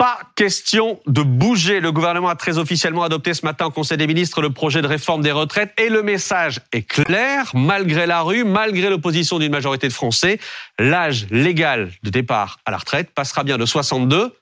Pas 0.00 0.20
question 0.34 0.98
de 1.06 1.20
bouger. 1.20 1.78
Le 1.78 1.92
gouvernement 1.92 2.30
a 2.30 2.34
très 2.34 2.56
officiellement 2.56 3.02
adopté 3.02 3.34
ce 3.34 3.44
matin 3.44 3.66
au 3.66 3.70
Conseil 3.70 3.98
des 3.98 4.06
ministres 4.06 4.40
le 4.40 4.48
projet 4.48 4.80
de 4.80 4.86
réforme 4.86 5.20
des 5.20 5.30
retraites 5.30 5.72
et 5.76 5.90
le 5.90 6.02
message 6.02 6.62
est 6.72 6.84
clair. 6.84 7.50
Malgré 7.52 8.06
la 8.06 8.22
rue, 8.22 8.44
malgré 8.44 8.88
l'opposition 8.88 9.38
d'une 9.38 9.52
majorité 9.52 9.88
de 9.88 9.92
Français, 9.92 10.38
l'âge 10.78 11.26
légal 11.30 11.90
de 12.02 12.08
départ 12.08 12.60
à 12.64 12.70
la 12.70 12.78
retraite 12.78 13.10
passera 13.10 13.44
bien 13.44 13.58
de 13.58 13.66
62 13.66 14.32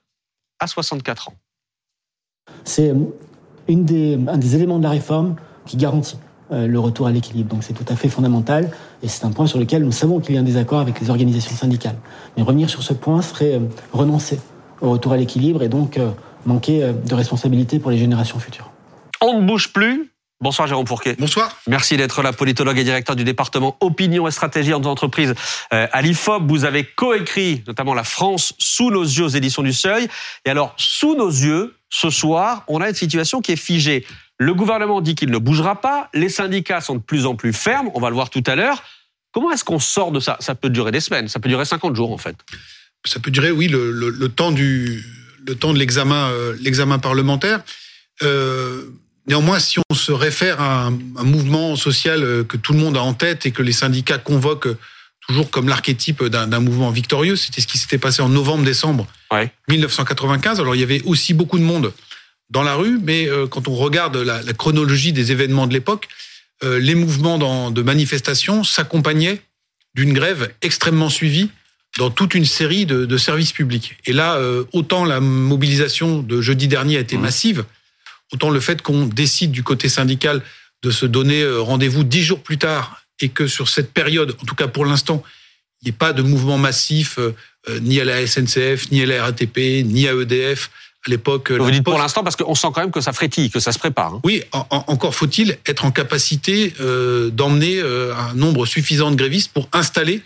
à 0.60 0.66
64 0.68 1.30
ans. 1.30 1.34
C'est 2.62 2.94
un 3.68 3.74
des 3.74 4.54
éléments 4.54 4.78
de 4.78 4.84
la 4.84 4.90
réforme 4.90 5.34
qui 5.66 5.76
garantit 5.76 6.18
euh, 6.52 6.68
le 6.68 6.78
retour 6.78 7.08
à 7.08 7.10
l'équilibre. 7.10 7.48
Donc 7.48 7.64
c'est 7.64 7.74
tout 7.74 7.86
à 7.88 7.96
fait 7.96 8.08
fondamental 8.08 8.70
et 9.02 9.08
c'est 9.08 9.24
un 9.24 9.32
point 9.32 9.48
sur 9.48 9.58
lequel 9.58 9.82
nous 9.82 9.90
savons 9.90 10.20
qu'il 10.20 10.36
y 10.36 10.38
a 10.38 10.40
un 10.40 10.44
désaccord 10.44 10.78
avec 10.78 11.00
les 11.00 11.10
organisations 11.10 11.56
syndicales. 11.56 11.98
Mais 12.36 12.44
revenir 12.44 12.70
sur 12.70 12.84
ce 12.84 12.92
point 12.92 13.22
serait 13.22 13.54
euh, 13.54 13.66
renoncer 13.92 14.38
au 14.80 14.90
retour 14.90 15.12
à 15.12 15.16
l'équilibre 15.16 15.62
et 15.62 15.68
donc 15.68 15.98
euh, 15.98 16.10
manquer 16.46 16.82
euh, 16.82 16.92
de 16.92 17.14
responsabilité 17.14 17.78
pour 17.78 17.90
les 17.90 17.98
générations 17.98 18.38
futures. 18.38 18.70
On 19.20 19.40
ne 19.40 19.46
bouge 19.46 19.72
plus. 19.72 20.10
Bonsoir 20.40 20.68
Jérôme 20.68 20.86
Fourquet. 20.86 21.16
Bonsoir. 21.18 21.56
Merci 21.66 21.96
d'être 21.96 22.22
là, 22.22 22.32
politologue 22.32 22.78
et 22.78 22.84
directeur 22.84 23.16
du 23.16 23.24
département 23.24 23.76
Opinion 23.80 24.28
et 24.28 24.30
Stratégie 24.30 24.72
en 24.72 24.84
entreprises 24.84 25.34
euh, 25.72 25.88
à 25.90 26.00
l'IFOP. 26.00 26.44
Vous 26.46 26.64
avez 26.64 26.84
coécrit 26.84 27.64
notamment 27.66 27.92
La 27.92 28.04
France 28.04 28.54
sous 28.58 28.90
nos 28.92 29.02
yeux 29.02 29.24
aux 29.24 29.28
éditions 29.28 29.64
du 29.64 29.72
Seuil. 29.72 30.06
Et 30.44 30.50
alors, 30.50 30.74
sous 30.76 31.16
nos 31.16 31.28
yeux, 31.28 31.74
ce 31.90 32.10
soir, 32.10 32.62
on 32.68 32.80
a 32.80 32.88
une 32.88 32.94
situation 32.94 33.40
qui 33.40 33.52
est 33.52 33.56
figée. 33.56 34.06
Le 34.38 34.54
gouvernement 34.54 35.00
dit 35.00 35.16
qu'il 35.16 35.32
ne 35.32 35.38
bougera 35.38 35.80
pas. 35.80 36.08
Les 36.14 36.28
syndicats 36.28 36.80
sont 36.80 36.94
de 36.94 37.00
plus 37.00 37.26
en 37.26 37.34
plus 37.34 37.52
fermes. 37.52 37.90
On 37.94 38.00
va 38.00 38.08
le 38.08 38.14
voir 38.14 38.30
tout 38.30 38.44
à 38.46 38.54
l'heure. 38.54 38.84
Comment 39.32 39.50
est-ce 39.50 39.64
qu'on 39.64 39.80
sort 39.80 40.12
de 40.12 40.20
ça? 40.20 40.36
Ça 40.38 40.54
peut 40.54 40.70
durer 40.70 40.92
des 40.92 41.00
semaines. 41.00 41.26
Ça 41.26 41.40
peut 41.40 41.48
durer 41.48 41.64
50 41.64 41.96
jours, 41.96 42.12
en 42.12 42.18
fait 42.18 42.36
ça 43.04 43.20
peut 43.20 43.30
durer, 43.30 43.50
oui, 43.50 43.68
le, 43.68 43.90
le, 43.90 44.10
le 44.10 44.28
temps 44.28 44.52
du 44.52 45.04
le 45.46 45.54
temps 45.54 45.72
de 45.72 45.78
l'examen 45.78 46.28
euh, 46.30 46.54
l'examen 46.60 46.98
parlementaire. 46.98 47.62
Euh, 48.22 48.84
néanmoins, 49.26 49.58
si 49.58 49.78
on 49.90 49.94
se 49.94 50.12
réfère 50.12 50.60
à 50.60 50.86
un, 50.86 50.92
un, 51.16 51.24
mouvement 51.24 51.76
social 51.76 52.22
euh, 52.22 52.44
que 52.44 52.56
tout 52.56 52.72
le 52.72 52.78
monde 52.78 52.96
a 52.96 53.02
en 53.02 53.14
tête 53.14 53.46
et 53.46 53.50
que 53.50 53.62
les 53.62 53.72
syndicats 53.72 54.18
convoquent 54.18 54.68
toujours 55.26 55.50
comme 55.50 55.68
l'archétype 55.68 56.24
d'un 56.24 56.60
mouvement 56.60 56.90
victorieux, 56.90 57.36
c'était 57.36 57.60
ce 57.60 57.66
qui 57.66 57.76
s'était 57.76 57.98
passé 57.98 58.22
en 58.22 58.30
novembre-décembre 58.30 59.06
ouais. 59.30 59.52
1995. 59.68 60.60
Alors 60.60 60.74
il 60.74 60.80
y 60.80 60.84
avait 60.84 61.02
aussi 61.02 61.34
beaucoup 61.34 61.58
de 61.58 61.64
monde 61.64 61.92
dans 62.50 62.62
la 62.62 62.74
rue, 62.74 62.98
mais 63.02 63.28
euh, 63.28 63.46
quand 63.46 63.68
on 63.68 63.74
regarde 63.74 64.16
la, 64.16 64.42
la, 64.42 64.52
chronologie 64.54 65.12
des 65.12 65.32
événements 65.32 65.66
de 65.66 65.72
l'époque, 65.72 66.08
les 66.60 66.96
mouvements 66.96 67.38
dans, 67.38 67.70
de 67.70 67.82
manifestation 67.82 68.64
s'accompagnaient 68.64 69.40
d'une 69.94 70.12
grève 70.12 70.52
extrêmement 70.60 71.08
suivie 71.08 71.50
dans 71.96 72.10
toute 72.10 72.34
une 72.34 72.44
série 72.44 72.86
de, 72.86 73.06
de 73.06 73.16
services 73.16 73.52
publics. 73.52 73.96
Et 74.04 74.12
là, 74.12 74.36
euh, 74.36 74.64
autant 74.72 75.04
la 75.04 75.20
mobilisation 75.20 76.18
de 76.20 76.40
jeudi 76.40 76.68
dernier 76.68 76.96
a 76.96 77.00
été 77.00 77.16
mmh. 77.16 77.20
massive, 77.20 77.64
autant 78.32 78.50
le 78.50 78.60
fait 78.60 78.82
qu'on 78.82 79.06
décide 79.06 79.52
du 79.52 79.62
côté 79.62 79.88
syndical 79.88 80.42
de 80.82 80.90
se 80.90 81.06
donner 81.06 81.40
euh, 81.42 81.60
rendez-vous 81.60 82.04
dix 82.04 82.22
jours 82.22 82.40
plus 82.40 82.58
tard 82.58 83.02
et 83.20 83.30
que 83.30 83.46
sur 83.46 83.68
cette 83.68 83.92
période, 83.92 84.36
en 84.40 84.44
tout 84.44 84.54
cas 84.54 84.68
pour 84.68 84.84
l'instant, 84.84 85.22
il 85.80 85.86
n'y 85.86 85.88
ait 85.90 85.98
pas 85.98 86.12
de 86.12 86.22
mouvement 86.22 86.58
massif 86.58 87.18
euh, 87.18 87.32
ni 87.80 88.00
à 88.00 88.04
la 88.04 88.26
SNCF, 88.26 88.90
ni 88.90 89.02
à 89.02 89.06
la 89.06 89.24
RATP, 89.24 89.84
ni 89.84 90.06
à 90.08 90.14
EDF. 90.14 90.70
À 91.06 91.10
l'époque, 91.10 91.52
vous 91.52 91.70
dites 91.70 91.84
pour 91.84 91.98
l'instant 91.98 92.24
parce 92.24 92.34
qu'on 92.34 92.54
sent 92.56 92.68
quand 92.74 92.80
même 92.80 92.90
que 92.90 93.00
ça 93.00 93.12
frétille, 93.12 93.50
que 93.50 93.60
ça 93.60 93.72
se 93.72 93.78
prépare. 93.78 94.14
Hein. 94.14 94.20
Oui, 94.24 94.42
en, 94.52 94.66
en, 94.70 94.84
encore 94.88 95.14
faut-il 95.14 95.56
être 95.64 95.84
en 95.84 95.92
capacité 95.92 96.74
euh, 96.80 97.30
d'emmener 97.30 97.80
un 97.80 98.34
nombre 98.34 98.66
suffisant 98.66 99.10
de 99.10 99.16
grévistes 99.16 99.52
pour 99.52 99.68
installer 99.72 100.22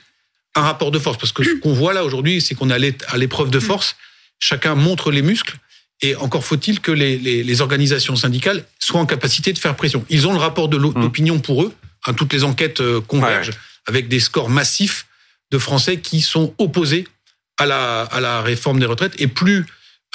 un 0.55 0.63
rapport 0.63 0.91
de 0.91 0.99
force. 0.99 1.19
Parce 1.19 1.33
que 1.33 1.45
ce 1.45 1.55
qu'on 1.61 1.73
voit 1.73 1.93
là 1.93 2.05
aujourd'hui, 2.05 2.41
c'est 2.41 2.55
qu'on 2.55 2.71
est 2.71 3.05
à 3.09 3.17
l'épreuve 3.17 3.51
de 3.51 3.61
force. 3.61 3.97
Chacun 4.39 4.75
montre 4.75 5.11
les 5.11 5.23
muscles. 5.23 5.57
Et 6.01 6.17
encore 6.17 6.45
faut-il 6.45 6.81
que 6.81 6.91
les, 6.91 7.17
les, 7.17 7.45
les, 7.45 7.61
organisations 7.61 8.17
syndicales 8.17 8.65
soient 8.81 9.01
en 9.01 9.07
capacité 9.07 9.53
de 9.53 9.59
faire 9.59 9.77
pression. 9.77 10.05
Ils 10.11 10.27
ont 10.27 10.33
le 10.33 10.39
rapport 10.39 10.69
de 10.69 10.77
l'opinion 10.77 11.39
pour 11.39 11.63
eux. 11.63 11.73
Hein, 12.07 12.15
toutes 12.15 12.33
les 12.33 12.43
enquêtes 12.43 12.81
euh, 12.81 13.01
convergent 13.01 13.51
ouais. 13.51 13.57
avec 13.87 14.09
des 14.09 14.19
scores 14.19 14.51
massifs 14.51 15.07
de 15.53 15.59
Français 15.59 16.01
qui 16.01 16.21
sont 16.21 16.55
opposés 16.59 17.07
à 17.57 17.67
la, 17.67 18.03
à 18.03 18.21
la 18.21 18.43
réforme 18.43 18.81
des 18.81 18.87
retraites. 18.87 19.15
Et 19.21 19.29
plus 19.29 19.65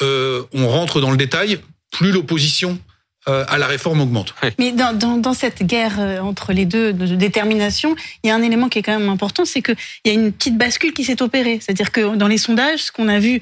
euh, 0.02 0.44
on 0.52 0.68
rentre 0.68 1.00
dans 1.00 1.12
le 1.12 1.18
détail, 1.18 1.60
plus 1.92 2.12
l'opposition 2.12 2.80
euh, 3.28 3.46
à 3.48 3.58
la 3.58 3.68
réforme 3.68 4.02
augmente. 4.02 4.34
Mais 4.58 4.72
dans, 4.72 4.94
dans, 4.94 5.18
dans, 5.18 5.34
cette 5.34 5.64
guerre 5.64 6.00
euh, 6.00 6.20
entre 6.20 6.54
les 6.54 6.66
deux 6.66 6.94
de 6.94 7.16
détermination, 7.16 7.96
il 8.24 8.28
y 8.28 8.32
a 8.32 8.36
un 8.36 8.42
élément 8.42 8.70
qui 8.70 8.80
est 8.80 8.84
quand 8.84 8.98
même 8.98 9.10
important, 9.10 9.44
c'est 9.44 9.62
qu'il 9.62 9.76
y 10.06 10.10
a 10.10 10.14
une 10.14 10.32
petite 10.32 10.58
bascule 10.58 10.94
qui 10.94 11.04
s'est 11.04 11.22
opérée. 11.22 11.60
C'est-à-dire 11.62 11.92
que 11.92 12.16
dans 12.16 12.28
les 12.28 12.38
sondages, 12.38 12.84
ce 12.84 12.92
qu'on 12.92 13.10
a 13.10 13.20
vu 13.20 13.42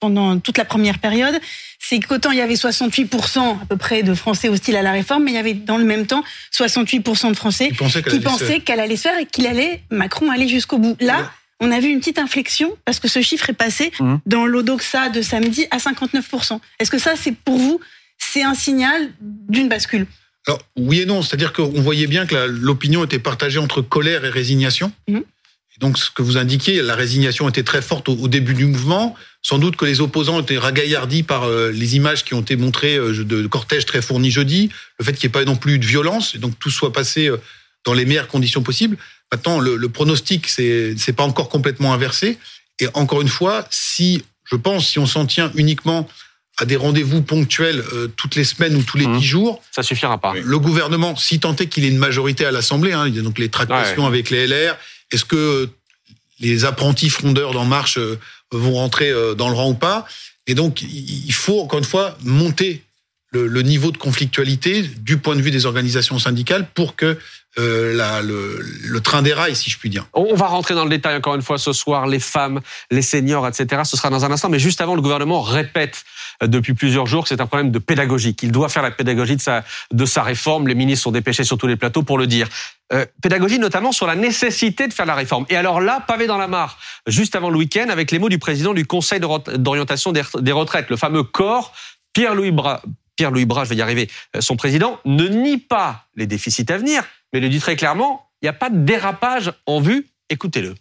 pendant 0.00 0.38
toute 0.38 0.58
la 0.58 0.64
première 0.64 0.98
période, 0.98 1.38
c'est 1.78 2.00
qu'autant 2.00 2.30
il 2.30 2.38
y 2.38 2.40
avait 2.40 2.54
68% 2.54 3.38
à 3.38 3.66
peu 3.68 3.76
près 3.76 4.02
de 4.02 4.14
Français 4.14 4.48
hostiles 4.48 4.76
à 4.76 4.82
la 4.82 4.92
réforme, 4.92 5.24
mais 5.24 5.32
il 5.32 5.34
y 5.34 5.38
avait 5.38 5.54
dans 5.54 5.76
le 5.76 5.84
même 5.84 6.06
temps 6.06 6.24
68% 6.52 7.30
de 7.30 7.36
Français 7.36 7.70
pensaient 7.76 8.02
qui 8.02 8.20
pensaient 8.20 8.60
qu'elle 8.60 8.80
allait 8.80 8.96
se 8.96 9.02
faire 9.02 9.18
et 9.18 9.26
qu'il 9.26 9.46
allait 9.46 9.82
Macron 9.90 10.30
aller 10.30 10.48
jusqu'au 10.48 10.78
bout. 10.78 10.96
Là, 11.00 11.18
ouais. 11.18 11.24
on 11.60 11.70
a 11.70 11.80
vu 11.80 11.88
une 11.88 11.98
petite 11.98 12.18
inflexion 12.18 12.74
parce 12.84 13.00
que 13.00 13.08
ce 13.08 13.20
chiffre 13.20 13.50
est 13.50 13.54
passé 13.54 13.92
mmh. 14.00 14.16
dans 14.26 14.46
l'Odoxa 14.46 15.08
de 15.08 15.22
samedi 15.22 15.66
à 15.70 15.78
59%. 15.78 16.58
Est-ce 16.78 16.90
que 16.90 16.98
ça, 16.98 17.14
c'est 17.16 17.34
pour 17.34 17.56
vous 17.56 17.80
c'est 18.18 18.42
un 18.42 18.54
signal 18.54 19.10
d'une 19.20 19.68
bascule. 19.68 20.06
Alors, 20.46 20.60
oui 20.76 21.00
et 21.00 21.06
non, 21.06 21.22
c'est-à-dire 21.22 21.52
qu'on 21.52 21.80
voyait 21.80 22.06
bien 22.06 22.26
que 22.26 22.36
l'opinion 22.46 23.04
était 23.04 23.18
partagée 23.18 23.58
entre 23.58 23.82
colère 23.82 24.24
et 24.24 24.30
résignation. 24.30 24.92
Mmh. 25.08 25.18
Et 25.18 25.80
donc, 25.80 25.98
ce 25.98 26.10
que 26.10 26.22
vous 26.22 26.36
indiquiez, 26.36 26.80
la 26.82 26.94
résignation 26.94 27.48
était 27.48 27.62
très 27.62 27.82
forte 27.82 28.08
au, 28.08 28.14
au, 28.14 28.28
début 28.28 28.54
du 28.54 28.64
mouvement. 28.64 29.14
Sans 29.42 29.58
doute 29.58 29.76
que 29.76 29.84
les 29.84 30.00
opposants 30.00 30.40
étaient 30.40 30.56
ragaillardis 30.56 31.22
par 31.22 31.44
euh, 31.44 31.70
les 31.70 31.96
images 31.96 32.24
qui 32.24 32.34
ont 32.34 32.40
été 32.40 32.56
montrées 32.56 32.96
euh, 32.96 33.24
de 33.24 33.46
cortèges 33.46 33.84
très 33.84 34.00
fournis 34.00 34.30
jeudi, 34.30 34.70
le 34.98 35.04
fait 35.04 35.12
qu'il 35.12 35.28
n'y 35.28 35.30
ait 35.30 35.40
pas 35.40 35.44
non 35.44 35.56
plus 35.56 35.78
de 35.78 35.84
violence, 35.84 36.34
et 36.34 36.38
donc 36.38 36.58
tout 36.58 36.70
soit 36.70 36.92
passé 36.92 37.28
euh, 37.28 37.36
dans 37.84 37.92
les 37.92 38.04
meilleures 38.04 38.28
conditions 38.28 38.62
possibles. 38.62 38.96
Maintenant, 39.32 39.60
le, 39.60 39.76
le 39.76 39.88
pronostic, 39.88 40.48
c'est 40.48 41.16
pas 41.16 41.24
encore 41.24 41.48
complètement 41.48 41.92
inversé. 41.92 42.38
Et 42.78 42.86
encore 42.94 43.22
une 43.22 43.28
fois, 43.28 43.66
si, 43.70 44.22
je 44.44 44.56
pense, 44.56 44.88
si 44.88 44.98
on 44.98 45.06
s'en 45.06 45.26
tient 45.26 45.50
uniquement 45.56 46.08
à 46.58 46.64
des 46.64 46.76
rendez-vous 46.76 47.22
ponctuels 47.22 47.82
euh, 47.92 48.08
toutes 48.16 48.34
les 48.34 48.44
semaines 48.44 48.76
ou 48.76 48.82
tous 48.82 48.96
les 48.96 49.06
dix 49.06 49.12
mmh. 49.12 49.20
jours. 49.20 49.62
Ça 49.70 49.82
suffira 49.82 50.18
pas. 50.18 50.34
Le 50.34 50.58
gouvernement, 50.58 51.14
si 51.16 51.38
tant 51.38 51.54
est 51.56 51.66
qu'il 51.66 51.84
ait 51.84 51.88
une 51.88 51.98
majorité 51.98 52.46
à 52.46 52.50
l'Assemblée, 52.50 52.92
hein, 52.92 53.06
il 53.06 53.14
y 53.14 53.18
a 53.18 53.22
donc 53.22 53.38
les 53.38 53.48
tractations 53.48 54.02
ouais. 54.02 54.08
avec 54.08 54.30
les 54.30 54.46
LR, 54.46 54.76
est-ce 55.12 55.24
que 55.24 55.68
les 56.40 56.64
apprentis 56.64 57.10
frondeurs 57.10 57.52
d'En 57.52 57.64
Marche 57.64 57.98
euh, 57.98 58.18
vont 58.52 58.74
rentrer 58.74 59.10
euh, 59.10 59.34
dans 59.34 59.48
le 59.48 59.54
rang 59.54 59.70
ou 59.70 59.74
pas? 59.74 60.06
Et 60.46 60.54
donc, 60.54 60.80
il 60.82 61.32
faut, 61.32 61.60
encore 61.60 61.80
une 61.80 61.84
fois, 61.84 62.16
monter 62.22 62.84
le, 63.32 63.48
le, 63.48 63.62
niveau 63.62 63.90
de 63.90 63.96
conflictualité 63.96 64.82
du 64.82 65.18
point 65.18 65.34
de 65.34 65.42
vue 65.42 65.50
des 65.50 65.66
organisations 65.66 66.20
syndicales 66.20 66.68
pour 66.72 66.94
que 66.94 67.18
euh, 67.58 67.94
la, 67.94 68.20
le, 68.20 68.60
le, 68.60 69.00
train 69.00 69.22
des 69.22 69.32
rails, 69.32 69.56
si 69.56 69.70
je 69.70 69.78
puis 69.78 69.88
dire. 69.88 70.06
On 70.12 70.34
va 70.34 70.46
rentrer 70.46 70.74
dans 70.74 70.84
le 70.84 70.90
détail 70.90 71.16
encore 71.16 71.34
une 71.34 71.42
fois 71.42 71.56
ce 71.56 71.72
soir, 71.72 72.06
les 72.06 72.20
femmes, 72.20 72.60
les 72.90 73.00
seniors, 73.00 73.48
etc. 73.48 73.82
Ce 73.84 73.96
sera 73.96 74.10
dans 74.10 74.24
un 74.26 74.30
instant, 74.30 74.50
mais 74.50 74.58
juste 74.58 74.80
avant, 74.82 74.94
le 74.94 75.00
gouvernement 75.00 75.40
répète 75.40 76.04
euh, 76.42 76.46
depuis 76.46 76.74
plusieurs 76.74 77.06
jours 77.06 77.22
que 77.22 77.30
c'est 77.30 77.40
un 77.40 77.46
problème 77.46 77.70
de 77.70 77.78
pédagogie, 77.78 78.34
qu'il 78.34 78.52
doit 78.52 78.68
faire 78.68 78.82
la 78.82 78.90
pédagogie 78.90 79.36
de 79.36 79.40
sa, 79.40 79.64
de 79.90 80.04
sa 80.04 80.22
réforme. 80.22 80.68
Les 80.68 80.74
ministres 80.74 81.04
sont 81.04 81.12
dépêchés 81.12 81.44
sur 81.44 81.56
tous 81.56 81.66
les 81.66 81.76
plateaux 81.76 82.02
pour 82.02 82.18
le 82.18 82.26
dire. 82.26 82.48
Euh, 82.92 83.06
pédagogie 83.22 83.58
notamment 83.58 83.92
sur 83.92 84.06
la 84.06 84.16
nécessité 84.16 84.86
de 84.86 84.92
faire 84.92 85.06
la 85.06 85.14
réforme. 85.14 85.46
Et 85.48 85.56
alors 85.56 85.80
là, 85.80 86.04
pavé 86.06 86.26
dans 86.26 86.38
la 86.38 86.48
mare, 86.48 86.78
juste 87.06 87.36
avant 87.36 87.48
le 87.48 87.56
week-end, 87.56 87.88
avec 87.88 88.10
les 88.10 88.18
mots 88.18 88.28
du 88.28 88.38
président 88.38 88.74
du 88.74 88.86
Conseil 88.86 89.18
d'orientation 89.18 90.12
des 90.12 90.52
retraites, 90.52 90.90
le 90.90 90.96
fameux 90.96 91.22
corps, 91.22 91.72
Pierre-Louis 92.12 92.52
Bra 92.52 92.82
Pierre-Louis 93.16 93.46
Bras, 93.46 93.64
je 93.64 93.70
vais 93.70 93.76
y 93.76 93.82
arriver, 93.82 94.08
euh, 94.36 94.40
son 94.40 94.56
président, 94.56 95.00
ne 95.04 95.26
nie 95.26 95.58
pas 95.58 96.06
les 96.14 96.26
déficits 96.26 96.70
à 96.70 96.78
venir, 96.78 97.02
mais 97.36 97.40
le 97.40 97.50
dit 97.50 97.60
très 97.60 97.76
clairement, 97.76 98.30
il 98.40 98.46
n'y 98.46 98.48
a 98.48 98.54
pas 98.54 98.70
de 98.70 98.78
dérapage 98.78 99.52
en 99.66 99.78
vue. 99.78 100.06
Écoutez-le. 100.30 100.74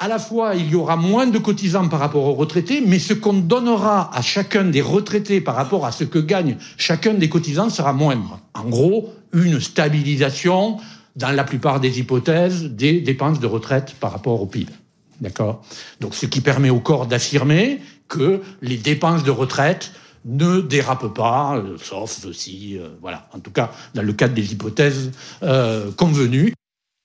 À 0.00 0.08
la 0.08 0.18
fois, 0.18 0.56
il 0.56 0.68
y 0.68 0.74
aura 0.74 0.96
moins 0.96 1.28
de 1.28 1.38
cotisants 1.38 1.86
par 1.86 2.00
rapport 2.00 2.24
aux 2.24 2.34
retraités, 2.34 2.82
mais 2.84 2.98
ce 2.98 3.14
qu'on 3.14 3.34
donnera 3.34 4.10
à 4.12 4.22
chacun 4.22 4.64
des 4.64 4.80
retraités 4.80 5.40
par 5.40 5.54
rapport 5.54 5.86
à 5.86 5.92
ce 5.92 6.02
que 6.02 6.18
gagne 6.18 6.56
chacun 6.76 7.14
des 7.14 7.28
cotisants 7.28 7.70
sera 7.70 7.92
moindre. 7.92 8.40
En 8.54 8.64
gros, 8.64 9.14
une 9.32 9.60
stabilisation 9.60 10.78
dans 11.14 11.30
la 11.30 11.44
plupart 11.44 11.78
des 11.78 12.00
hypothèses 12.00 12.64
des 12.64 13.00
dépenses 13.00 13.38
de 13.38 13.46
retraite 13.46 13.94
par 14.00 14.10
rapport 14.10 14.42
au 14.42 14.46
PIB. 14.46 14.72
D'accord? 15.20 15.62
Donc, 16.00 16.16
ce 16.16 16.26
qui 16.26 16.40
permet 16.40 16.70
au 16.70 16.80
corps 16.80 17.06
d'affirmer 17.06 17.78
que 18.08 18.42
les 18.62 18.78
dépenses 18.78 19.22
de 19.22 19.30
retraite 19.30 19.92
ne 20.24 20.60
dérape 20.60 21.12
pas, 21.14 21.56
euh, 21.56 21.76
sauf 21.82 22.30
si, 22.32 22.78
euh, 22.78 22.88
voilà, 23.00 23.28
en 23.32 23.40
tout 23.40 23.50
cas, 23.50 23.72
dans 23.94 24.02
le 24.02 24.12
cadre 24.12 24.34
des 24.34 24.52
hypothèses 24.52 25.12
euh, 25.42 25.90
convenues. 25.92 26.54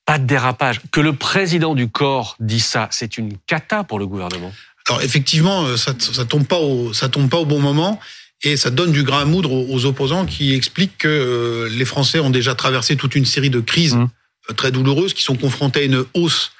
Pas 0.04 0.18
de 0.18 0.26
dérapage. 0.26 0.80
Que 0.92 1.00
le 1.00 1.14
président 1.14 1.74
du 1.74 1.88
corps 1.88 2.36
dit 2.40 2.60
ça, 2.60 2.88
c'est 2.90 3.18
une 3.18 3.36
cata 3.46 3.84
pour 3.84 3.98
le 3.98 4.06
gouvernement. 4.06 4.52
Alors 4.88 5.02
effectivement, 5.02 5.76
ça, 5.76 5.94
ça 5.98 6.24
tombe 6.24 6.46
pas 6.46 6.58
au, 6.58 6.92
ça 6.92 7.08
tombe 7.08 7.28
pas 7.28 7.38
au 7.38 7.46
bon 7.46 7.58
moment. 7.58 7.98
Et 8.44 8.56
ça 8.56 8.70
donne 8.70 8.92
du 8.92 9.02
grain 9.02 9.22
à 9.22 9.24
moudre 9.24 9.50
aux 9.50 9.86
opposants 9.86 10.26
qui 10.26 10.52
expliquent 10.52 10.98
que 10.98 11.68
les 11.72 11.84
Français 11.86 12.20
ont 12.20 12.30
déjà 12.30 12.54
traversé 12.54 12.94
toute 12.94 13.14
une 13.16 13.24
série 13.24 13.48
de 13.50 13.60
crises 13.60 13.96
mmh. 13.96 14.08
très 14.56 14.70
douloureuses, 14.70 15.14
qui 15.14 15.22
sont 15.22 15.36
confrontés 15.36 15.80
à 15.80 15.84
une 15.84 16.04
hausse 16.14 16.52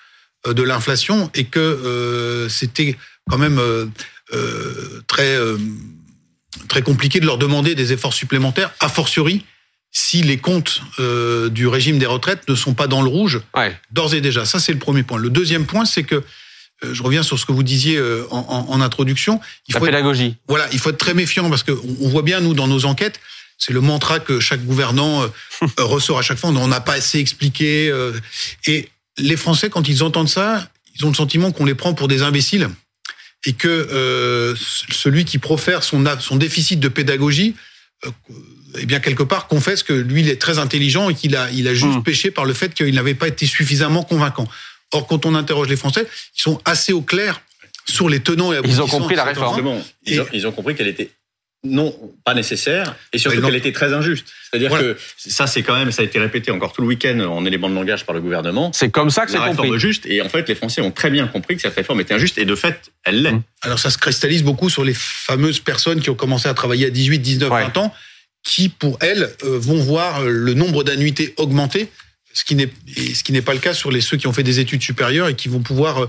de 0.46 0.62
l'inflation 0.62 1.30
et 1.34 1.44
que 1.44 1.60
euh, 1.60 2.48
c'était 2.48 2.96
quand 3.30 3.38
même 3.38 3.58
euh, 3.58 3.86
euh, 4.32 5.02
très 5.06 5.36
euh, 5.36 5.56
très 6.68 6.82
compliqué 6.82 7.20
de 7.20 7.26
leur 7.26 7.38
demander 7.38 7.74
des 7.74 7.92
efforts 7.92 8.14
supplémentaires, 8.14 8.70
a 8.80 8.88
fortiori 8.88 9.44
si 9.92 10.22
les 10.22 10.36
comptes 10.36 10.82
euh, 10.98 11.48
du 11.48 11.66
régime 11.66 11.98
des 11.98 12.06
retraites 12.06 12.46
ne 12.48 12.54
sont 12.54 12.74
pas 12.74 12.86
dans 12.86 13.00
le 13.02 13.08
rouge 13.08 13.40
Ouais. 13.56 13.74
d'ores 13.92 14.14
et 14.14 14.20
déjà. 14.20 14.44
Ça, 14.44 14.58
c'est 14.60 14.72
le 14.72 14.78
premier 14.78 15.02
point. 15.02 15.16
Le 15.18 15.30
deuxième 15.30 15.64
point, 15.64 15.84
c'est 15.86 16.02
que 16.02 16.16
euh, 16.16 16.92
je 16.92 17.02
reviens 17.02 17.22
sur 17.22 17.38
ce 17.38 17.46
que 17.46 17.52
vous 17.52 17.62
disiez 17.62 17.96
euh, 17.96 18.26
en, 18.30 18.80
introduction. 18.82 19.40
Il 19.68 19.72
La 19.74 19.80
faut 19.80 19.86
être 19.86 19.92
pédagogie. 19.92 20.36
voilà, 20.48 20.68
il 20.72 20.78
faut 20.78 20.90
être 20.90 20.98
très 20.98 21.14
méfiant 21.14 21.48
parce 21.48 21.62
que 21.62 21.72
on 22.02 22.08
voit 22.08 22.20
bien 22.22 22.40
nous 22.40 22.52
dans 22.52 22.68
nos 22.68 22.84
enquêtes, 22.84 23.20
c'est 23.56 23.72
le 23.72 23.80
mantra 23.80 24.18
que 24.20 24.38
chaque 24.38 24.62
gouvernant 24.64 25.24
ressort 25.78 26.18
à 26.18 26.22
chaque 26.22 26.38
fois. 26.38 26.50
On 26.50 26.68
n'a 26.68 26.80
pas 26.80 26.94
assez 26.94 27.18
expliqué. 27.18 27.90
et 28.66 28.90
les 29.16 29.36
Français, 29.36 29.70
quand 29.70 29.88
ils 29.88 30.02
entendent 30.02 30.28
ça, 30.28 30.68
ils 30.94 31.06
ont 31.06 31.08
le 31.08 31.14
sentiment 31.14 31.52
qu'on 31.52 31.64
les 31.64 31.74
prend 31.74 31.94
pour 31.94 32.08
des 32.08 32.20
imbéciles 32.22 32.68
et 33.44 33.52
que 33.52 33.68
euh, 33.68 34.54
celui 34.90 35.24
qui 35.24 35.38
profère 35.38 35.82
son 35.84 36.36
déficit 36.36 36.80
de 36.80 36.88
pédagogie, 36.88 37.54
euh, 38.04 38.10
eh 38.78 38.86
bien 38.86 39.00
quelque 39.00 39.22
part 39.22 39.46
confesse 39.46 39.82
que 39.82 39.92
lui 39.92 40.20
il 40.22 40.28
est 40.28 40.40
très 40.40 40.58
intelligent 40.58 41.08
et 41.10 41.14
qu'il 41.14 41.36
a 41.36 41.50
il 41.50 41.68
a 41.68 41.74
juste 41.74 41.98
Mm. 41.98 42.02
péché 42.02 42.30
par 42.30 42.44
le 42.44 42.54
fait 42.54 42.74
qu'il 42.74 42.94
n'avait 42.94 43.14
pas 43.14 43.28
été 43.28 43.46
suffisamment 43.46 44.02
convaincant. 44.02 44.48
Or, 44.92 45.06
quand 45.06 45.26
on 45.26 45.34
interroge 45.34 45.68
les 45.68 45.76
Français, 45.76 46.06
ils 46.36 46.40
sont 46.42 46.60
assez 46.64 46.92
au 46.92 47.02
clair 47.02 47.40
sur 47.88 48.08
les 48.08 48.20
tenants 48.20 48.52
et 48.52 48.56
Ils 48.56 48.58
ont 48.58 48.84
aboutissants 48.84 48.88
compris 48.88 49.14
de 49.14 49.18
la 49.18 49.24
réforme. 49.24 49.66
ont, 49.66 49.84
ils 50.32 50.46
ont 50.46 50.52
compris 50.52 50.74
qu'elle 50.74 50.88
était 50.88 51.10
non 51.68 51.94
pas 52.24 52.34
nécessaire 52.34 52.94
et 53.12 53.18
surtout 53.18 53.40
qu'elle 53.42 53.54
était 53.54 53.72
très 53.72 53.92
injuste. 53.92 54.26
C'est-à-dire 54.50 54.68
Voilà. 54.70 54.94
que 54.94 54.98
ça, 55.16 55.46
c'est 55.46 55.62
quand 55.62 55.76
même, 55.76 55.90
ça 55.92 56.02
a 56.02 56.04
été 56.04 56.18
répété 56.18 56.50
encore 56.50 56.72
tout 56.72 56.80
le 56.82 56.86
week-end 56.88 57.18
en 57.20 57.44
éléments 57.44 57.68
de 57.68 57.74
langage 57.74 58.04
par 58.06 58.14
le 58.14 58.20
gouvernement. 58.20 58.70
C'est 58.72 58.90
comme 58.90 59.10
ça 59.10 59.24
que 59.24 59.30
c'est 59.32 59.38
La 59.38 59.44
réforme 59.44 59.66
compris. 59.68 59.80
juste 59.80 60.06
et 60.06 60.22
en 60.22 60.28
fait, 60.28 60.48
les 60.48 60.54
Français 60.54 60.80
ont 60.80 60.90
très 60.92 61.10
bien 61.10 61.26
compris 61.26 61.56
que 61.56 61.62
cette 61.62 61.74
réforme 61.74 62.00
était 62.00 62.14
injuste 62.14 62.38
et 62.38 62.44
de 62.44 62.54
fait, 62.54 62.90
elle 63.04 63.22
l'est. 63.22 63.32
Mm. 63.32 63.42
Alors 63.62 63.78
ça 63.78 63.90
se 63.90 63.98
cristallise 63.98 64.42
beaucoup 64.42 64.70
sur 64.70 64.84
les 64.84 64.94
fameuses 64.94 65.60
personnes 65.60 66.00
qui 66.00 66.10
ont 66.10 66.14
commencé 66.14 66.48
à 66.48 66.54
travailler 66.54 66.86
à 66.86 66.90
18, 66.90 67.18
19, 67.18 67.50
Ouais. 67.52 67.62
20 67.64 67.76
ans, 67.78 67.94
qui 68.42 68.68
pour 68.68 68.96
elles 69.00 69.30
euh, 69.44 69.58
vont 69.58 69.80
voir 69.82 70.20
euh, 70.22 70.28
le 70.30 70.54
nombre 70.54 70.84
d'annuités 70.84 71.34
augmenter, 71.36 71.88
ce 72.32 72.44
qui 72.44 72.54
n'est 72.54 72.68
et 72.96 73.14
ce 73.14 73.24
qui 73.24 73.32
n'est 73.32 73.40
pas 73.42 73.54
le 73.54 73.60
cas 73.60 73.72
sur 73.74 73.90
les 73.90 74.00
ceux 74.02 74.16
qui 74.18 74.26
ont 74.26 74.32
fait 74.32 74.42
des 74.42 74.60
études 74.60 74.82
supérieures 74.82 75.28
et 75.28 75.34
qui 75.34 75.48
vont 75.48 75.60
pouvoir 75.60 76.02
euh, 76.02 76.08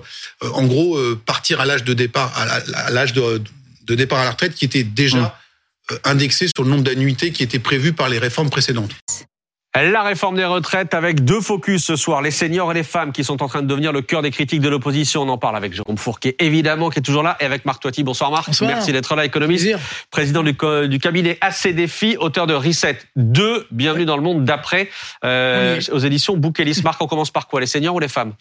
en 0.53 0.65
gros 0.65 0.97
euh, 0.97 1.19
partir 1.25 1.61
à 1.61 1.65
l'âge 1.65 1.83
de 1.85 1.93
départ 1.93 2.31
à 2.37 2.91
l'âge 2.91 3.13
de, 3.13 3.41
de 3.85 3.95
départ 3.95 4.19
à 4.19 4.25
la 4.25 4.31
retraite 4.31 4.53
qui 4.53 4.65
était 4.65 4.83
déjà 4.83 5.17
Mm. 5.17 5.21
euh, 5.23 5.27
indexé 6.03 6.47
sur 6.47 6.63
le 6.63 6.69
nombre 6.69 6.83
d'annuités 6.83 7.31
qui 7.31 7.43
étaient 7.43 7.59
prévues 7.59 7.93
par 7.93 8.09
les 8.09 8.19
réformes 8.19 8.49
précédentes. 8.49 8.91
La 9.75 10.01
réforme 10.01 10.35
des 10.35 10.45
retraites 10.45 10.95
avec 10.95 11.23
deux 11.23 11.39
focus 11.39 11.85
ce 11.85 11.95
soir, 11.95 12.23
les 12.23 12.31
seniors 12.31 12.71
et 12.71 12.73
les 12.73 12.83
femmes 12.83 13.11
qui 13.11 13.23
sont 13.23 13.43
en 13.43 13.47
train 13.47 13.61
de 13.61 13.67
devenir 13.67 13.91
le 13.91 14.01
cœur 14.01 14.23
des 14.23 14.31
critiques 14.31 14.61
de 14.61 14.69
l'opposition. 14.69 15.21
On 15.21 15.29
en 15.29 15.37
parle 15.37 15.55
avec 15.55 15.73
Jérôme 15.73 15.99
Fourquet, 15.99 16.35
évidemment, 16.39 16.89
qui 16.89 16.97
est 16.97 17.03
toujours 17.03 17.21
là, 17.21 17.37
et 17.39 17.45
avec 17.45 17.63
Marc 17.63 17.83
Toiti. 17.83 18.03
Bonsoir 18.03 18.31
Marc. 18.31 18.47
Bonsoir. 18.47 18.71
Merci 18.71 18.91
d'être 18.91 19.15
là, 19.15 19.23
économiste, 19.23 19.67
président 20.09 20.41
du 20.41 20.99
cabinet 20.99 21.37
AC 21.41 21.67
Défi, 21.75 22.17
auteur 22.19 22.47
de 22.47 22.55
Reset 22.55 22.97
2, 23.17 23.67
Bienvenue 23.69 24.05
dans 24.05 24.17
le 24.17 24.23
monde 24.23 24.45
d'après, 24.45 24.89
euh, 25.23 25.79
aux 25.91 25.99
éditions 25.99 26.35
Bouquelis. 26.37 26.81
Marc, 26.83 26.99
on 27.01 27.07
commence 27.07 27.29
par 27.29 27.47
quoi, 27.47 27.59
les 27.59 27.67
seniors 27.67 27.93
ou 27.93 27.99
les 27.99 28.07
femmes? 28.07 28.33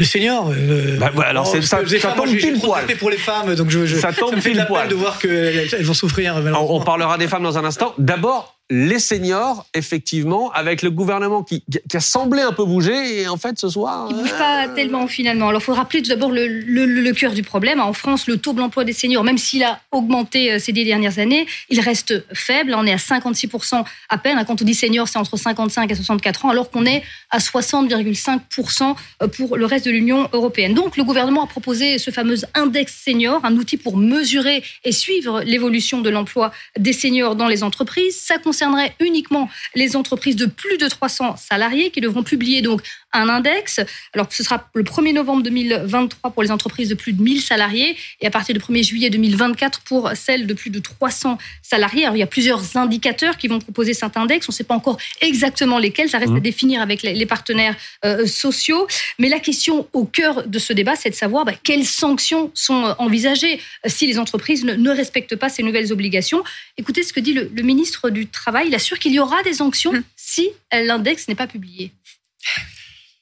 Le 0.00 0.04
senior. 0.06 0.50
Euh, 0.56 0.96
Bah, 0.98 1.10
alors, 1.26 1.46
c'est- 1.46 1.60
ça- 1.62 1.78
ça 1.86 1.98
femmes, 2.08 2.16
tombe 2.16 2.34
pile 2.34 2.58
poil. 2.58 2.86
pour 2.98 3.10
les 3.10 3.18
femmes, 3.18 3.54
donc 3.54 3.68
je, 3.70 3.84
je- 3.84 3.96
Ça 3.96 4.12
tombe 4.12 4.34
me 4.34 4.40
fait 4.40 4.48
de 4.48 4.54
pile 4.54 4.56
la 4.56 4.64
poil. 4.66 4.88
de 4.88 4.94
voir 4.94 5.18
qu'elles 5.18 5.68
elles 5.72 5.84
vont 5.84 5.94
souffrir. 5.94 6.36
on 6.56 6.80
parlera 6.80 7.18
des 7.18 7.28
femmes 7.28 7.42
dans 7.42 7.58
un 7.58 7.64
instant. 7.64 7.92
D'abord, 7.98 8.56
les 8.70 9.00
seniors, 9.00 9.66
effectivement, 9.74 10.52
avec 10.52 10.82
le 10.82 10.90
gouvernement 10.90 11.42
qui, 11.42 11.64
qui 11.88 11.96
a 11.96 12.00
semblé 12.00 12.40
un 12.40 12.52
peu 12.52 12.64
bouger, 12.64 13.20
et 13.20 13.28
en 13.28 13.36
fait, 13.36 13.58
ce 13.58 13.68
soir... 13.68 14.06
Il 14.08 14.16
bouge 14.16 14.32
euh, 14.32 14.38
pas 14.38 14.68
tellement 14.68 15.08
finalement. 15.08 15.48
Alors, 15.48 15.60
il 15.60 15.64
faut 15.64 15.74
rappeler 15.74 16.02
tout 16.02 16.10
d'abord 16.10 16.30
le, 16.30 16.46
le, 16.46 16.84
le 16.86 17.12
cœur 17.12 17.32
du 17.32 17.42
problème. 17.42 17.80
En 17.80 17.92
France, 17.92 18.28
le 18.28 18.36
taux 18.36 18.52
de 18.52 18.60
l'emploi 18.60 18.84
des 18.84 18.92
seniors, 18.92 19.24
même 19.24 19.38
s'il 19.38 19.64
a 19.64 19.80
augmenté 19.90 20.52
euh, 20.52 20.58
ces 20.60 20.72
dix 20.72 20.84
dernières 20.84 21.18
années, 21.18 21.46
il 21.68 21.80
reste 21.80 22.24
faible. 22.32 22.74
On 22.76 22.86
est 22.86 22.92
à 22.92 22.96
56% 22.96 23.84
à 24.08 24.18
peine. 24.18 24.42
Quand 24.46 24.62
on 24.62 24.64
dit 24.64 24.74
senior, 24.74 25.08
c'est 25.08 25.18
entre 25.18 25.36
55 25.36 25.90
et 25.90 25.94
64 25.96 26.44
ans, 26.44 26.50
alors 26.50 26.70
qu'on 26.70 26.86
est 26.86 27.02
à 27.30 27.38
60,5% 27.38 28.94
pour 29.36 29.56
le 29.56 29.66
reste 29.66 29.86
de 29.86 29.90
l'Union 29.90 30.28
européenne. 30.32 30.74
Donc, 30.74 30.96
le 30.96 31.02
gouvernement 31.02 31.42
a 31.42 31.48
proposé 31.48 31.98
ce 31.98 32.12
fameux 32.12 32.36
index 32.54 33.02
senior, 33.04 33.44
un 33.44 33.56
outil 33.56 33.76
pour 33.76 33.96
mesurer 33.96 34.62
et 34.84 34.92
suivre 34.92 35.42
l'évolution 35.42 36.00
de 36.00 36.10
l'emploi 36.10 36.52
des 36.78 36.92
seniors 36.92 37.34
dans 37.34 37.48
les 37.48 37.64
entreprises. 37.64 38.16
Ça 38.16 38.38
concernerait 38.60 38.94
uniquement 39.00 39.48
les 39.74 39.96
entreprises 39.96 40.36
de 40.36 40.44
plus 40.44 40.76
de 40.76 40.86
300 40.86 41.36
salariés 41.36 41.90
qui 41.90 42.00
devront 42.00 42.22
publier 42.22 42.60
donc 42.60 42.82
un 43.12 43.28
index. 43.28 43.80
Alors, 44.14 44.26
ce 44.30 44.42
sera 44.42 44.68
le 44.74 44.82
1er 44.82 45.12
novembre 45.12 45.42
2023 45.42 46.30
pour 46.30 46.42
les 46.42 46.50
entreprises 46.50 46.88
de 46.88 46.94
plus 46.94 47.12
de 47.12 47.22
1000 47.22 47.40
salariés 47.40 47.96
et 48.20 48.26
à 48.26 48.30
partir 48.30 48.54
du 48.54 48.60
1er 48.60 48.84
juillet 48.84 49.10
2024 49.10 49.80
pour 49.80 50.10
celles 50.14 50.46
de 50.46 50.54
plus 50.54 50.70
de 50.70 50.78
300 50.78 51.38
salariés. 51.62 52.04
Alors, 52.04 52.16
il 52.16 52.20
y 52.20 52.24
a 52.24 52.26
plusieurs 52.26 52.76
indicateurs 52.76 53.36
qui 53.36 53.48
vont 53.48 53.58
proposer 53.58 53.94
cet 53.94 54.16
index. 54.16 54.48
On 54.48 54.52
ne 54.52 54.56
sait 54.56 54.64
pas 54.64 54.74
encore 54.74 54.98
exactement 55.20 55.78
lesquels. 55.78 56.08
Ça 56.08 56.18
reste 56.18 56.32
à 56.32 56.40
définir 56.40 56.82
avec 56.82 57.02
les, 57.02 57.26
partenaires 57.26 57.76
euh, 58.04 58.26
sociaux. 58.26 58.86
Mais 59.18 59.28
la 59.28 59.38
question 59.38 59.88
au 59.92 60.04
cœur 60.04 60.46
de 60.46 60.58
ce 60.58 60.72
débat, 60.72 60.96
c'est 60.96 61.10
de 61.10 61.14
savoir 61.14 61.44
bah, 61.44 61.52
quelles 61.62 61.86
sanctions 61.86 62.50
sont 62.54 62.84
euh, 62.84 62.92
envisagées 62.98 63.60
euh, 63.86 63.88
si 63.88 64.06
les 64.06 64.18
entreprises 64.18 64.64
ne, 64.64 64.74
ne 64.74 64.90
respectent 64.90 65.36
pas 65.36 65.48
ces 65.48 65.62
nouvelles 65.62 65.92
obligations. 65.92 66.42
Écoutez 66.76 67.02
ce 67.02 67.12
que 67.12 67.20
dit 67.20 67.32
le, 67.32 67.50
le 67.54 67.62
ministre 67.62 68.10
du 68.10 68.26
Travail. 68.26 68.68
Il 68.68 68.74
assure 68.74 68.98
qu'il 68.98 69.12
y 69.12 69.20
aura 69.20 69.42
des 69.42 69.54
sanctions 69.54 69.92
si 70.16 70.50
euh, 70.74 70.82
l'index 70.82 71.28
n'est 71.28 71.34
pas 71.34 71.46
publié. 71.46 71.92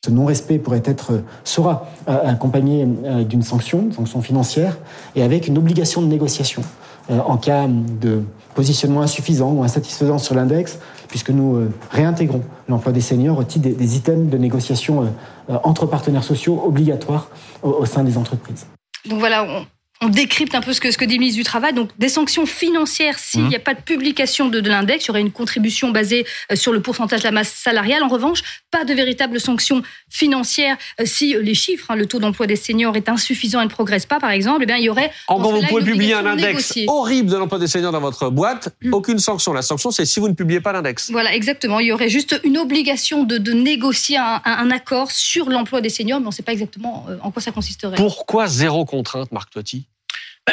Ce 0.06 0.12
non-respect 0.12 0.58
pourrait 0.58 0.82
être, 0.84 1.24
sera 1.42 1.90
euh, 2.08 2.30
accompagné 2.30 2.86
euh, 3.04 3.24
d'une 3.24 3.42
sanction, 3.42 3.80
une 3.80 3.92
sanction 3.92 4.22
financière, 4.22 4.78
et 5.16 5.24
avec 5.24 5.48
une 5.48 5.58
obligation 5.58 6.00
de 6.02 6.06
négociation 6.06 6.62
euh, 7.10 7.18
en 7.18 7.36
cas 7.36 7.66
de 7.66 8.22
positionnement 8.54 9.02
insuffisant 9.02 9.50
ou 9.50 9.64
insatisfaisant 9.64 10.18
sur 10.18 10.36
l'index, 10.36 10.78
puisque 11.08 11.30
nous 11.30 11.68
réintégrons 11.90 12.42
l'emploi 12.68 12.92
des 12.92 13.00
seniors 13.00 13.38
au 13.38 13.44
titre 13.44 13.68
des, 13.68 13.96
items 13.96 14.30
de 14.30 14.38
négociation 14.38 15.12
entre 15.48 15.86
partenaires 15.86 16.24
sociaux 16.24 16.62
obligatoires 16.66 17.28
au, 17.62 17.86
sein 17.86 18.04
des 18.04 18.18
entreprises. 18.18 18.66
Donc 19.08 19.20
voilà, 19.20 19.46
on 20.00 20.08
décrypte 20.08 20.54
un 20.54 20.60
peu 20.60 20.72
ce 20.72 20.80
que, 20.80 20.90
ce 20.92 20.98
que 20.98 21.04
dit 21.04 21.18
ministre 21.18 21.38
du 21.38 21.44
Travail. 21.44 21.72
Donc 21.72 21.90
des 21.98 22.08
sanctions 22.08 22.46
financières 22.46 23.18
s'il 23.18 23.48
n'y 23.48 23.56
a 23.56 23.60
pas 23.60 23.74
de 23.74 23.80
publication 23.80 24.48
de, 24.48 24.60
de 24.60 24.68
l'index. 24.68 25.04
Il 25.04 25.08
y 25.08 25.10
aurait 25.10 25.20
une 25.20 25.32
contribution 25.32 25.90
basée 25.90 26.24
euh, 26.52 26.56
sur 26.56 26.72
le 26.72 26.80
pourcentage 26.80 27.20
de 27.20 27.24
la 27.24 27.30
masse 27.32 27.52
salariale. 27.52 28.02
En 28.02 28.08
revanche, 28.08 28.42
pas 28.70 28.84
de 28.84 28.94
véritable 28.94 29.40
sanctions 29.40 29.82
financières 30.08 30.76
euh, 31.00 31.04
si 31.06 31.34
euh, 31.34 31.42
les 31.42 31.54
chiffres, 31.54 31.90
hein, 31.90 31.96
le 31.96 32.06
taux 32.06 32.18
d'emploi 32.20 32.46
des 32.46 32.56
seniors 32.56 32.96
est 32.96 33.08
insuffisant 33.08 33.60
et 33.60 33.64
ne 33.64 33.70
progresse 33.70 34.06
pas, 34.06 34.20
par 34.20 34.30
exemple. 34.30 34.60
Eh 34.62 34.66
bien, 34.66 34.76
il 34.76 34.84
y 34.84 34.88
aurait 34.88 35.10
En 35.26 35.38
dans 35.38 35.42
gros, 35.50 35.56
ce 35.56 35.62
vous 35.62 35.66
pouvez 35.68 35.84
publier 35.84 36.14
un 36.14 36.26
index 36.26 36.46
négocier. 36.48 36.84
horrible 36.88 37.30
de 37.30 37.36
l'emploi 37.36 37.58
des 37.58 37.66
seniors 37.66 37.92
dans 37.92 38.00
votre 38.00 38.30
boîte, 38.30 38.74
aucune 38.92 39.18
sanction. 39.18 39.52
La 39.52 39.62
sanction, 39.62 39.90
c'est 39.90 40.04
si 40.04 40.20
vous 40.20 40.28
ne 40.28 40.34
publiez 40.34 40.60
pas 40.60 40.72
l'index. 40.72 41.10
Voilà, 41.10 41.34
exactement. 41.34 41.80
Il 41.80 41.86
y 41.88 41.92
aurait 41.92 42.08
juste 42.08 42.40
une 42.44 42.58
obligation 42.58 43.24
de, 43.24 43.38
de 43.38 43.52
négocier 43.52 44.16
un, 44.16 44.40
un- 44.44 44.70
accord 44.70 45.10
sur 45.10 45.48
l'emploi 45.48 45.80
des 45.80 45.88
seniors, 45.88 46.20
mais 46.20 46.26
on 46.26 46.30
ne 46.30 46.34
sait 46.34 46.42
pas 46.42 46.52
exactement 46.52 47.06
en 47.22 47.30
quoi 47.30 47.40
ça 47.42 47.50
consisterait. 47.52 47.96
Pourquoi 47.96 48.46
zéro 48.46 48.84
contrainte, 48.84 49.32
Marc 49.32 49.50
Toiti? 49.50 49.86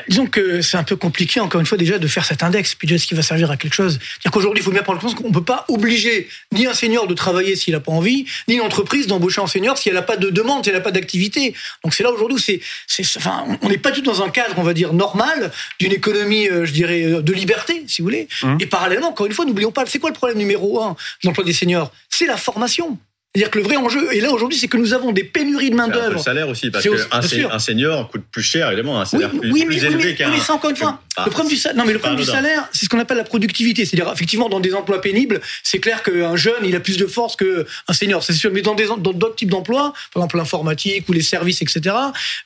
Disons 0.07 0.27
que 0.27 0.61
c'est 0.61 0.77
un 0.77 0.83
peu 0.83 0.95
compliqué, 0.95 1.39
encore 1.39 1.59
une 1.59 1.67
fois, 1.67 1.77
déjà, 1.77 1.97
de 1.97 2.07
faire 2.07 2.25
cet 2.25 2.43
index. 2.43 2.75
Puis 2.75 2.87
déjà, 2.87 2.95
est-ce 2.95 3.07
qu'il 3.07 3.17
va 3.17 3.23
servir 3.23 3.51
à 3.51 3.57
quelque 3.57 3.73
chose? 3.73 3.99
C'est-à-dire 4.01 4.31
qu'aujourd'hui, 4.31 4.61
il 4.61 4.63
faut 4.63 4.71
bien 4.71 4.83
prendre 4.83 4.99
conscience 4.99 5.19
qu'on 5.19 5.29
ne 5.29 5.33
peut 5.33 5.43
pas 5.43 5.65
obliger 5.67 6.27
ni 6.51 6.67
un 6.67 6.73
senior 6.73 7.07
de 7.07 7.13
travailler 7.13 7.55
s'il 7.55 7.73
n'a 7.73 7.79
pas 7.79 7.91
envie, 7.91 8.25
ni 8.47 8.55
une 8.55 8.61
entreprise 8.61 9.07
d'embaucher 9.07 9.41
un 9.41 9.47
senior 9.47 9.77
si 9.77 9.89
elle 9.89 9.95
n'a 9.95 10.01
pas 10.01 10.17
de 10.17 10.29
demande, 10.29 10.63
si 10.63 10.69
elle 10.69 10.75
n'a 10.75 10.81
pas 10.81 10.91
d'activité. 10.91 11.53
Donc 11.83 11.93
c'est 11.93 12.03
là 12.03 12.11
aujourd'hui, 12.11 12.39
c'est, 12.39 12.61
c'est, 12.87 13.03
enfin, 13.17 13.45
on 13.61 13.69
n'est 13.69 13.77
pas 13.77 13.91
du 13.91 14.01
tout 14.01 14.11
dans 14.11 14.23
un 14.23 14.29
cadre, 14.29 14.55
on 14.57 14.63
va 14.63 14.73
dire, 14.73 14.93
normal 14.93 15.51
d'une 15.79 15.91
économie, 15.91 16.47
euh, 16.49 16.65
je 16.65 16.71
dirais, 16.71 17.03
euh, 17.03 17.21
de 17.21 17.33
liberté, 17.33 17.83
si 17.87 18.01
vous 18.01 18.07
voulez. 18.07 18.27
Et 18.59 18.65
parallèlement, 18.65 19.09
encore 19.09 19.25
une 19.25 19.33
fois, 19.33 19.45
n'oublions 19.45 19.71
pas, 19.71 19.85
c'est 19.85 19.99
quoi 19.99 20.09
le 20.09 20.15
problème 20.15 20.37
numéro 20.37 20.81
un 20.81 20.91
de 20.91 21.27
l'emploi 21.27 21.43
des 21.43 21.53
seniors? 21.53 21.91
C'est 22.09 22.25
la 22.25 22.37
formation. 22.37 22.97
C'est-à-dire 23.35 23.51
que 23.51 23.57
le 23.59 23.65
vrai 23.65 23.75
enjeu, 23.75 24.13
et 24.13 24.21
là 24.21 24.31
aujourd'hui, 24.31 24.57
c'est 24.57 24.69
que 24.69 24.77
nous 24.77 24.93
avons 24.93 25.11
des 25.11 25.25
pénuries 25.25 25.69
de 25.69 25.75
main-d'œuvre. 25.75 26.13
le 26.13 26.17
salaire 26.19 26.47
aussi, 26.47 26.71
parce 26.71 26.87
qu'un 26.87 27.59
senior 27.59 28.09
coûte 28.09 28.23
plus 28.31 28.41
cher, 28.41 28.67
évidemment, 28.69 28.97
un 28.97 29.03
Oui, 29.03 29.07
salaire 29.09 29.29
plus, 29.29 29.39
oui, 29.51 29.65
plus 29.65 29.75
mais, 29.75 29.81
oui, 29.81 29.85
élevé 29.87 30.03
mais, 30.05 30.15
qu'un. 30.15 30.29
oui, 30.29 30.35
mais 30.37 30.43
ça, 30.43 30.53
encore 30.53 30.69
une 30.69 30.77
fois, 30.77 31.01
Ah, 31.17 31.23
le 31.25 31.31
problème 31.31 31.49
du 31.49 31.57
salaire, 31.57 31.77
non, 31.77 31.85
mais 31.85 31.91
le 31.93 31.99
problème 31.99 32.19
du 32.19 32.25
salaire, 32.25 32.69
c'est 32.71 32.85
ce 32.85 32.89
qu'on 32.89 32.99
appelle 32.99 33.17
la 33.17 33.23
productivité. 33.25 33.83
C'est-à-dire, 33.85 34.11
effectivement, 34.13 34.47
dans 34.47 34.61
des 34.61 34.73
emplois 34.73 35.01
pénibles, 35.01 35.41
c'est 35.63 35.79
clair 35.79 36.01
qu'un 36.01 36.37
jeune, 36.37 36.63
il 36.63 36.75
a 36.77 36.79
plus 36.79 36.95
de 36.97 37.05
force 37.07 37.35
qu'un 37.35 37.93
senior, 37.93 38.23
c'est 38.23 38.31
sûr. 38.33 38.51
Mais 38.53 38.61
dans 38.61 38.73
des, 38.75 38.85
dans 38.85 38.97
d'autres 38.97 39.35
types 39.35 39.49
d'emplois, 39.51 39.93
par 40.13 40.21
exemple 40.23 40.37
l'informatique 40.37 41.09
ou 41.09 41.13
les 41.13 41.21
services, 41.21 41.61
etc., 41.61 41.93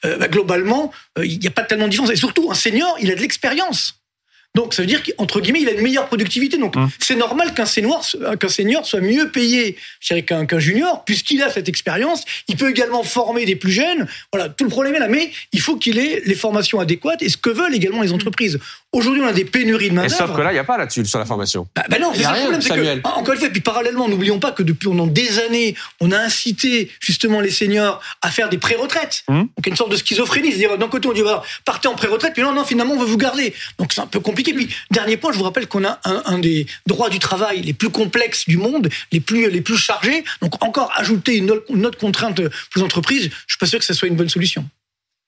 euh, 0.05 0.17
bah, 0.17 0.27
globalement, 0.27 0.91
euh, 1.19 1.25
il 1.25 1.37
n'y 1.39 1.47
a 1.47 1.51
pas 1.51 1.63
tellement 1.63 1.85
de 1.85 1.91
différence. 1.91 2.11
Et 2.11 2.15
surtout, 2.15 2.49
un 2.51 2.55
senior, 2.55 2.95
il 2.99 3.11
a 3.11 3.15
de 3.15 3.21
l'expérience. 3.21 3.98
Donc 4.55 4.73
ça 4.73 4.81
veut 4.81 4.87
dire 4.87 5.03
qu'entre 5.03 5.41
guillemets, 5.41 5.61
il 5.61 5.69
a 5.69 5.73
une 5.73 5.81
meilleure 5.81 6.07
productivité. 6.07 6.57
Donc 6.57 6.75
Hum. 6.75 6.89
c'est 6.99 7.15
normal 7.15 7.53
qu'un 7.53 7.65
senior, 7.65 8.05
qu'un 8.39 8.49
senior 8.49 8.85
soit 8.85 8.99
mieux 9.01 9.29
payé 9.31 9.77
qu'un 10.25 10.45
qu'un 10.45 10.59
junior, 10.59 11.03
puisqu'il 11.05 11.41
a 11.43 11.49
cette 11.51 11.69
expérience. 11.69 12.23
Il 12.47 12.55
peut 12.57 12.69
également 12.69 13.03
former 13.03 13.45
des 13.45 13.55
plus 13.55 13.71
jeunes. 13.71 14.07
Voilà, 14.33 14.49
tout 14.49 14.63
le 14.63 14.69
problème 14.69 14.95
est 14.95 14.99
là. 14.99 15.07
Mais 15.07 15.31
il 15.53 15.61
faut 15.61 15.77
qu'il 15.77 15.99
ait 15.99 16.21
les 16.25 16.35
formations 16.35 16.79
adéquates 16.79 17.21
et 17.21 17.29
ce 17.29 17.37
que 17.37 17.49
veulent 17.49 17.75
également 17.75 18.01
les 18.01 18.11
entreprises. 18.11 18.59
Aujourd'hui, 18.91 19.21
on 19.21 19.27
a 19.27 19.33
des 19.33 19.45
pénuries 19.45 19.91
de 19.91 19.95
main 19.95 20.03
Et 20.03 20.09
sauf 20.09 20.35
que 20.35 20.41
là, 20.41 20.49
il 20.49 20.55
n'y 20.55 20.59
a 20.59 20.63
pas 20.63 20.77
là-dessus 20.77 21.05
sur 21.05 21.19
la 21.19 21.25
formation. 21.25 21.67
bah, 21.75 21.83
bah 21.89 21.99
non, 21.99 22.11
c'est 22.11 22.23
ça 22.23 22.29
le 22.29 22.33
rien, 22.33 22.41
problème, 22.41 22.61
c'est 22.61 22.69
Samuel. 22.69 23.01
que, 23.03 23.07
encore 23.07 23.33
une 23.33 23.39
fois, 23.39 23.47
et 23.47 23.51
puis 23.51 23.61
parallèlement, 23.61 24.09
n'oublions 24.09 24.39
pas 24.39 24.51
que 24.51 24.63
depuis 24.63 24.87
pendant 24.87 25.05
des 25.05 25.37
années, 25.37 25.75
on 25.99 26.11
a 26.11 26.17
incité 26.17 26.91
justement 26.99 27.39
les 27.39 27.51
seniors 27.51 28.01
à 28.23 28.31
faire 28.31 28.49
des 28.49 28.57
pré-retraites. 28.57 29.23
Hum. 29.27 29.41
Donc 29.41 29.49
il 29.59 29.65
y 29.67 29.69
a 29.69 29.71
une 29.73 29.77
sorte 29.77 29.91
de 29.91 29.95
schizophrénie, 29.95 30.49
c'est-à-dire 30.49 30.75
d'un 30.79 30.87
côté 30.87 31.07
on 31.07 31.13
dit 31.13 31.21
bah, 31.21 31.43
partez 31.65 31.87
en 31.87 31.93
pré-retraite, 31.93 32.33
puis 32.33 32.41
non, 32.41 32.51
non, 32.51 32.65
finalement 32.65 32.95
on 32.95 32.99
veut 32.99 33.05
vous 33.05 33.17
garder. 33.17 33.53
Donc 33.77 33.93
c'est 33.93 34.01
un 34.01 34.07
peu 34.07 34.21
compliqué. 34.21 34.53
Puis 34.53 34.75
dernier 34.89 35.17
point, 35.17 35.31
je 35.31 35.37
vous 35.37 35.43
rappelle 35.43 35.67
qu'on 35.67 35.85
a 35.85 35.99
un, 36.05 36.23
un 36.25 36.39
des 36.39 36.65
droits 36.87 37.11
du 37.11 37.19
travail 37.19 37.61
les 37.61 37.73
plus 37.73 37.91
complexes 37.91 38.45
du 38.47 38.57
monde, 38.57 38.89
les 39.11 39.19
plus 39.19 39.51
les 39.51 39.61
plus 39.61 39.77
chargés. 39.77 40.23
Donc 40.41 40.63
encore 40.63 40.91
ajouter 40.95 41.37
une 41.37 41.51
autre, 41.51 41.65
une 41.69 41.85
autre 41.85 41.99
contrainte 41.99 42.37
pour 42.37 42.47
les 42.75 42.81
entreprises, 42.81 43.29
je 43.45 43.53
suis 43.53 43.59
pas 43.59 43.67
sûr 43.67 43.77
que 43.77 43.85
ça 43.85 43.93
soit 43.93 44.07
une 44.07 44.15
bonne 44.15 44.29
solution. 44.29 44.65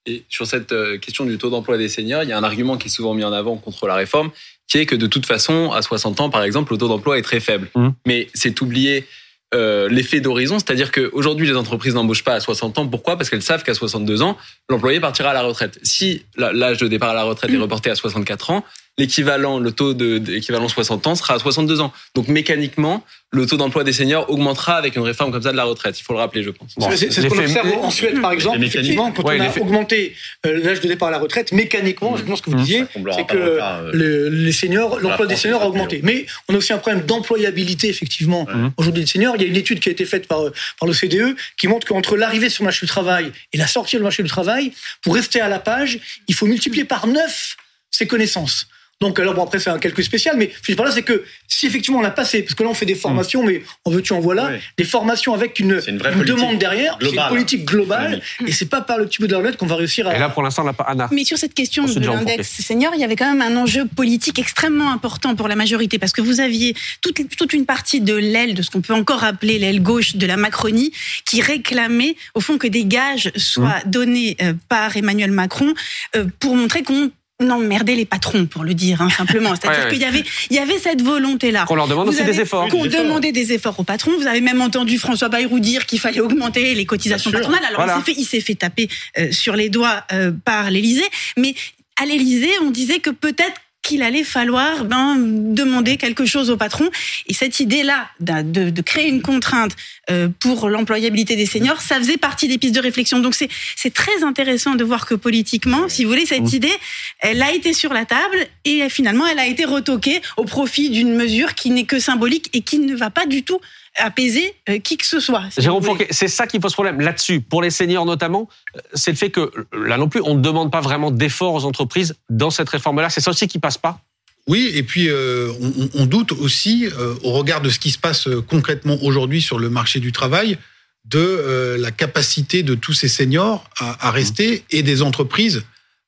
Et 0.08 0.24
sur 0.30 0.48
cette 0.48 0.72
euh, 0.72 0.98
question 0.98 1.26
du 1.26 1.38
taux 1.38 1.50
d'emploi 1.50 1.78
des 1.78 1.90
seniors, 1.90 2.24
il 2.24 2.30
y 2.30 2.32
a 2.32 2.38
un 2.38 2.44
argument 2.44 2.78
qui 2.78 2.88
est 2.88 2.92
souvent 2.92 3.14
mis 3.14 3.24
en 3.24 3.32
avant 3.32 3.58
contre 3.58 3.88
la 3.88 3.96
réforme, 3.96 4.32
qui 4.68 4.80
est 4.80 4.86
que 4.86 4.96
de 4.96 5.08
toute 5.08 5.26
façon, 5.26 5.72
à 5.72 5.82
60 5.82 6.22
ans, 6.22 6.30
par 6.30 6.44
exemple, 6.44 6.74
le 6.74 6.80
taux 6.80 6.88
d'emploi 6.88 7.20
est 7.20 7.22
très 7.22 7.40
faible. 7.40 7.70
Mhm. 7.76 7.94
Mais 8.08 8.28
c'est 8.34 8.62
oublier 8.62 9.06
euh, 9.54 9.90
l'effet 9.90 10.22
d'horizon, 10.22 10.60
c'est-à-dire 10.60 10.92
qu'aujourd'hui, 10.92 11.46
les 11.46 11.56
entreprises 11.56 11.94
n'embauchent 11.94 12.24
pas 12.24 12.34
à 12.34 12.40
60 12.40 12.80
ans. 12.80 12.88
Pourquoi? 12.88 13.18
Parce 13.18 13.30
qu'elles 13.30 13.42
savent 13.42 13.64
qu'à 13.64 13.74
62 13.74 14.22
ans, 14.22 14.38
l'employé 14.70 15.00
partira 15.00 15.32
à 15.32 15.34
la 15.34 15.44
retraite. 15.44 15.78
Si 15.84 16.24
l'âge 16.38 16.78
de 16.78 16.88
départ 16.88 17.10
à 17.10 17.14
la 17.14 17.24
retraite 17.24 17.52
est 17.52 17.58
reporté 17.58 17.90
à 17.90 17.96
64 17.96 18.50
ans, 18.52 18.66
l'équivalent, 19.02 19.60
le 19.60 19.72
taux 19.72 19.94
de, 19.94 20.18
d'équivalent 20.20 20.68
60 20.70 21.08
ans 21.08 21.16
sera 21.16 21.34
à 21.36 21.40
62 21.40 21.82
ans. 21.82 21.92
Donc 22.16 22.28
mécaniquement, 22.28 23.04
le 23.32 23.46
taux 23.46 23.58
d'emploi 23.58 23.84
des 23.84 23.94
seniors 23.94 24.30
augmentera 24.30 24.76
avec 24.76 24.96
une 24.96 25.02
réforme 25.02 25.32
comme 25.32 25.42
ça 25.42 25.52
de 25.52 25.58
la 25.58 25.64
retraite. 25.64 26.00
Il 26.00 26.04
faut 26.04 26.14
le 26.14 26.20
rappeler, 26.20 26.44
je 26.44 26.50
pense. 26.52 26.76
Bon, 26.78 26.90
c'est 26.96 27.10
ce 27.12 27.22
qu'on 27.28 27.38
observe 27.40 27.68
en 27.82 27.90
Suède, 27.90 28.20
par 28.22 28.32
exemple. 28.34 28.62
Effectivement, 28.64 29.12
quand 29.12 29.24
Ouais, 29.24 29.40
on 29.40 29.44
a 29.44 29.60
augmenté 29.64 30.14
euh, 30.46 30.62
l'âge 30.64 30.82
de 30.82 30.88
départ 30.88 31.08
à 31.08 31.12
la 31.12 31.18
retraite, 31.20 31.52
mécaniquement, 31.52 32.16
je 32.18 32.24
pense 32.24 32.40
ce 32.40 32.44
que 32.44 32.50
vous 32.52 32.58
Mmh. 32.58 32.64
disiez, 32.64 32.84
c'est 32.94 33.00
le 33.00 33.24
que 33.26 33.38
euh, 33.38 33.92
le- 33.94 34.30
les 34.30 34.52
seniors, 34.52 35.00
l'emploi 35.00 35.26
des 35.28 35.36
seniors 35.38 35.62
a 35.64 35.68
augmenté. 35.68 36.02
Mais 36.04 36.26
on 36.50 36.54
a 36.54 36.58
aussi 36.58 36.74
un 36.74 36.78
problème 36.78 37.06
d'employabilité, 37.06 37.88
effectivement, 37.90 38.46
Mmh. 38.54 38.70
aujourd'hui 38.78 39.04
des 39.04 39.08
seniors. 39.10 39.36
Il 39.38 39.42
y 39.42 39.46
a 39.46 39.48
une 39.48 39.56
étude 39.56 39.80
qui 39.80 39.90
a 39.90 39.94
été 39.94 40.06
faite 40.06 40.28
par, 40.28 40.42
euh, 40.46 40.54
par 40.80 40.88
le 40.88 40.94
CDE 40.94 41.36
qui 41.58 41.68
montre 41.68 41.88
qu'entre 41.88 42.18
l'arrivée 42.18 42.50
sur 42.50 42.64
le 42.64 42.68
marché 42.68 42.86
du 42.86 42.90
travail 42.90 43.32
et 43.54 43.58
la 43.58 43.68
sortie 43.68 43.96
du 43.96 44.04
marché 44.04 44.22
du 44.24 44.30
travail, 44.30 44.74
pour 45.04 45.16
rester 45.16 45.40
à 45.40 45.48
la 45.48 45.60
page, 45.60 46.00
il 46.28 46.36
faut 46.36 46.46
multiplier 46.48 46.84
par 46.86 47.08
9 47.08 47.56
ses 47.92 48.08
connaissances. 48.08 48.68
Donc, 49.02 49.20
alors 49.20 49.34
bon, 49.34 49.44
après, 49.44 49.60
c'est 49.60 49.70
un 49.70 49.80
calcul 49.80 50.04
spécial, 50.04 50.36
mais 50.38 50.52
je 50.62 50.72
dis 50.72 50.76
par 50.76 50.86
là, 50.86 50.92
c'est 50.92 51.02
que 51.02 51.24
si 51.48 51.66
effectivement 51.68 52.00
on 52.00 52.02
l'a 52.02 52.12
passé, 52.12 52.44
parce 52.44 52.56
que 52.56 52.64
là 52.64 52.70
on 52.70 52.74
fait 52.74 52.86
des 52.86 52.96
formations, 52.96 53.44
mais 53.44 53.64
en 53.84 53.92
veux-tu, 53.92 54.14
en 54.14 54.20
voilà, 54.22 54.50
Oui. 54.52 54.60
des 54.78 54.84
formations 54.84 55.34
avec 55.34 55.60
une, 55.60 55.82
une 55.88 55.98
vraie 55.98 56.12
une 56.12 56.18
politique 56.20 56.36
demande 56.38 56.58
derrière, 56.60 56.98
c'est 57.02 57.10
une 57.16 57.28
politique 57.30 57.66
globale, 57.66 58.22
et 58.46 58.52
c'est 58.52 58.70
pas 58.70 58.82
par 58.82 58.98
le 58.98 59.08
petit 59.08 59.18
bout 59.20 59.28
de 59.28 59.34
la 59.34 59.40
lunette 59.40 59.58
qu'on 59.58 59.66
va 59.66 59.76
réussir 59.76 60.08
à. 60.08 60.16
Et 60.16 60.20
là, 60.20 60.30
pour 60.30 60.44
l'instant, 60.44 60.62
on 60.62 60.66
n'a 60.66 60.74
pas 60.74 60.84
Anna. 60.86 61.10
Mais 61.12 61.24
sur 61.26 61.38
cette 61.38 61.54
question 61.54 61.86
de 61.86 62.00
l'index 62.00 62.48
senior, 62.62 62.94
il 62.96 63.02
y 63.02 63.04
avait 63.04 63.16
quand 63.16 63.34
même 63.34 63.42
un 63.42 63.60
enjeu 63.60 63.86
politique 63.86 64.38
extrêmement 64.40 64.92
important 64.92 65.36
pour 65.36 65.48
la 65.48 65.56
majorité, 65.56 65.98
parce 66.00 66.14
que 66.14 66.22
vous 66.22 66.40
aviez 66.40 66.76
toute, 67.02 67.20
toute 67.36 67.54
une 67.54 67.66
partie 67.66 68.02
de 68.02 68.14
l'aile, 68.16 68.54
de 68.54 68.62
ce 68.62 68.70
qu'on 68.70 68.82
peut 68.82 68.94
encore 68.94 69.24
appeler 69.24 69.58
l'aile 69.60 69.82
gauche 69.82 70.16
de 70.16 70.28
la 70.28 70.38
Macronie, 70.38 70.92
qui 71.26 71.42
réclamait 71.42 72.16
au 72.36 72.40
fond 72.40 72.58
que 72.60 72.68
des 72.68 72.86
gages 72.86 73.32
soient 73.36 73.72
Mmh. 73.86 73.90
donnés 73.90 74.38
euh, 74.42 74.54
par 74.70 74.98
Emmanuel 74.98 75.32
Macron 75.32 75.74
euh, 76.16 76.26
pour 76.40 76.56
montrer 76.56 76.84
qu'on 76.84 77.10
emmerdait 77.50 77.96
les 77.96 78.06
patrons, 78.06 78.46
pour 78.46 78.64
le 78.64 78.74
dire 78.74 79.02
hein, 79.02 79.10
simplement. 79.10 79.54
C'est-à-dire 79.56 79.80
Ouais, 79.80 79.86
ouais. 79.86 79.92
qu'il 79.94 80.02
y 80.02 80.06
avait, 80.06 80.24
il 80.50 80.56
y 80.56 80.60
avait 80.60 80.78
cette 80.80 81.02
volonté-là. 81.02 81.66
Qu'on 81.68 81.76
leur 81.76 81.88
demande 81.88 82.06
Vous 82.08 82.12
aussi 82.14 82.22
avez- 82.22 82.32
des 82.34 82.42
efforts. 82.42 82.68
Qu'on 82.70 82.86
demandait 82.86 83.32
des 83.32 83.54
efforts 83.54 83.80
aux 83.80 83.84
patrons. 83.84 84.12
Vous 84.20 84.28
avez 84.28 84.42
même 84.42 84.62
entendu 84.62 84.98
François 84.98 85.30
Bayrou 85.30 85.60
dire 85.60 85.86
qu'il 85.86 86.00
fallait 86.00 86.20
augmenter 86.20 86.74
les 86.76 86.86
cotisations 86.86 87.32
patronales. 87.32 87.64
Alors 87.66 87.82
Voilà. 87.86 87.96
il 87.98 88.06
s'est 88.06 88.14
fait, 88.14 88.20
il 88.22 88.26
s'est 88.26 88.42
fait 88.42 88.56
taper 88.56 88.88
euh, 89.18 89.32
sur 89.32 89.56
les 89.56 89.70
doigts 89.70 90.04
euh, 90.14 90.32
par 90.46 90.70
l'Élysée, 90.72 91.06
mais 91.38 91.56
à 92.02 92.06
l'Élysée, 92.06 92.52
on 92.64 92.72
disait 92.72 93.00
que 93.00 93.10
peut-être 93.12 93.62
qu'il 93.92 94.04
allait 94.04 94.24
falloir 94.24 94.86
ben, 94.86 95.18
demander 95.54 95.98
quelque 95.98 96.26
chose 96.26 96.50
aux 96.50 96.56
patrons. 96.56 96.90
Et 97.28 97.34
cette 97.34 97.60
idée-là 97.60 98.08
de, 98.22 98.70
de 98.70 98.82
créer 98.82 99.10
une 99.10 99.22
contrainte 99.22 99.74
euh, 100.10 100.30
pour 100.40 100.70
l'employabilité 100.70 101.36
des 101.36 101.46
seniors, 101.46 101.82
ça 101.82 101.98
faisait 101.98 102.16
partie 102.16 102.48
des 102.48 102.58
pistes 102.58 102.76
de 102.76 102.80
réflexion. 102.80 103.20
Donc 103.20 103.36
c'est 103.36 103.94
très 103.94 104.24
intéressant 104.24 104.76
de 104.76 104.86
voir 104.86 105.06
que 105.06 105.14
politiquement, 105.14 105.90
si 105.90 106.06
vous 106.06 106.10
voulez, 106.10 106.26
cette 106.26 106.54
idée, 106.54 106.72
elle 107.20 107.42
a 107.44 107.52
été 107.52 107.74
sur 107.74 107.92
la 107.92 108.06
table 108.06 108.48
et 108.64 108.88
finalement, 108.88 109.28
elle 109.28 109.40
a 109.40 109.48
été 109.48 109.66
retoquée 109.66 110.22
au 110.38 110.46
profit 110.46 110.90
d'une 110.90 111.14
mesure 111.14 111.54
qui 111.54 111.70
n'est 111.70 111.84
que 111.84 112.00
symbolique 112.00 112.50
et 112.54 112.62
qui 112.62 112.80
ne 112.80 112.96
va 112.96 113.10
pas 113.10 113.26
du 113.26 113.44
tout 113.44 113.60
apaiser 113.98 114.54
euh, 114.70 114.80
qui 114.80 114.98
que 114.98 115.06
ce 115.06 115.20
soit. 115.20 115.44
si 115.52 115.62
Jérôme 115.62 115.82
vous 115.82 115.88
voulez. 115.92 116.06
Fourquet, 116.06 116.14
c'est 116.14 116.28
ça 116.28 116.48
qui 116.48 116.60
pose 116.60 116.74
problème 116.74 117.02
là-dessus. 117.02 117.42
Pour 117.42 117.62
les 117.62 117.70
seniors 117.70 118.06
notamment, 118.06 118.48
euh, 118.76 118.80
c'est 118.94 119.12
le 119.12 119.18
fait 119.18 119.30
que 119.30 119.52
là 119.74 119.98
non 119.98 120.10
plus, 120.10 120.22
on 120.24 120.36
ne 120.36 120.42
demande 120.42 120.72
pas 120.72 120.82
vraiment 120.82 121.12
d'efforts 121.12 121.54
aux 121.54 121.66
entreprises 121.66 122.16
dans 122.30 122.50
cette 122.50 122.70
réforme-là. 122.70 123.10
C'est 123.10 123.22
ça 123.22 123.32
aussi 123.32 123.48
qui 123.48 123.60
passe 123.60 123.78
pas. 123.78 124.00
Oui, 124.48 124.72
et 124.74 124.84
puis 124.84 125.08
euh, 125.10 125.52
on, 125.94 126.06
doute 126.06 126.32
aussi, 126.32 126.88
euh, 126.98 127.14
au 127.24 127.32
regard 127.32 127.62
de 127.62 127.70
ce 127.70 127.78
qui 127.78 127.92
se 127.92 128.00
passe 128.00 128.28
euh, 128.28 128.42
concrètement 128.42 128.98
aujourd'hui 129.04 129.42
sur 129.42 129.60
le 129.60 129.70
marché 129.70 130.00
du 130.00 130.12
travail, 130.12 130.58
de 131.06 131.20
euh, 131.20 131.78
la 131.78 131.92
capacité 131.92 132.64
de 132.64 132.76
tous 132.76 132.94
ces 132.94 133.08
seniors 133.08 133.70
à, 133.78 134.08
à 134.08 134.12
rester 134.12 134.64
et 134.72 134.84
des 134.84 135.02
entreprises 135.04 135.64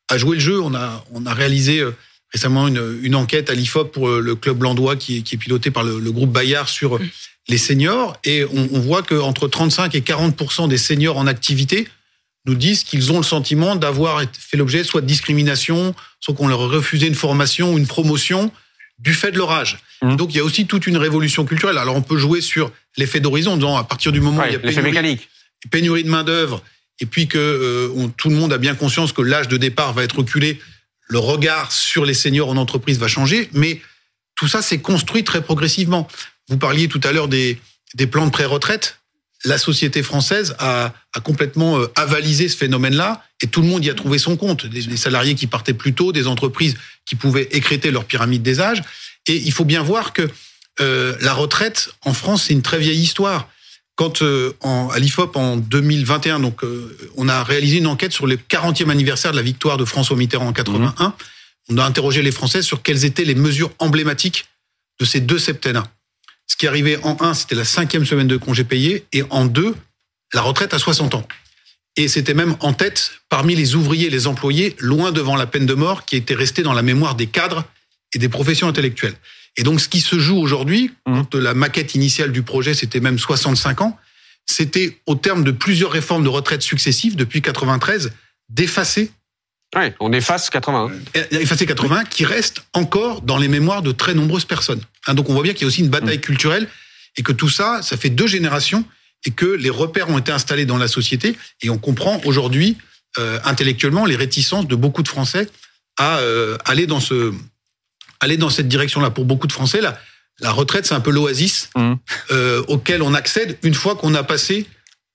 à 0.10 0.18
jouer 0.18 0.38
le 0.38 0.42
jeu. 0.42 0.62
On 0.62 0.74
a, 0.74 1.06
on 1.12 1.26
a 1.26 1.34
réalisé 1.34 1.80
euh, 1.80 1.92
récemment 2.32 2.68
une, 2.68 3.00
une 3.04 3.16
enquête 3.16 3.50
à 3.50 3.54
l'IFOP 3.54 3.92
pour 3.92 4.10
euh, 4.10 4.20
le 4.20 4.36
club 4.36 4.62
Landois 4.64 4.96
qui 4.96 5.18
est, 5.18 5.22
qui 5.22 5.36
est 5.36 5.38
piloté 5.38 5.72
par 5.72 5.84
le, 5.84 6.00
le 6.00 6.12
groupe 6.12 6.32
Bayard 6.32 6.68
sur 6.68 6.98
euh, 6.98 7.02
les 7.50 7.58
seniors 7.58 8.18
et 8.24 8.44
on, 8.46 8.70
on 8.74 8.80
voit 8.80 9.04
qu'entre 9.04 9.48
35 9.48 9.96
et 9.96 10.02
40% 10.02 10.68
des 10.68 10.78
seniors 10.78 11.18
en 11.18 11.28
activité 11.28 11.88
nous 12.46 12.56
disent 12.56 12.84
qu'ils 12.84 13.12
ont 13.12 13.18
le 13.18 13.24
sentiment 13.24 13.76
d'avoir 13.76 14.22
fait 14.38 14.58
l'objet 14.58 14.84
soit 14.84 15.02
de 15.02 15.06
discrimination, 15.06 15.96
soit 16.20 16.34
qu'on 16.36 16.48
leur 16.48 16.62
a 16.62 16.68
refusé 16.68 17.08
une 17.08 17.16
formation 17.16 17.74
ou 17.74 17.78
une 17.78 17.88
promotion 17.88 18.52
du 19.00 19.14
fait 19.14 19.32
de 19.32 19.38
leur 19.38 19.52
âge. 19.52 19.80
Mhm. 20.02 20.16
Donc 20.18 20.34
il 20.34 20.38
y 20.38 20.40
a 20.40 20.44
aussi 20.44 20.66
toute 20.68 20.88
une 20.88 20.98
révolution 20.98 21.46
culturelle. 21.46 21.78
Alors 21.78 21.96
on 21.96 22.02
peut 22.02 22.18
jouer 22.18 22.42
sur 22.42 22.72
l'effet 22.98 23.20
d'horizon, 23.20 23.54
en 23.54 23.56
disant 23.56 23.76
à 23.78 23.84
partir 23.84 24.12
du 24.12 24.22
moment 24.22 24.42
où 24.44 24.46
il 24.46 24.54
y 24.54 24.56
a 24.56 24.60
pénurie, 24.60 24.84
mécanique. 24.84 25.30
pénurie 25.72 26.04
de 26.04 26.10
main 26.10 26.24
d'œuvre 26.24 26.62
et 27.00 27.06
puis 27.06 27.28
que 27.28 27.38
euh, 27.40 27.90
on- 27.96 28.10
tout 28.10 28.30
le 28.30 28.36
monde 28.36 28.54
a 28.54 28.58
bien 28.58 28.76
conscience 28.76 29.12
que 29.14 29.22
l'âge 29.22 29.48
de 29.48 29.58
départ 29.58 29.94
va 29.94 30.04
être 30.04 30.18
reculé, 30.20 30.60
le 31.08 31.20
regard 31.20 31.72
sur 31.72 32.06
les 32.06 32.14
seniors 32.14 32.50
en 32.50 32.58
entreprise 32.58 33.00
va 33.00 33.08
changer, 33.08 33.50
mais 33.54 33.82
tout 34.36 34.48
ça 34.48 34.62
s'est 34.62 34.80
construit 34.80 35.24
très 35.24 35.42
progressivement. 35.44 36.08
Vous 36.50 36.58
parliez 36.58 36.88
tout 36.88 37.02
à 37.04 37.12
l'heure 37.12 37.28
des, 37.28 37.60
des 37.96 38.08
plans 38.08 38.26
de 38.26 38.32
pré-retraite. 38.32 39.00
La 39.46 39.58
société 39.58 40.04
française 40.04 40.56
a, 40.60 40.94
a 41.14 41.20
complètement 41.20 41.80
euh, 41.80 41.92
avalisé 41.96 42.48
ce 42.48 42.56
phénomène-là 42.56 43.24
et 43.42 43.48
tout 43.48 43.62
le 43.62 43.68
monde 43.68 43.84
y 43.84 43.90
a 43.90 43.94
trouvé 43.94 44.18
son 44.18 44.38
compte. 44.38 44.66
Des, 44.66 44.84
des 44.84 44.98
salariés 44.98 45.36
qui 45.36 45.48
partaient 45.48 45.74
plus 45.74 45.94
tôt, 45.94 46.12
des 46.12 46.28
entreprises 46.28 46.78
qui 47.06 47.16
pouvaient 47.16 47.50
écréter 47.52 47.92
leur 47.92 48.06
pyramide 48.06 48.42
des 48.42 48.62
âges. 48.62 48.82
Et 49.28 49.36
il 49.36 49.52
faut 49.52 49.66
bien 49.66 49.84
voir 49.84 50.14
que 50.14 50.30
euh, 50.80 51.16
la 51.22 51.34
retraite 51.34 51.90
en 52.04 52.14
France, 52.14 52.46
c'est 52.46 52.54
une 52.54 52.62
très 52.62 52.80
vieille 52.80 53.02
histoire. 53.02 53.50
Quand 53.96 54.24
euh, 54.24 54.54
en, 54.62 54.90
à 54.90 54.98
l'IFOP 54.98 55.36
en 55.36 55.58
2021, 55.58 56.40
donc 56.40 56.64
euh, 56.64 56.98
on 57.16 57.30
a 57.30 57.44
réalisé 57.44 57.78
une 57.78 57.88
enquête 57.88 58.12
sur 58.12 58.26
le 58.26 58.38
40e 58.38 58.90
anniversaire 58.90 59.32
de 59.32 59.38
la 59.38 59.44
victoire 59.44 59.78
de 59.78 59.86
François 59.86 60.18
Mitterrand 60.18 60.48
en 60.48 60.54
81. 60.54 61.14
On 61.70 61.78
a 61.78 61.86
interrogé 61.86 62.22
les 62.22 62.32
Français 62.32 62.62
sur 62.62 62.82
quelles 62.82 63.06
étaient 63.06 63.24
les 63.24 63.36
mesures 63.36 63.72
emblématiques 63.80 64.46
de 65.00 65.06
ces 65.06 65.20
deux 65.20 65.38
septennats. 65.38 65.88
Ce 66.48 66.56
qui 66.56 66.68
arrivait 66.68 66.98
en 67.04 67.18
1, 67.20 67.34
c'était 67.34 67.56
la 67.56 67.66
cinquième 67.66 68.06
semaine 68.06 68.28
de 68.28 68.38
congé 68.38 68.64
payé, 68.64 69.06
et 69.14 69.24
en 69.30 69.46
2, 69.46 69.76
la 70.34 70.42
retraite 70.42 70.74
à 70.74 70.80
60 70.80 71.16
ans. 71.16 71.28
Et 71.96 72.08
c'était 72.08 72.34
même 72.34 72.56
en 72.60 72.74
tête 72.74 73.12
parmi 73.30 73.56
les 73.56 73.76
ouvriers 73.76 74.08
et 74.08 74.10
les 74.10 74.28
employés, 74.28 74.76
loin 74.80 75.12
devant 75.12 75.36
la 75.36 75.46
peine 75.46 75.66
de 75.66 75.74
mort, 75.74 76.06
qui 76.06 76.16
était 76.16 76.34
restée 76.34 76.64
dans 76.64 76.74
la 76.74 76.82
mémoire 76.82 77.16
des 77.16 77.28
cadres 77.28 77.66
et 78.14 78.20
des 78.20 78.30
professions 78.30 78.68
intellectuelles. 78.68 79.16
Et 79.58 79.64
donc, 79.64 79.80
ce 79.80 79.88
qui 79.88 80.02
se 80.02 80.18
joue 80.18 80.38
aujourd'hui, 80.38 80.92
Mhm. 81.08 81.26
quand 81.32 81.36
la 81.36 81.54
maquette 81.54 81.94
initiale 81.94 82.32
du 82.32 82.42
projet, 82.42 82.74
c'était 82.74 83.00
même 83.00 83.20
65 83.20 83.82
ans, 83.82 83.98
c'était 84.46 85.00
au 85.06 85.16
terme 85.16 85.44
de 85.44 85.52
plusieurs 85.52 85.92
réformes 85.92 86.24
de 86.24 86.30
retraite 86.30 86.64
successives 86.64 87.16
depuis 87.16 87.42
93, 87.42 88.12
d'effacer 88.50 89.12
Ouais, 89.76 89.96
on 90.00 90.12
efface 90.14 90.50
80. 90.50 90.92
effacé 91.32 91.66
80 91.66 92.06
qui 92.06 92.26
reste 92.26 92.64
encore 92.74 93.22
dans 93.22 93.38
les 93.38 93.48
mémoires 93.48 93.82
de 93.82 93.92
très 93.92 94.14
nombreuses 94.14 94.46
personnes. 94.46 94.82
Hein, 95.08 95.14
donc 95.16 95.30
on 95.30 95.34
voit 95.34 95.44
bien 95.44 95.54
qu'il 95.54 95.62
y 95.64 95.66
a 95.66 95.68
aussi 95.68 95.82
une 95.82 95.90
bataille 95.90 96.22
culturelle 96.22 96.68
et 97.18 97.24
que 97.24 97.32
tout 97.32 97.50
ça, 97.50 97.82
ça 97.82 97.98
fait 97.98 98.10
deux 98.10 98.28
générations 98.28 98.86
et 99.26 99.32
que 99.32 99.46
les 99.46 99.70
repères 99.70 100.10
ont 100.10 100.18
été 100.18 100.32
installés 100.32 100.66
dans 100.66 100.78
la 100.78 100.88
société 100.88 101.36
et 101.62 101.70
on 101.70 101.78
comprend 101.78 102.22
aujourd'hui 102.26 102.78
euh, 103.20 103.40
intellectuellement 103.46 104.06
les 104.06 104.16
réticences 104.16 104.68
de 104.68 104.76
beaucoup 104.76 105.02
de 105.04 105.08
Français 105.08 105.48
à 105.98 106.18
euh, 106.20 106.58
aller 106.66 106.88
dans 106.88 107.00
ce 107.00 107.34
aller 108.20 108.38
dans 108.38 108.50
cette 108.50 108.68
direction-là. 108.68 109.10
Pour 109.10 109.26
beaucoup 109.26 109.48
de 109.48 109.52
Français, 109.54 109.82
la, 109.82 110.00
la 110.40 110.52
retraite 110.52 110.86
c'est 110.86 110.94
un 110.96 111.00
peu 111.02 111.12
l'oasis 111.12 111.70
Mhm. 111.76 111.98
euh, 112.32 112.64
auquel 112.68 113.02
on 113.02 113.14
accède 113.14 113.58
une 113.64 113.74
fois 113.74 113.96
qu'on 113.96 114.14
a 114.16 114.24
passé 114.24 114.66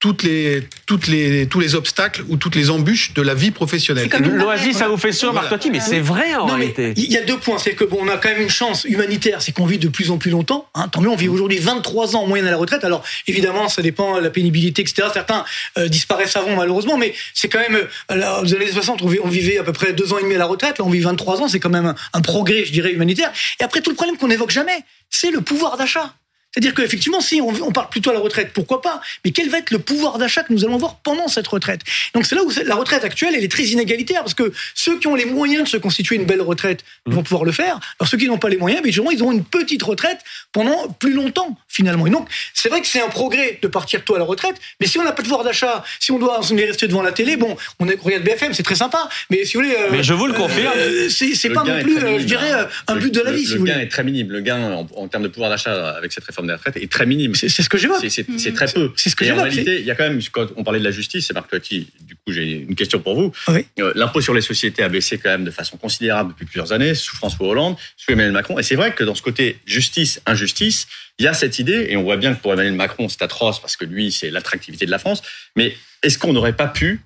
toutes 0.01 0.23
les, 0.23 0.63
toutes 0.87 1.09
les, 1.09 1.47
tous 1.49 1.59
les 1.59 1.75
obstacles 1.75 2.23
ou 2.29 2.37
toutes 2.37 2.55
les 2.55 2.71
embûches 2.71 3.15
de 3.15 3.23
la 3.23 3.35
vie 3.35 3.51
professionnelle. 3.51 4.05
C'est 4.05 4.17
comme 4.17 4.27
une 4.33 4.37
L'Oasis, 4.37 4.77
ça 4.77 4.87
vous 4.87 4.97
fait 4.97 5.11
sûr, 5.13 5.33
Marc 5.33 5.49
Totti, 5.49 5.71
mais 5.73 5.81
c'est 5.81 5.99
vrai 5.99 6.37
en 6.37 6.47
Non, 6.47 6.55
réalité. 6.55 6.93
il 6.97 7.11
y 7.13 7.17
a 7.17 7.23
deux 7.25 7.37
points. 7.39 7.59
C'est 7.59 7.73
que 7.75 7.83
bon, 7.85 7.99
on 8.03 8.09
a 8.09 8.17
quand 8.17 8.29
même 8.29 8.41
une 8.43 8.49
chance 8.49 8.85
humanitaire, 8.85 9.43
c'est 9.43 9.51
qu'on 9.51 9.67
vit 9.67 9.79
de 9.79 9.89
plus 9.89 10.13
en 10.13 10.19
plus 10.19 10.31
longtemps. 10.31 10.69
Hein, 10.75 10.87
tant 10.87 11.01
mieux, 11.01 11.09
on 11.09 11.17
vit 11.17 11.29
aujourd'hui 11.29 11.59
23 11.59 12.15
ans 12.15 12.23
en 12.23 12.27
moyenne 12.29 12.47
à 12.47 12.51
la 12.53 12.57
retraite. 12.57 12.85
Alors 12.85 13.03
évidemment, 13.27 13.69
ça 13.69 13.83
dépend 13.83 14.17
de 14.19 14.23
la 14.23 14.31
pénibilité, 14.31 14.83
etc. 14.83 15.09
Certains 15.13 15.45
euh, 15.79 15.89
disparaissent 15.89 16.37
avant, 16.37 16.55
malheureusement, 16.55 16.97
mais 16.97 17.13
c'est 17.35 17.49
quand 17.49 17.59
même. 17.59 17.75
euh, 17.75 17.87
alors, 18.09 18.43
aux 18.45 18.55
années 18.55 18.71
60, 18.71 19.03
on 19.03 19.09
vi- 19.09 19.19
on 19.25 19.29
vivait 19.29 19.59
à 19.59 19.65
peu 19.65 19.73
près 19.73 19.93
deux 19.95 20.13
ans 20.13 20.19
et 20.19 20.23
demi 20.23 20.37
à 20.37 20.39
la 20.39 20.47
retraite. 20.47 20.79
Là, 20.79 20.85
on 20.85 20.91
vit 20.91 21.01
23 21.01 21.41
ans. 21.43 21.49
C'est 21.49 21.59
quand 21.61 21.71
même 21.71 21.87
un, 21.87 21.95
un 22.13 22.21
progrès, 22.21 22.65
je 22.65 22.71
dirais, 22.71 22.93
humanitaire. 22.93 23.33
Et 23.61 23.65
après, 23.65 23.81
tout 23.81 23.91
le 23.91 23.97
problème 23.97 24.17
qu'on 24.17 24.29
n'évoque 24.29 24.51
jamais, 24.53 24.79
c'est 25.11 25.33
le 25.33 25.41
pouvoir 25.41 25.77
d'achat. 25.77 26.15
C'est-à-dire 26.53 26.73
qu'effectivement, 26.75 27.21
si 27.21 27.41
on, 27.43 27.49
on 27.63 27.73
part 27.73 27.91
plutôt 27.91 28.11
à 28.11 28.15
la 28.15 28.21
retraite, 28.21 28.53
pourquoi 28.55 28.81
pas? 28.81 29.01
Mais 29.25 29.33
quel 29.33 29.51
va 29.51 29.59
être 29.59 29.71
le 29.71 29.79
pouvoir 29.79 30.17
d'achat 30.19 30.43
que 30.43 30.53
nous 30.53 30.65
allons 30.65 30.77
avoir 30.77 30.97
pendant 30.97 31.29
cette 31.29 31.47
retraite? 31.47 31.83
Donc 32.15 32.25
c'est 32.27 32.35
là 32.35 32.43
où 32.43 32.51
la 32.65 32.75
retraite 32.75 33.05
actuelle, 33.05 33.35
elle 33.37 33.45
est 33.45 33.51
très 33.53 33.65
inégalitaire, 33.65 34.23
parce 34.23 34.35
que 34.35 34.51
ceux 34.75 34.99
qui 34.99 35.07
ont 35.09 35.15
les 35.15 35.27
moyens 35.27 35.65
de 35.65 35.69
se 35.69 35.77
constituer 35.77 36.17
une 36.17 36.25
belle 36.25 36.41
retraite 36.41 36.85
vont 37.07 37.23
pouvoir 37.23 37.45
le 37.45 37.53
faire. 37.53 37.79
Alors 38.01 38.09
ceux 38.09 38.17
qui 38.17 38.27
n'ont 38.27 38.39
pas 38.39 38.49
les 38.49 38.57
moyens, 38.57 38.83
justement, 38.85 39.11
ils 39.11 39.23
auront 39.23 39.33
une 39.33 39.45
petite 39.45 39.83
retraite 39.83 40.19
pendant 40.53 40.89
plus 40.89 41.13
longtemps, 41.13 41.57
finalement. 41.69 42.07
Et 42.07 42.11
donc, 42.11 42.29
c'est 42.55 42.71
vrai 42.71 42.81
que 42.81 42.87
c'est 42.87 43.03
un 43.03 43.09
progrès 43.09 43.59
de 43.61 43.69
partir 43.69 44.03
tôt 44.03 44.15
à 44.15 44.19
la 44.19 44.25
retraite, 44.25 44.57
mais 44.81 44.87
si 44.87 44.99
on 44.99 45.05
n'a 45.05 45.13
pas 45.13 45.23
de 45.23 45.29
pouvoir 45.29 45.45
d'achat, 45.45 45.85
si 46.01 46.13
on 46.13 46.19
doit 46.19 46.41
on 46.51 46.57
est 46.57 46.65
resté 46.65 46.89
devant 46.89 47.03
la 47.03 47.13
télé, 47.13 47.37
bon, 47.37 47.57
on, 47.79 47.89
est, 47.89 48.01
regarde 48.01 48.25
BFM, 48.25 48.55
c'est 48.55 48.63
très 48.63 48.75
sympa, 48.75 49.09
mais 49.31 49.45
si 49.45 49.57
vous 49.59 49.63
voulez... 49.65 49.75
euh, 49.77 49.89
Mais 49.93 50.03
je 50.03 50.15
vous 50.15 50.27
le 50.27 50.33
confirme. 50.33 50.73
euh, 50.77 51.09
c'est 51.11 51.35
c'est 51.35 51.49
Le 51.49 51.55
pas 51.55 51.63
gain 51.65 51.77
non 51.77 51.83
plus, 51.83 51.99
euh, 51.99 52.19
je 52.19 52.25
dirais, 52.25 52.51
hein. 52.53 52.59
euh, 52.89 52.93
un 52.93 52.95
Le- 52.95 53.01
but 53.01 53.15
de 53.15 53.21
la 53.21 53.31
le- 53.33 53.37
vie, 53.37 53.45
si 53.45 53.53
Le 53.53 53.59
vous 53.59 53.65
gain 53.67 53.75
voulez. 53.75 53.85
est 53.85 53.89
très 53.89 54.03
minime. 54.03 54.31
Le 54.31 54.41
gain 54.41 54.73
en, 54.73 54.87
en 54.97 55.09
termes 55.09 55.25
de 55.25 55.29
pouvoir 55.29 55.51
d'achat 55.51 55.91
avec 55.91 56.13
cette 56.13 56.25
réforme 56.25 56.38
des 56.47 56.53
retraites 56.55 56.77
est 56.77 56.91
très 56.91 57.05
minime. 57.07 57.35
C'est 57.35 57.49
ce 57.49 57.69
que 57.69 57.77
j'évoque. 57.77 57.99
C'est- 58.01 58.09
C'est 58.11 58.27
c'est 58.39 58.53
très 58.53 58.67
peu. 58.67 58.93
C'est 58.97 59.11
ce 59.11 59.17
que 59.17 59.25
en 59.31 59.43
réalité, 59.43 59.81
il 59.81 59.85
y 59.87 59.91
a 59.91 59.95
quand 59.95 60.09
même, 60.09 60.21
quand 60.31 60.47
on 60.57 60.63
parlait 60.65 60.79
de 60.79 60.85
la 60.85 60.91
justice, 60.91 61.27
c'est 61.27 61.35
Marc 61.35 61.51
Totti, 61.51 61.89
du 62.03 62.15
coup 62.15 62.33
j'ai 62.33 62.45
une 62.69 62.75
question 62.77 63.01
pour 63.01 63.15
vous. 63.21 63.33
Oui. 63.49 63.67
Euh, 63.81 63.93
L'impôt 63.95 64.21
sur 64.21 64.35
les 64.35 64.41
sociétés 64.41 64.83
a 64.83 64.89
baissé 64.89 65.19
quand 65.19 65.31
même 65.31 65.45
de 65.45 65.51
façon 65.51 65.77
considérable 65.77 66.31
depuis 66.33 66.45
plusieurs 66.47 66.73
années, 66.73 66.95
sous 66.95 67.17
François 67.17 67.47
Hollande, 67.49 67.77
sous 67.97 68.13
Emmanuel 68.13 68.33
Macron. 68.33 68.59
Et 68.59 68.63
c'est 68.63 68.77
vrai 68.77 68.95
que 68.95 69.03
dans 69.05 69.15
ce 69.15 69.23
côté 69.23 69.59
justice, 69.67 70.21
injustice, 70.27 70.87
il 71.19 71.25
y 71.25 71.29
a 71.29 71.35
cette 71.35 71.59
idée, 71.59 71.87
et 71.91 71.97
on 71.97 72.03
voit 72.05 72.17
bien 72.17 72.35
que 72.35 72.41
pour 72.41 72.53
Emmanuel 72.53 72.75
Macron 72.75 73.09
c'est 73.09 73.23
atroce 73.23 73.61
parce 73.61 73.77
que 73.77 73.85
lui 73.85 74.13
c'est 74.13 74.31
l'attractivité 74.31 74.87
de 74.87 74.91
la 74.91 74.99
France, 74.99 75.23
mais 75.57 75.75
est-ce 76.03 76.17
qu'on 76.19 76.33
n'aurait 76.33 76.53
pas 76.57 76.69
pu 76.69 77.01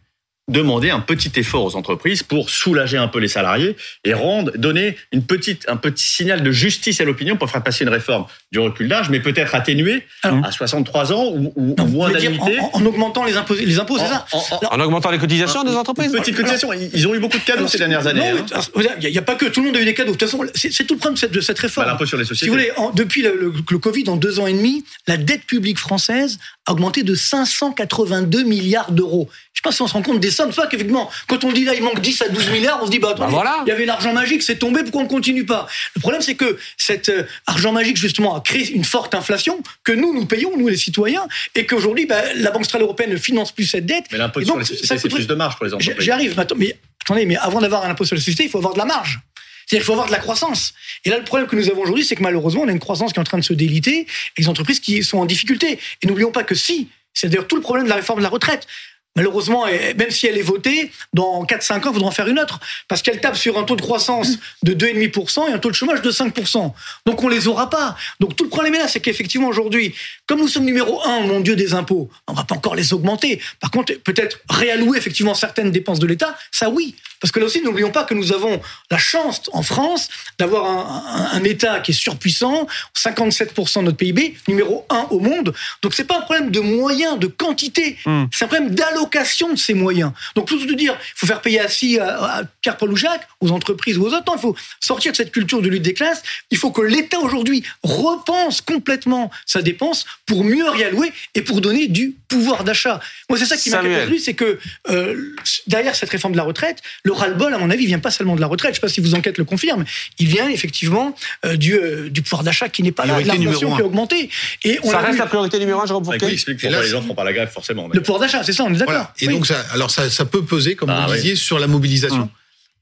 demander 0.53 0.91
un 0.91 1.01
petit 1.01 1.33
effort 1.37 1.65
aux 1.65 1.75
entreprises 1.77 2.23
pour 2.23 2.51
soulager 2.51 2.97
un 2.99 3.09
peu 3.09 3.19
les 3.19 3.29
salariés 3.29 3.77
et 4.05 4.15
rendre, 4.15 4.53
donner 4.57 4.97
une 5.13 5.25
petite, 5.25 5.65
un 5.69 5.77
petit 5.77 6.05
signal 6.07 6.43
de 6.43 6.51
justice 6.53 7.01
à 7.01 7.05
l'opinion 7.05 7.37
pour 7.37 7.51
faire 7.51 7.63
passer 7.63 7.85
une 7.85 7.91
réforme 7.91 8.27
du 8.53 8.59
recul 8.59 8.87
d'âge, 8.89 9.11
mais 9.11 9.21
peut-être 9.21 9.55
atténuée 9.55 10.07
à 10.23 10.53
63 10.53 11.13
ans 11.13 11.25
ou, 11.35 11.75
Non, 11.79 11.87
moins 11.87 12.11
d'annuité. 12.11 12.59
en, 12.61 12.71
en 12.75 12.87
augmentant 12.87 13.25
les 13.25 13.37
impôts, 13.37 13.55
les 13.55 13.79
impôts, 13.81 13.99
c'est 13.99 14.07
ça 14.07 14.27
En- 14.33 14.39
en- 14.39 14.77
En 14.77 14.81
augmentant 14.85 15.11
les 15.11 15.19
cotisations 15.19 15.65
des 15.65 15.75
entreprises 15.75 16.13
petite 16.13 16.37
cotisation. 16.37 16.71
Ils 16.73 17.09
ont 17.09 17.15
eu 17.15 17.19
beaucoup 17.19 17.39
de 17.39 17.43
cadeaux 17.45 17.59
Alors, 17.61 17.71
ces 17.71 17.79
dernières 17.79 18.07
années. 18.07 18.21
non, 18.33 18.45
hein. 18.55 18.83
Il 19.01 19.11
n'y 19.11 19.19
a, 19.19 19.23
pas 19.23 19.35
que 19.35 19.47
tout 19.47 19.61
le 19.61 19.67
monde 19.67 19.77
a 19.77 19.81
eu 19.81 19.85
des 19.85 19.95
cadeaux. 19.95 20.13
De 20.13 20.17
toute 20.19 20.29
façon, 20.29 20.45
c'est 20.55 20.87
tout 20.87 20.95
le 20.95 20.99
problème 20.99 21.15
de 21.15 21.19
cette, 21.19 21.33
de 21.33 21.41
cette 21.41 21.57
Bah, 21.57 21.63
réforme. 21.63 21.87
L'impôt 21.87 22.07
sur 22.07 22.19
les 22.19 22.25
si 22.25 22.29
sociétés. 22.29 22.49
vous 22.51 22.55
voulez, 22.57 22.71
en- 22.77 22.91
depuis 22.91 23.23
le, 23.23 23.35
le- 23.41 23.53
le 23.71 23.79
Covid, 23.79 24.05
en 24.09 24.17
deux 24.17 24.39
ans 24.41 24.47
et 24.47 24.53
demi, 24.53 24.85
la 25.07 25.17
dette 25.17 25.45
publique 25.47 25.79
française 25.79 26.39
a 26.67 26.73
augmenté 26.73 27.03
de 27.03 27.15
582 27.15 28.43
milliards 28.45 28.93
d'euros. 28.93 29.29
Je 29.65 29.69
sais 29.69 29.71
pas 29.71 29.77
si 29.77 29.83
on 29.83 29.87
se 29.87 29.93
rend 29.93 30.03
compte 30.03 30.19
des 30.19 30.33
sommes. 30.33 30.51
C'est 30.51 30.61
pas 30.61 30.67
qu'effectivement, 30.67 31.09
quand 31.29 31.45
on 31.45 31.53
dit 31.53 31.65
là, 31.65 31.75
il 31.75 31.83
manque 31.85 32.01
10 32.01 32.23
à 32.23 32.29
12 32.29 32.51
milliards, 32.51 32.81
on 32.83 32.87
se 32.87 32.91
dit, 32.91 32.99
bah, 32.99 33.11
attendez, 33.11 33.27
Bah 33.27 33.43
voilà. 33.43 33.59
il 33.65 33.69
y 33.69 33.73
avait 33.73 33.85
l'argent 33.87 34.13
magique, 34.13 34.43
c'est 34.43 34.57
tombé, 34.59 34.83
pourquoi 34.83 35.03
on 35.03 35.07
continue 35.07 35.47
pas? 35.47 35.69
Le 35.95 36.01
problème, 36.01 36.21
c'est 36.21 36.35
que 36.35 36.59
cet 36.77 37.09
euh, 37.11 37.23
argent 37.47 37.71
magique, 37.73 37.97
justement, 37.97 38.35
a 38.35 38.41
créé 38.41 38.69
une 38.73 38.83
forte 38.85 39.15
inflation 39.15 39.63
que 39.85 39.93
nous, 39.93 40.13
nous 40.15 40.27
payons, 40.27 40.57
nous, 40.57 40.67
les 40.67 40.77
citoyens, 40.77 41.29
et 41.55 41.65
qu'aujourd'hui, 41.65 42.07
bah, 42.07 42.21
la 42.35 42.51
Banque 42.51 42.65
centrale 42.65 42.83
européenne 42.83 43.11
ne 43.11 43.17
finance 43.17 43.53
plus 43.53 43.65
cette 43.67 43.87
dette. 43.87 44.07
Mais 44.11 44.19
l'impôt 44.19 44.41
sur 44.41 44.49
donc, 44.55 44.59
les 44.59 44.65
ça 44.65 44.75
sociétés, 44.75 44.99
c'est 44.99 45.09
plus 45.09 45.27
de 45.29 45.35
marge 45.35 45.55
pour 45.57 45.65
les 45.67 45.71
J'y 45.71 45.75
entreprises. 45.77 46.05
j'y 46.05 46.11
arrive. 46.11 46.35
Mais, 46.37 46.43
attends- 46.43 46.57
mais 46.57 46.77
attendez, 47.05 47.27
mais 47.27 47.37
avant 47.37 47.61
d'avoir 47.61 47.85
un 47.85 47.91
impôt 47.91 48.05
sur 48.05 48.17
la 48.17 48.21
société, 48.21 48.43
il 48.45 48.51
faut 48.51 48.59
avoir 48.59 48.73
de 48.75 48.79
la 48.79 48.85
marge. 48.85 49.21
C'est-à-dire 49.67 49.85
qu'il 49.85 49.87
faut 49.87 49.93
avoir 49.93 50.09
de 50.09 50.13
la 50.13 50.19
croissance. 50.19 50.75
Et 51.05 51.11
là, 51.11 51.19
le 51.19 51.25
problème 51.25 51.49
que 51.49 51.55
nous 51.55 51.71
avons 51.71 51.83
aujourd'hui, 51.83 52.05
c'est 52.05 52.17
que 52.17 52.23
malheureusement, 52.23 52.63
on 52.63 52.69
a 52.69 52.73
une 52.73 52.81
croissance 52.81 53.13
qui 53.13 53.19
est 53.19 53.23
en 53.23 53.25
train 53.25 53.39
de 53.39 53.45
se 53.45 53.53
déliter 53.53 54.01
et 54.01 54.07
les 54.39 54.49
entreprises 54.49 54.81
qui 54.81 55.05
sont 55.05 55.19
en 55.19 55.25
difficulté. 55.25 55.79
Et 56.03 56.07
n'oublions 56.09 56.33
pas 56.33 56.43
que 56.43 56.57
si, 56.57 56.89
c'est 57.15 57.29
d'ailleurs 57.29 57.47
tout 57.47 57.57
le 57.57 57.63
problème 57.63 57.85
de 57.85 57.89
la 57.91 57.95
réforme 57.97 58.19
de 58.19 58.25
la 58.25 58.29
retraite. 58.29 58.67
Malheureusement, 59.15 59.67
même 59.67 60.11
si 60.11 60.27
elle 60.27 60.39
est 60.39 60.43
votée, 60.43 60.91
dans 61.13 61.45
4-5 61.45 61.75
ans, 61.75 61.81
il 61.91 61.95
faudra 61.95 62.09
en 62.09 62.13
faire 62.13 62.29
une 62.29 62.39
autre. 62.39 62.61
Parce 62.89 63.03
qu'elle 63.03 63.21
tape 63.21 63.37
sur 63.37 63.59
un 63.59 63.65
taux 63.65 63.77
de 63.77 63.83
croissance 63.83 64.39
de 64.63 64.73
2,5% 64.73 65.51
et 65.51 65.53
un 65.53 65.59
taux 65.59 65.71
de 65.71 65.75
chômage 65.75 66.01
de 66.01 66.11
5%. 66.11 66.73
Donc 67.05 67.23
on 67.23 67.29
les 67.29 67.47
aura 67.47 67.69
pas. 67.69 67.97
Donc 68.21 68.37
tout 68.37 68.45
le 68.45 68.51
problème 68.51 68.75
est 68.75 68.79
là, 68.79 68.89
c'est 68.89 69.01
qu'effectivement 69.01 69.49
aujourd'hui, 69.49 69.95
comme 70.27 70.41
nous 70.41 70.49
sommes 70.49 70.65
numéro 70.65 71.03
un, 71.05 71.21
mon 71.21 71.41
Dieu, 71.41 71.57
des 71.57 71.75
impôts, 71.75 72.09
on 72.27 72.33
va 72.33 72.45
pas 72.45 72.55
encore 72.55 72.75
les 72.75 72.95
augmenter. 72.95 73.41
Par 73.61 73.71
contre, 73.71 73.93
peut-être 74.03 74.39
réallouer 74.49 74.97
effectivement 74.97 75.35
certaines 75.35 75.71
dépenses 75.71 75.99
de 75.99 76.07
l'État, 76.07 76.37
ça 76.51 76.71
oui. 76.71 76.95
Parce 77.23 77.33
que 77.33 77.39
là 77.41 77.47
aussi, 77.47 77.63
n'oublions 77.63 77.91
pas 77.91 78.05
que 78.05 78.13
nous 78.13 78.33
avons 78.35 78.61
la 78.91 78.99
chance 78.99 79.41
en 79.53 79.63
France 79.63 80.09
d'avoir 80.39 80.67
un, 80.67 81.31
un- 81.33 81.39
un 81.39 81.45
État 81.45 81.81
qui 81.81 81.93
est 81.93 81.95
surpuissant, 81.95 82.67
57% 82.97 83.79
de 83.81 83.85
notre 83.85 83.97
PIB, 83.97 84.35
numéro 84.49 84.85
1 84.91 85.07
au 85.11 85.21
monde. 85.21 85.55
Donc 85.83 85.95
c'est 85.95 86.05
pas 86.05 86.19
un 86.19 86.23
problème 86.23 86.51
de 86.51 86.61
moyens, 86.61 87.19
de 87.19 87.27
quantité, 87.29 87.97
c'est 88.33 88.45
un 88.45 88.49
problème 88.49 88.75
d'allocation 88.75 89.53
de 89.53 89.59
ces 89.59 89.75
moyens. 89.75 90.13
Donc 90.35 90.49
plutôt 90.49 90.67
de 90.67 90.75
dire, 90.75 90.95
il 91.01 91.13
faut 91.17 91.27
faire 91.27 91.41
payer 91.41 91.61
assis 91.61 91.99
à, 91.99 92.39
à 92.39 92.43
Pierre 92.61 92.77
Paul 92.77 92.91
ou 92.93 92.97
Jacques, 92.97 93.27
aux 93.41 93.51
entreprises 93.51 93.97
ou 93.99 94.03
aux 94.05 94.13
autres, 94.13 94.25
non, 94.27 94.35
il 94.37 94.41
faut 94.41 94.57
sortir 94.81 95.13
de 95.13 95.17
cette 95.17 95.33
culture 95.33 95.63
de 95.63 95.69
lutte 95.69 95.83
des 95.83 95.95
classes. 95.95 96.23
Il 96.51 96.59
faut 96.59 96.71
que 96.71 96.83
l'État 96.83 97.19
aujourd'hui 97.21 97.63
repense 97.83 98.61
complètement 98.61 99.31
sa 99.47 99.63
dépense 99.63 100.05
pour 100.27 100.45
mieux 100.45 100.69
réallouer 100.69 101.13
et 101.35 101.43
pour 101.43 101.61
donner 101.61 101.87
du 101.89 102.15
pouvoir 102.29 102.65
d'achat. 102.65 103.01
Moi, 103.29 103.39
c'est 103.39 103.47
ça 103.47 103.57
qui 103.57 103.71
m'inquiète 103.71 103.83
Samuel. 103.85 103.99
aujourd'hui, 103.99 104.21
c'est 104.21 104.35
que 104.35 104.59
euh, 104.91 105.35
derrière 105.67 105.95
cette 105.95 106.11
réforme 106.11 106.33
de 106.33 106.39
la 106.39 106.43
retraite, 106.45 106.79
le 107.05 107.12
ras-le-bol, 107.13 107.53
à 107.55 107.59
mon 107.59 107.71
avis, 107.71 107.87
vient 107.87 107.99
pas 107.99 108.11
seulement 108.11 108.35
de 108.37 108.41
la 108.41 108.47
retraite. 108.47 108.73
Je 108.73 108.77
sais 108.77 108.81
pas 108.81 108.89
si 108.89 109.01
vos 109.01 109.15
enquêtes 109.15 109.39
le 109.39 109.45
confirment. 109.45 109.85
Il 110.19 110.27
vient 110.29 110.49
effectivement 110.49 111.15
euh, 111.45 111.57
du, 111.57 111.75
euh, 111.75 112.09
du 112.11 112.23
pouvoir 112.23 112.43
d'achat 112.43 112.69
qui 112.69 112.83
n'est 112.83 112.93
pas 112.93 113.07
là, 113.07 113.21
de 113.23 113.27
l'inflation 113.29 113.75
qui 113.77 113.83
a 113.83 113.85
augmenté. 113.85 114.31
Et 114.65 114.79
on 114.83 114.91
Ça 114.91 114.99
a 114.99 115.01
reste 115.03 115.13
vu 115.15 115.19
la 115.19 115.27
priorité 115.27 115.59
numéro 115.59 115.81
un, 115.81 115.87
Jérôme 115.87 116.05
Bah, 116.05 116.13
Fourquet 116.19 116.33
explique 116.33 116.63
là, 116.63 116.83
les 116.83 116.89
gens 116.89 117.03
font 117.03 117.15
pas 117.15 117.25
la 117.25 117.33
grève, 117.33 117.51
forcément. 117.51 117.89
mais- 117.89 117.95
le 117.95 118.03
pouvoir 118.03 118.21
d'achat, 118.21 118.43
c'est 118.45 118.53
ça, 118.53 118.65
on 118.65 118.71
est 118.75 118.79
d'accord. 118.79 118.95
Voilà. 118.95 119.13
Et 119.21 119.29
Oui. 119.29 119.35
donc, 119.35 119.47
ça, 119.47 119.61
alors 119.73 119.91
ça, 119.91 120.09
ça 120.11 120.25
peut 120.25 120.43
peser, 120.45 120.75
comme 120.75 120.91
Ah, 120.91 121.07
vous 121.09 121.15
disiez, 121.15 121.37
sur 121.37 121.59
la 121.59 121.67
mobilisation, 121.67 122.29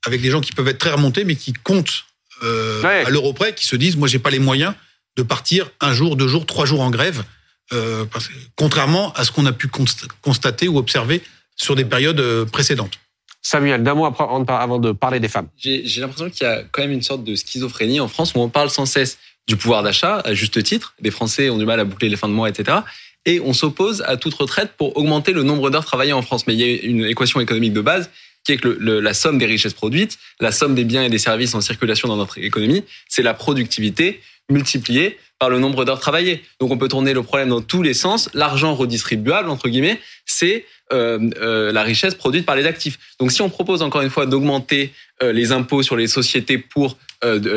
avec 0.07 0.21
des 0.23 0.31
gens 0.31 0.41
qui 0.41 0.53
peuvent 0.53 0.69
être 0.69 0.79
très 0.79 0.91
remontés, 0.91 1.25
mais 1.25 1.37
qui 1.37 1.53
comptent 1.53 2.05
euh, 2.43 2.81
Ouais. 2.83 3.05
à 3.05 3.11
l'euro 3.11 3.33
près, 3.35 3.55
qui 3.55 3.67
se 3.67 3.77
disent, 3.77 3.97
moi, 3.97 4.09
j'ai 4.09 4.19
pas 4.19 4.31
les 4.31 4.39
moyens 4.39 4.73
de 5.17 5.23
partir 5.23 5.71
un 5.81 5.93
jour, 5.93 6.17
deux 6.17 6.27
jours, 6.29 6.47
trois 6.47 6.65
jours 6.65 6.81
en 6.81 6.89
grève, 6.91 7.23
euh, 7.75 8.05
parce 8.11 8.29
que- 8.29 8.33
contrairement 8.57 9.13
à 9.13 9.25
ce 9.25 9.31
qu'on 9.33 9.45
a 9.45 9.53
pu 9.53 9.67
const- 9.67 10.07
constater 10.23 10.67
ou 10.69 10.79
observer 10.79 11.21
sur 11.57 11.77
des 11.77 11.85
périodes 11.85 12.45
précédentes. 12.51 12.99
Samuel, 13.43 13.83
d'un 13.83 13.95
mot 13.95 14.05
avant 14.07 14.79
de 14.79 14.93
parler 14.93 15.21
des 15.21 15.29
femmes. 15.29 15.49
J'ai 15.57 15.83
l'impression 16.01 16.29
qu'il 16.31 16.47
y 16.47 16.51
a 16.51 16.63
quand 16.71 16.83
même 16.83 16.93
une 16.93 17.03
sorte 17.03 17.25
de 17.25 17.35
schizophrénie 17.35 18.01
en 18.01 18.09
France 18.09 18.35
où 18.35 18.41
on 18.41 18.49
parle 18.49 18.71
sans 18.71 18.87
cesse 18.87 19.19
du 19.47 19.57
pouvoir 19.57 19.83
d'achat, 19.83 20.21
à 20.25 20.35
juste 20.35 20.63
titre. 20.63 20.95
Les 21.01 21.11
Français 21.11 21.51
ont 21.51 21.59
du 21.59 21.65
mal 21.65 21.81
à 21.81 21.85
boucler 21.85 22.09
les 22.09 22.17
fins 22.17 22.29
de 22.29 22.35
mois, 22.35 22.49
etc. 22.49 22.79
Et 23.27 23.41
on 23.41 23.53
s'oppose 23.53 24.03
à 24.07 24.17
toute 24.17 24.35
retraite 24.35 24.73
pour 24.77 24.97
augmenter 24.97 25.33
le 25.33 25.43
nombre 25.43 25.71
d'heures 25.71 25.85
travaillées 25.85 26.13
en 26.13 26.23
France. 26.23 26.47
Mais 26.47 26.55
il 26.55 26.61
y 26.61 26.65
a 26.65 26.83
une 26.83 27.05
équation 27.05 27.41
économique 27.41 27.73
de 27.73 27.81
base 27.81 28.11
qui 28.45 28.53
est 28.53 28.57
que 28.57 28.69
la 28.69 29.13
somme 29.13 29.39
des 29.39 29.47
richesses 29.47 29.75
produites, 29.75 30.19
la 30.41 30.53
somme 30.53 30.75
des 30.75 30.85
biens 30.85 31.03
et 31.03 31.11
des 31.11 31.19
services 31.19 31.55
en 31.55 31.61
circulation 31.61 32.09
dans 32.09 32.17
notre 32.17 32.39
économie, 32.39 32.85
c'est 33.09 33.23
la 33.23 33.35
productivité 33.35 34.21
multipliée 34.49 35.19
par 35.39 35.49
le 35.49 35.59
nombre 35.59 35.85
d'heures 35.85 36.01
travaillées. 36.01 36.43
Donc 36.61 36.71
on 36.71 36.79
peut 36.79 36.89
tourner 36.89 37.15
le 37.15 37.23
problème 37.23 37.49
dans 37.49 37.63
tous 37.63 37.83
les 37.83 37.95
sens. 37.95 38.29
L'argent 38.35 38.75
redistribuable, 38.75 39.49
entre 39.49 39.69
guillemets, 39.69 39.99
c'est 40.27 40.67
euh, 40.93 41.31
euh, 41.41 41.73
la 41.73 41.83
richesse 41.83 42.15
produite 42.15 42.45
par 42.45 42.57
les 42.57 42.67
actifs. 42.67 42.99
Donc 43.19 43.33
si 43.33 43.41
on 43.43 43.49
propose 43.49 43.81
encore 43.81 44.03
une 44.03 44.11
fois 44.11 44.27
d'augmenter 44.27 44.93
euh, 45.23 45.33
les 45.33 45.53
impôts 45.53 45.83
sur 45.83 45.97
les 45.97 46.09
sociétés 46.09 46.59
pour 46.59 46.97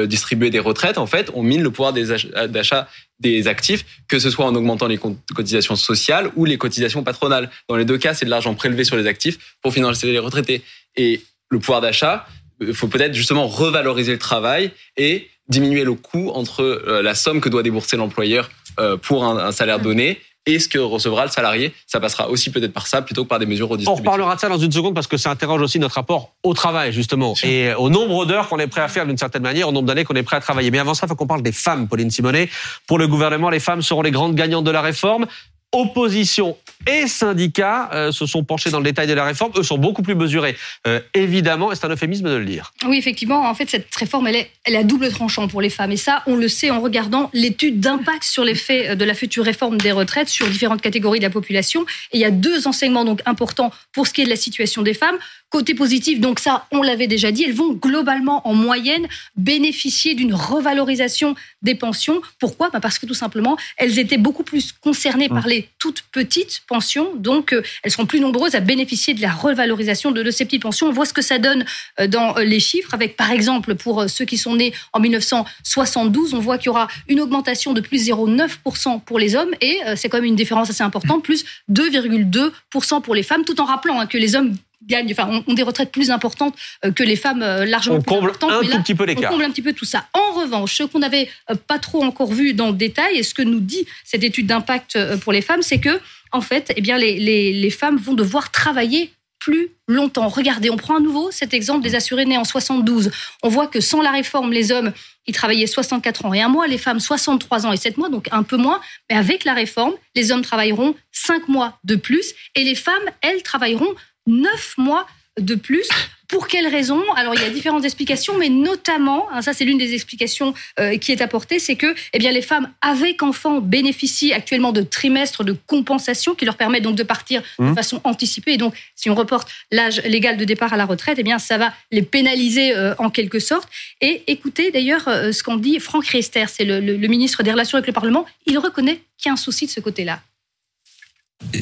distribuer 0.08 0.50
des 0.50 0.60
retraites, 0.60 0.98
en 0.98 1.08
fait, 1.08 1.32
on 1.34 1.42
mine 1.42 1.64
le 1.64 1.72
pouvoir 1.72 1.94
d'achat 1.94 2.90
des 3.22 3.48
actifs, 3.48 3.86
que 4.10 4.20
ce 4.20 4.30
soit 4.30 4.46
en 4.46 4.54
augmentant 4.56 4.88
les 4.88 4.98
co- 4.98 5.16
cotisations 5.34 5.78
sociales 5.78 6.32
ou 6.36 6.44
les 6.44 6.58
cotisations 6.58 7.02
patronales. 7.02 7.50
Dans 7.70 7.78
les 7.78 7.86
deux 7.86 7.98
cas, 7.98 8.14
c'est 8.14 8.26
de 8.26 8.30
l'argent 8.30 8.56
prélevé 8.56 8.84
sur 8.84 8.98
les 8.98 9.08
actifs 9.08 9.56
pour 9.62 9.74
financer 9.74 10.12
les 10.12 10.20
retraités. 10.20 10.64
Et 10.98 11.22
le 11.50 11.60
pouvoir 11.60 11.80
d'achat, 11.80 12.28
il 12.60 12.74
faut 12.74 12.90
peut-être 12.90 13.14
justement 13.14 13.48
revaloriser 13.48 14.12
le 14.12 14.20
travail 14.20 14.72
et 14.98 15.30
diminuer 15.50 15.84
le 15.84 15.94
coût 15.94 16.32
entre 16.34 16.62
euh, 16.64 17.02
la 17.02 17.16
somme 17.16 17.42
que 17.42 17.50
doit 17.50 17.64
débourser 17.64 17.98
l'employeur 17.98 18.50
euh, 18.80 18.98
pour 18.98 19.26
un, 19.26 19.38
un 19.38 19.52
salaire 19.52 19.80
donné 19.80 20.20
et 20.46 20.60
ce 20.60 20.68
que 20.68 20.78
recevra 20.78 21.24
le 21.26 21.32
salarié. 21.32 21.74
Ça 21.88 22.02
passera 22.02 22.30
aussi 22.30 22.50
peut-être 22.52 22.74
par 22.74 22.88
ça 22.88 23.02
plutôt 23.02 23.24
que 23.24 23.30
par 23.30 23.40
des 23.40 23.46
mesures 23.46 23.68
On 23.68 23.72
redistributives. 23.72 24.06
reparlera 24.06 24.36
de 24.36 24.40
ça 24.42 24.50
dans 24.50 24.58
une 24.58 24.72
seconde 24.74 24.94
parce 24.94 25.08
que 25.08 25.16
ça 25.16 25.32
interroge 25.32 25.62
aussi 25.62 25.80
notre 25.80 25.96
rapport 25.96 26.34
au 26.44 26.54
travail, 26.54 26.92
justement, 26.92 27.34
et 27.44 27.74
au 27.76 27.90
nombre 27.90 28.26
d'heures 28.26 28.50
qu'on 28.50 28.60
est 28.60 28.68
prêt 28.68 28.82
à 28.82 28.90
faire 28.90 29.06
d'une 29.06 29.18
certaine 29.18 29.44
manière, 29.44 29.70
au 29.70 29.72
nombre 29.72 29.88
d'années 29.88 30.04
qu'on 30.04 30.16
est 30.16 30.24
prêt 30.24 30.36
à 30.36 30.42
travailler. 30.42 30.70
Mais 30.70 30.80
avant 30.80 30.94
ça, 30.96 31.06
il 31.06 31.10
faut 31.10 31.16
qu'on 31.16 31.28
parle 31.28 31.44
des 31.44 31.54
femmes, 31.54 31.88
Pauline 31.88 32.12
Simonet. 32.12 32.50
Pour 32.88 32.98
le 33.00 33.08
gouvernement, 33.08 33.50
les 33.50 33.62
femmes 33.62 33.82
seront 33.82 34.02
les 34.02 34.12
grandes 34.12 34.36
gagnantes 34.36 34.66
de 34.66 34.72
la 34.72 34.82
réforme. 34.82 35.28
Opposition 35.72 36.58
et 36.88 37.08
syndicats 37.08 37.90
euh, 37.94 38.12
se 38.12 38.26
sont 38.26 38.44
penchés 38.44 38.70
dans 38.70 38.80
le 38.80 38.84
détail 38.84 39.08
de 39.08 39.14
la 39.14 39.26
réforme. 39.26 39.52
Eux 39.58 39.64
sont 39.64 39.78
beaucoup 39.78 40.02
plus 40.02 40.16
mesurés, 40.16 40.56
euh, 40.88 41.00
évidemment, 41.14 41.72
et 41.72 41.76
c'est 41.76 41.86
un 41.86 41.90
euphémisme 41.90 42.30
de 42.30 42.36
le 42.36 42.46
dire. 42.46 42.74
Oui, 42.86 42.98
effectivement, 42.98 43.48
en 43.48 43.54
fait, 43.54 43.70
cette 43.70 43.94
réforme, 43.96 44.28
elle 44.28 44.36
est, 44.36 44.52
elle 44.66 44.76
est 44.76 44.80
à 44.80 44.84
double 44.84 45.10
tranchant 45.10 45.48
pour 45.48 45.62
les 45.62 45.70
femmes. 45.70 45.92
Et 45.92 45.98
ça, 45.98 46.24
on 46.28 46.36
le 46.36 46.48
sait 46.48 46.70
en 46.70 46.82
regardant 46.82 47.30
l'étude 47.34 47.80
d'impact 47.80 48.24
sur 48.24 48.44
l'effet 48.44 48.96
de 48.96 49.06
la 49.06 49.14
future 49.14 49.44
réforme 49.44 49.78
des 49.78 49.92
retraites 49.92 50.30
sur 50.30 50.48
différentes 50.48 50.82
catégories 50.82 51.20
de 51.20 51.24
la 51.24 51.30
population. 51.30 51.86
Et 52.12 52.18
il 52.18 52.20
y 52.20 52.26
a 52.26 52.32
deux 52.32 52.68
enseignements 52.68 53.06
donc 53.06 53.22
importants 53.26 53.72
pour 53.92 54.08
ce 54.08 54.14
qui 54.14 54.22
est 54.22 54.26
de 54.26 54.30
la 54.30 54.36
situation 54.36 54.82
des 54.82 54.94
femmes. 54.94 55.18
Côté 55.50 55.76
positif, 55.76 56.20
donc 56.20 56.40
ça, 56.40 56.66
on 56.72 56.82
l'avait 56.82 57.06
déjà 57.06 57.32
dit, 57.32 57.44
elles 57.44 57.54
vont 57.54 57.74
globalement, 57.74 58.48
en 58.48 58.56
moyenne, 58.56 59.08
bénéficier 59.36 60.16
d'une 60.16 60.34
revalorisation 60.34 61.36
des 61.62 61.76
pensions. 61.76 62.24
Pourquoi? 62.40 62.72
Bah 62.72 62.80
Parce 62.80 62.98
que 62.98 63.06
tout 63.06 63.14
simplement, 63.14 63.56
elles 63.78 64.00
étaient 64.00 64.18
beaucoup 64.18 64.42
plus 64.42 64.72
concernées 64.72 65.30
par 65.30 65.46
les 65.46 65.70
toutes 65.78 66.06
petites 66.12 66.64
pensions. 66.68 66.73
Donc, 67.16 67.54
euh, 67.54 67.62
elles 67.84 67.92
seront 67.92 68.06
plus 68.06 68.20
nombreuses 68.20 68.56
à 68.56 68.60
bénéficier 68.60 69.14
de 69.14 69.22
la 69.22 69.32
revalorisation 69.32 70.12
de, 70.12 70.24
de, 70.24 70.32
ces 70.32 70.46
petites 70.46 70.62
pensions. 70.62 70.88
On 70.88 70.92
voit 70.92 71.06
ce 71.06 71.14
que 71.14 71.22
ça 71.22 71.38
donne 71.38 71.66
euh, 72.00 72.08
dans 72.08 72.36
les 72.38 72.60
chiffres, 72.60 72.94
avec 72.94 73.16
par 73.16 73.32
exemple, 73.32 73.76
pour 73.76 74.02
euh, 74.02 74.08
ceux 74.08 74.26
qui 74.26 74.38
sont 74.38 74.56
nés 74.56 74.74
en 74.94 75.00
1972, 75.00 76.34
on 76.34 76.40
voit 76.40 76.58
qu'il 76.58 76.68
y 76.68 76.70
aura 76.70 76.88
une 77.08 77.20
augmentation 77.20 77.74
de 77.74 77.82
plus 77.82 78.08
0,9% 78.08 79.02
pour 79.02 79.20
les 79.20 79.36
hommes, 79.36 79.52
et 79.62 79.80
c'est 79.96 80.10
quand 80.10 80.18
même 80.18 80.26
une 80.26 80.36
différence 80.36 80.70
assez 80.70 80.84
importante, 80.84 81.24
plus 81.24 81.46
2,2% 81.72 83.02
pour 83.02 83.16
les 83.16 83.24
femmes, 83.24 83.46
tout 83.46 83.60
en 83.62 83.66
rappelant 83.66 84.00
hein, 84.00 84.08
que 84.08 84.18
les 84.18 84.36
hommes 84.36 84.56
gagnent, 84.88 85.12
enfin, 85.12 85.44
ont 85.48 85.54
des 85.54 85.64
retraites 85.64 85.92
plus 85.92 86.12
importantes 86.12 86.56
euh, 86.86 86.92
que 86.92 87.04
les 87.04 87.16
femmes 87.16 87.42
euh, 87.42 87.66
largement 87.66 87.98
on 87.98 88.02
plus 88.02 88.16
comble 88.16 88.30
importantes. 88.30 88.52
un 88.52 88.62
mais 88.62 88.70
tout 88.70 88.82
petit 88.82 88.96
peu. 88.96 89.06
On 89.10 89.22
comble 89.22 89.44
un 89.44 89.52
petit 89.52 89.62
peu 89.62 89.74
tout 89.74 89.86
ça. 89.86 90.06
En 90.14 90.40
revanche, 90.40 90.76
ce 90.76 90.84
qu'on 90.84 91.00
n'avait 91.00 91.30
euh, 91.50 91.56
pas 91.56 91.80
trop 91.80 92.04
encore 92.04 92.32
vu 92.32 92.54
dans 92.54 92.68
le 92.68 92.74
détail 92.74 93.18
et 93.18 93.24
ce 93.24 93.34
que 93.34 93.42
nous 93.42 93.60
dit 93.60 93.86
cette 94.04 94.24
étude 94.24 94.48
d'impact 94.48 94.98
pour 95.18 95.34
les 95.34 95.42
femmes, 95.42 95.62
c'est 95.62 95.80
que, 95.80 96.00
en 96.32 96.42
fait, 96.42 96.74
eh 96.76 96.82
bien, 96.82 96.98
les, 96.98 97.20
les, 97.20 97.54
les 97.54 97.70
femmes 97.70 97.98
vont 97.98 98.14
devoir 98.14 98.52
travailler 98.52 99.12
plus 99.44 99.72
longtemps. 99.90 100.30
Regardez, 100.30 100.70
on 100.70 100.78
prend 100.78 100.96
à 100.96 101.00
nouveau 101.02 101.30
cet 101.30 101.54
exemple 101.54 101.84
des 101.84 101.96
assurés 101.96 102.24
nés 102.24 102.38
en 102.38 102.46
72. 102.46 103.12
On 103.44 103.50
voit 103.50 103.68
que 103.68 103.82
sans 103.82 104.02
la 104.02 104.12
réforme, 104.12 104.54
les 104.54 104.72
hommes, 104.72 104.94
ils 105.28 105.34
travaillaient 105.34 105.68
64 105.68 106.26
ans 106.26 106.34
et 106.34 106.42
un 106.42 106.48
mois, 106.48 106.66
les 106.66 106.78
femmes 106.78 107.02
63 107.02 107.66
ans 107.66 107.74
et 107.74 107.78
7 107.78 107.98
mois, 107.98 108.08
donc 108.08 108.30
un 108.32 108.44
peu 108.44 108.56
moins. 108.56 108.80
Mais 109.10 109.18
avec 109.18 109.44
la 109.44 109.54
réforme, 109.54 109.92
les 110.16 110.32
hommes 110.32 110.44
travailleront 110.44 110.96
5 111.12 111.50
mois 111.50 111.78
de 111.84 111.98
plus 111.98 112.34
et 112.56 112.64
les 112.64 112.76
femmes, 112.76 113.04
elles, 113.22 113.44
travailleront 113.44 113.94
9 114.28 114.76
mois 114.78 115.06
de 115.40 115.56
plus. 115.56 115.88
Pour 116.30 116.48
quelles 116.48 116.68
raisons? 116.68 117.02
Alors, 117.16 117.36
il 117.36 117.42
y 117.42 117.46
a 117.46 117.50
différentes 117.50 117.84
explications, 117.86 118.38
mais 118.38 118.50
notamment, 118.50 119.28
hein, 119.32 119.42
ça 119.44 119.54
c'est 119.54 119.66
l'une 119.66 119.78
des 119.78 119.94
explications 119.94 120.54
euh, 120.80 120.98
qui 120.98 121.12
est 121.12 121.22
apportée, 121.22 121.60
c'est 121.60 121.76
que 121.76 121.94
eh 122.14 122.18
bien, 122.18 122.32
les 122.32 122.42
femmes 122.42 122.72
avec 122.82 123.22
enfants 123.22 123.60
bénéficient 123.60 124.34
actuellement 124.34 124.72
de 124.72 124.82
trimestres 124.82 125.44
de 125.44 125.56
compensation 125.68 126.34
qui 126.34 126.46
leur 126.46 126.56
permettent 126.56 126.84
donc 126.84 126.96
de 126.96 127.04
partir 127.04 127.42
de 127.60 127.66
Mmh. 127.66 127.76
façon 127.76 128.02
anticipée. 128.04 128.54
Et 128.54 128.58
donc, 128.58 128.74
si 128.96 129.10
on 129.12 129.16
reporte 129.16 129.48
l'âge 129.72 130.02
légal 130.06 130.38
de 130.38 130.46
départ 130.46 130.74
à 130.74 130.78
la 130.78 130.86
retraite, 130.86 131.18
eh 131.20 131.24
bien, 131.24 131.38
ça 131.40 131.58
va 131.60 131.74
les 131.92 132.02
pénaliser 132.04 132.76
euh, 132.76 132.96
en 132.98 133.10
quelque 133.12 133.40
sorte. 133.40 133.70
Et 134.02 134.24
écoutez 134.28 134.72
d'ailleurs 134.72 135.08
euh, 135.08 135.32
ce 135.32 135.44
qu'en 135.44 135.58
dit 135.58 135.80
Franck 135.80 136.06
Riester, 136.08 136.46
c'est 136.48 136.66
le, 136.66 136.80
le- 136.80 136.98
le 136.98 137.08
ministre 137.08 137.44
des 137.44 137.52
Relations 137.52 137.78
avec 137.78 137.88
le 137.88 137.94
Parlement. 137.94 138.26
Il 138.48 138.58
reconnaît 138.58 139.02
qu'il 139.18 139.28
y 139.28 139.30
a 139.30 139.34
un 139.34 139.38
souci 139.38 139.66
de 139.68 139.72
ce 139.72 139.80
côté-là. 139.82 140.20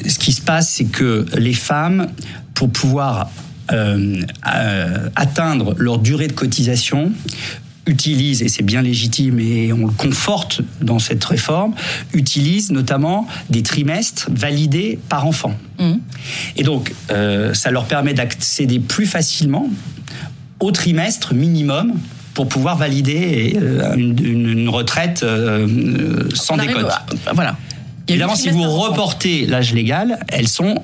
Ce 0.08 0.18
qui 0.18 0.32
se 0.32 0.40
passe, 0.40 0.70
c'est 0.70 0.84
que 0.86 1.26
les 1.36 1.54
femmes, 1.54 2.08
pour 2.54 2.70
pouvoir 2.70 3.30
euh, 3.72 4.20
euh, 4.54 5.08
atteindre 5.16 5.74
leur 5.78 5.98
durée 5.98 6.28
de 6.28 6.32
cotisation, 6.32 7.12
utilisent, 7.86 8.42
et 8.42 8.48
c'est 8.48 8.62
bien 8.62 8.80
légitime 8.80 9.40
et 9.40 9.72
on 9.72 9.86
le 9.86 9.92
conforte 9.92 10.60
dans 10.80 11.00
cette 11.00 11.24
réforme, 11.24 11.74
utilisent 12.12 12.70
notamment 12.70 13.26
des 13.50 13.62
trimestres 13.64 14.28
validés 14.30 15.00
par 15.08 15.26
enfant. 15.26 15.56
Et 16.56 16.62
donc, 16.62 16.94
euh, 17.10 17.54
ça 17.54 17.72
leur 17.72 17.86
permet 17.86 18.14
d'accéder 18.14 18.78
plus 18.78 19.06
facilement 19.06 19.68
au 20.60 20.70
trimestre 20.70 21.34
minimum 21.34 21.94
pour 22.34 22.48
pouvoir 22.48 22.76
valider 22.78 23.58
une, 23.96 24.16
une- 24.24 24.48
une 24.48 24.68
retraite 24.68 25.22
euh, 25.24 26.28
sans 26.34 26.56
décote. 26.68 26.84
à- 27.26 27.32
Voilà. 27.34 27.56
Évidemment, 28.08 28.34
si 28.34 28.50
vous 28.50 28.62
reportez 28.70 29.46
l'âge 29.46 29.72
légal, 29.74 30.18
elles 30.28 30.48
sont 30.48 30.82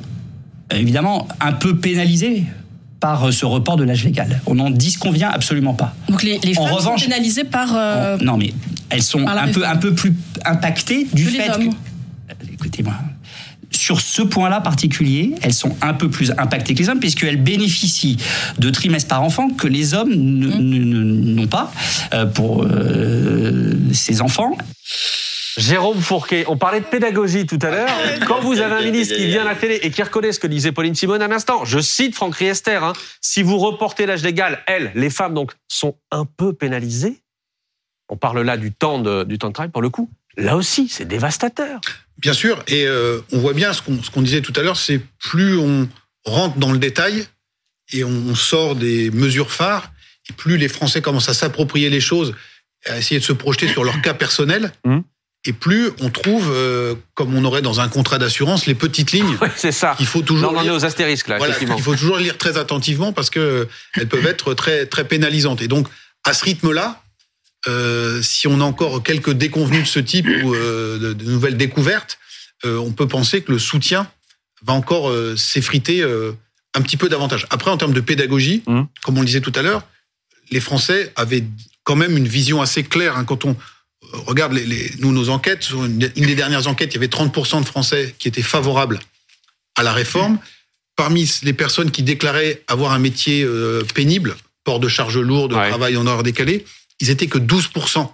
évidemment 0.74 1.26
un 1.40 1.52
peu 1.52 1.76
pénalisées 1.76 2.44
par 3.00 3.24
euh, 3.24 3.30
ce 3.32 3.44
report 3.46 3.76
de 3.76 3.84
l'âge 3.84 4.04
légal. 4.04 4.40
On 4.46 4.54
n'en 4.56 4.70
disconvient 4.70 5.28
absolument 5.30 5.74
pas. 5.74 5.94
Donc 6.08 6.22
les, 6.22 6.38
les 6.40 6.58
En 6.58 6.64
femmes 6.66 6.74
revanche- 6.74 7.00
sont 7.02 7.08
pénalisées 7.08 7.44
par. 7.44 7.70
euh, 7.74 8.16
non, 8.18 8.36
mais 8.36 8.52
elles 8.90 9.02
sont 9.02 9.26
un 9.26 9.48
peu, 9.48 9.66
un 9.66 9.76
peu 9.76 9.94
plus 9.94 10.14
impactées 10.44 11.06
du 11.12 11.24
Que 11.26 11.30
fait 11.30 11.46
que. 11.48 12.52
Écoutez-moi. 12.54 12.94
Sur 13.70 14.00
ce 14.00 14.22
point-là 14.22 14.60
particulier, 14.62 15.34
elles 15.42 15.52
sont 15.52 15.76
un 15.82 15.92
peu 15.92 16.08
plus 16.08 16.32
impactées 16.38 16.74
que 16.74 16.78
les 16.82 16.88
hommes, 16.88 17.00
puisqu'elles 17.00 17.36
bénéficient 17.42 18.16
de 18.58 18.70
trimestres 18.70 19.08
par 19.08 19.22
enfant 19.22 19.50
que 19.50 19.66
les 19.68 19.92
hommes 19.94 20.08
Mmh. 20.14 21.34
n'ont 21.34 21.46
pas 21.46 21.70
euh, 22.14 22.24
pour 22.26 22.62
euh, 22.64 23.74
ces 23.92 24.22
enfants. 24.22 24.56
Jérôme 25.58 26.00
Fourquet, 26.00 26.44
on 26.46 26.56
parlait 26.56 26.78
de 26.78 26.84
pédagogie 26.86 27.44
tout 27.44 27.58
à 27.62 27.70
l'heure. 27.70 27.90
Quand 28.28 28.40
vous 28.40 28.60
avez 28.60 28.76
un 28.76 28.82
ministre 28.92 29.16
qui 29.16 29.26
vient 29.26 29.42
à 29.42 29.44
la 29.44 29.56
télé 29.56 29.80
et 29.82 29.90
qui 29.90 30.00
reconnaît 30.04 30.30
ce 30.30 30.38
que 30.38 30.46
disait 30.46 30.70
Pauline 30.70 30.94
Simone 30.94 31.20
un 31.20 31.32
instant, 31.32 31.64
je 31.64 31.80
cite 31.80 32.14
Franck 32.14 32.36
Riester, 32.36 32.78
hein, 32.80 32.92
si 33.20 33.42
vous 33.42 33.58
reportez 33.58 34.06
l'âge 34.06 34.22
légal, 34.22 34.62
elles, 34.68 34.92
les 34.94 35.10
femmes 35.10 35.34
donc, 35.34 35.52
sont 35.66 35.96
un 36.12 36.24
peu 36.24 36.52
pénalisées. 36.52 37.22
On 38.08 38.16
parle 38.16 38.40
là 38.42 38.56
du 38.56 38.72
temps 38.72 39.00
de, 39.00 39.24
du 39.24 39.36
temps 39.36 39.48
de 39.48 39.52
travail 39.52 39.72
pour 39.72 39.82
le 39.82 39.90
coup. 39.90 40.08
Là 40.36 40.56
aussi, 40.56 40.88
c'est 40.88 41.04
dévastateur. 41.06 41.80
Bien 42.18 42.34
sûr, 42.34 42.62
et 42.68 42.86
euh, 42.86 43.20
on 43.32 43.38
voit 43.38 43.52
bien 43.52 43.72
ce 43.72 43.82
qu'on 43.82 44.00
ce 44.00 44.10
qu'on 44.12 44.22
disait 44.22 44.42
tout 44.42 44.52
à 44.54 44.62
l'heure, 44.62 44.76
c'est 44.76 45.00
plus 45.18 45.58
on 45.58 45.88
rentre 46.24 46.56
dans 46.58 46.70
le 46.70 46.78
détail 46.78 47.26
et 47.92 48.04
on 48.04 48.34
sort 48.36 48.76
des 48.76 49.10
mesures 49.10 49.50
phares, 49.50 49.90
et 50.30 50.32
plus 50.32 50.56
les 50.56 50.68
Français 50.68 51.02
commencent 51.02 51.28
à 51.28 51.34
s'approprier 51.34 51.90
les 51.90 52.00
choses, 52.00 52.34
à 52.86 52.98
essayer 52.98 53.18
de 53.18 53.24
se 53.24 53.32
projeter 53.32 53.66
sur 53.66 53.82
leur 53.82 54.00
cas 54.02 54.14
personnel, 54.14 54.72
Mhm. 54.84 55.02
Et 55.44 55.52
plus 55.52 55.90
on 56.00 56.10
trouve, 56.10 56.50
euh, 56.52 56.94
comme 57.14 57.34
on 57.34 57.44
aurait 57.44 57.62
dans 57.62 57.80
un 57.80 57.88
contrat 57.88 58.18
d'assurance, 58.18 58.66
les 58.66 58.74
petites 58.74 59.12
lignes 59.12 59.36
Ouais, 59.40 59.50
c'est 59.56 59.72
ça. 59.72 59.94
qu'il 59.96 60.06
faut 60.06 60.22
toujours 60.22 60.52
on 60.52 60.56
en 60.56 60.60
est 60.60 60.64
lire. 60.64 60.74
aux 60.74 60.84
astérisques, 60.84 61.28
là, 61.28 61.38
Voilà, 61.38 61.54
il 61.60 61.68
faut 61.82 61.94
toujours 61.94 62.18
lire 62.18 62.36
très 62.36 62.56
attentivement 62.58 63.12
parce 63.12 63.30
que 63.30 63.38
euh, 63.40 63.64
elles 63.94 64.08
peuvent 64.08 64.26
être 64.26 64.54
très 64.54 64.86
très 64.86 65.04
pénalisantes. 65.06 65.62
Et 65.62 65.68
donc 65.68 65.86
à 66.24 66.34
ce 66.34 66.44
rythme-là, 66.44 67.02
euh, 67.68 68.20
si 68.22 68.46
on 68.48 68.60
a 68.60 68.64
encore 68.64 69.02
quelques 69.02 69.30
déconvenus 69.32 69.82
de 69.84 69.88
ce 69.88 70.00
type 70.00 70.26
ou 70.44 70.54
euh, 70.54 70.98
de, 70.98 71.12
de 71.12 71.24
nouvelles 71.24 71.56
découvertes, 71.56 72.18
on 72.64 72.90
peut 72.90 73.06
penser 73.06 73.42
que 73.42 73.52
le 73.52 73.58
soutien 73.60 74.10
va 74.62 74.72
encore 74.72 75.12
s'effriter 75.36 76.02
un 76.74 76.82
petit 76.82 76.96
peu 76.96 77.08
davantage. 77.08 77.46
Après, 77.50 77.70
en 77.70 77.76
termes 77.76 77.92
de 77.92 78.00
pédagogie, 78.00 78.64
Mhm. 78.66 78.88
comme 79.04 79.16
on 79.16 79.20
le 79.20 79.26
disait 79.26 79.40
tout 79.40 79.52
à 79.54 79.62
l'heure, 79.62 79.82
les 80.50 80.58
Français 80.58 81.12
avaient 81.14 81.44
quand 81.84 81.94
même 81.94 82.16
une 82.16 82.26
vision 82.26 82.60
assez 82.60 82.82
claire. 82.82 83.16
hein, 83.16 83.24
quand 83.24 83.44
on 83.44 83.56
regarde 84.12 84.52
les, 84.52 84.64
les- 84.64 84.90
nous 84.98 85.12
nos 85.12 85.28
enquêtes, 85.28 85.62
sur 85.64 85.84
une, 85.84 86.10
une 86.16 86.26
des 86.26 86.34
dernières 86.34 86.66
enquêtes, 86.66 86.90
il 86.92 86.94
y 86.94 86.98
avait 86.98 87.06
30% 87.08 87.60
de 87.60 87.66
Français 87.66 88.14
qui 88.18 88.28
étaient 88.28 88.42
favorables 88.42 88.98
à 89.76 89.82
la 89.82 89.92
réforme. 89.92 90.38
Parmi 90.96 91.30
les 91.42 91.52
personnes 91.52 91.90
qui 91.90 92.02
déclaraient 92.02 92.62
avoir 92.66 92.92
un 92.92 92.98
métier 92.98 93.42
euh, 93.44 93.82
pénible, 93.94 94.36
port 94.64 94.80
de 94.80 94.88
charges 94.88 95.18
lourdes, 95.18 95.52
Ouais. 95.52 95.68
travail 95.68 95.96
en 95.96 96.06
heure 96.06 96.22
décalée, 96.22 96.64
ils 97.00 97.10
étaient 97.10 97.28
que 97.28 97.38
12% 97.38 98.10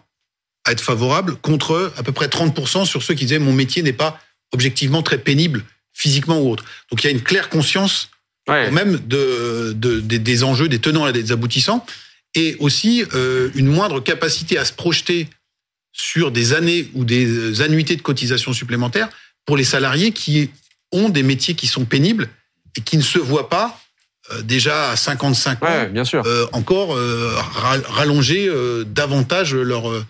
à 0.67 0.73
être 0.73 0.81
favorables, 0.83 1.37
contre 1.37 1.93
à 1.97 2.03
peu 2.03 2.13
près 2.13 2.27
30% 2.29 2.85
sur 2.87 3.03
ceux 3.03 3.15
qui 3.15 3.25
disaient 3.25 3.39
mon 3.39 3.53
métier 3.53 3.83
n'est 3.83 3.93
pas 3.95 4.21
objectivement 4.53 5.03
très 5.03 5.19
pénible, 5.19 5.65
physiquement 5.93 6.41
ou 6.41 6.51
autre. 6.51 6.65
Donc 6.91 7.03
il 7.03 7.07
y 7.07 7.09
a 7.09 7.13
une 7.13 7.23
claire 7.23 7.49
conscience 7.49 8.11
Ouais. 8.47 8.67
quand 8.67 8.73
même 8.73 8.99
de, 9.07 9.73
de- 9.75 10.01
des- 10.01 10.19
des 10.19 10.45
enjeux, 10.45 10.69
des 10.69 10.79
tenants 10.79 11.07
et 11.09 11.15
des 11.15 11.33
aboutissants, 11.33 11.87
et 12.35 12.57
aussi 12.59 13.03
euh, 13.15 13.49
une 13.55 13.67
moindre 13.69 14.01
capacité 14.01 14.59
à 14.59 14.67
se 14.67 14.73
projeter 14.75 15.29
sur 15.95 16.31
des 16.31 16.53
années 16.53 16.91
ou 16.95 17.05
des 17.05 17.63
annuités 17.63 17.97
de 17.97 18.03
cotisation 18.03 18.53
supplémentaires 18.53 19.09
pour 19.47 19.57
les 19.57 19.65
salariés 19.65 20.11
qui 20.13 20.51
ont 20.93 21.09
des 21.09 21.23
métiers 21.23 21.55
qui 21.55 21.67
sont 21.69 21.85
pénibles 21.87 22.29
et 22.77 22.81
qui 22.83 22.97
ne 22.99 23.03
se 23.03 23.19
voient 23.19 23.49
pas 23.49 23.81
euh, 24.33 24.43
déjà 24.43 24.91
à 24.91 24.97
55 24.97 25.63
ans 25.63 25.67
Ouais, 25.67 25.87
bien 25.89 26.05
sûr. 26.05 26.23
euh, 26.27 26.47
encore 26.53 26.97
euh, 26.97 27.33
ra- 27.37 27.79
rallonger 27.87 28.49
euh, 28.49 28.85
davantage 28.85 29.55
leur 29.55 29.89
euh, 29.91 30.05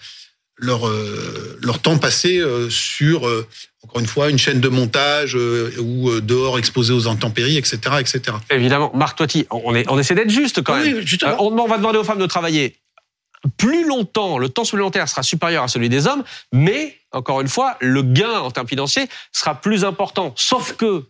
leur 0.57 0.87
euh, 0.87 1.59
leur 1.63 1.81
temps 1.81 1.99
passé 1.99 2.39
euh, 2.39 2.71
sur 2.71 3.27
euh, 3.27 3.47
encore 3.83 4.01
une 4.01 4.07
fois 4.07 4.31
une 4.31 4.39
chaîne 4.39 4.61
de 4.61 4.69
montage 4.69 5.37
euh, 5.37 5.73
ou 5.81 6.11
euh, 6.11 6.21
dehors 6.21 6.59
exposé 6.61 6.93
aux 6.95 7.09
intempéries, 7.09 7.57
etc., 7.59 7.79
etc. 7.99 8.21
Évidemment. 8.51 8.93
Marc 8.95 9.19
Toiti, 9.19 9.47
on, 9.51 9.75
est, 9.75 9.85
on 9.91 9.99
essaie 9.99 10.15
d'être 10.15 10.31
juste 10.31 10.63
quand 10.63 10.79
Oui, 10.81 10.95
même. 10.95 11.05
Euh, 11.25 11.35
on 11.41 11.67
va 11.67 11.77
demander 11.77 11.99
aux 11.99 12.05
femmes 12.05 12.21
de 12.21 12.27
travailler 12.27 12.77
plus 13.57 13.87
longtemps, 13.87 14.39
le 14.39 14.49
temps 14.49 14.65
supplémentaire 14.65 15.09
sera 15.09 15.23
supérieur 15.23 15.65
à 15.65 15.69
celui 15.69 15.89
des 15.89 16.07
hommes, 16.07 16.25
mais, 16.53 16.97
encore 17.13 17.41
une 17.41 17.49
fois, 17.49 17.77
le 17.81 18.03
gain 18.03 18.41
en 18.41 18.51
termes 18.51 18.69
financiers 18.69 19.09
sera 19.33 19.55
plus 19.61 19.85
important. 19.85 20.33
Sauf 20.37 20.75
que, 20.77 21.05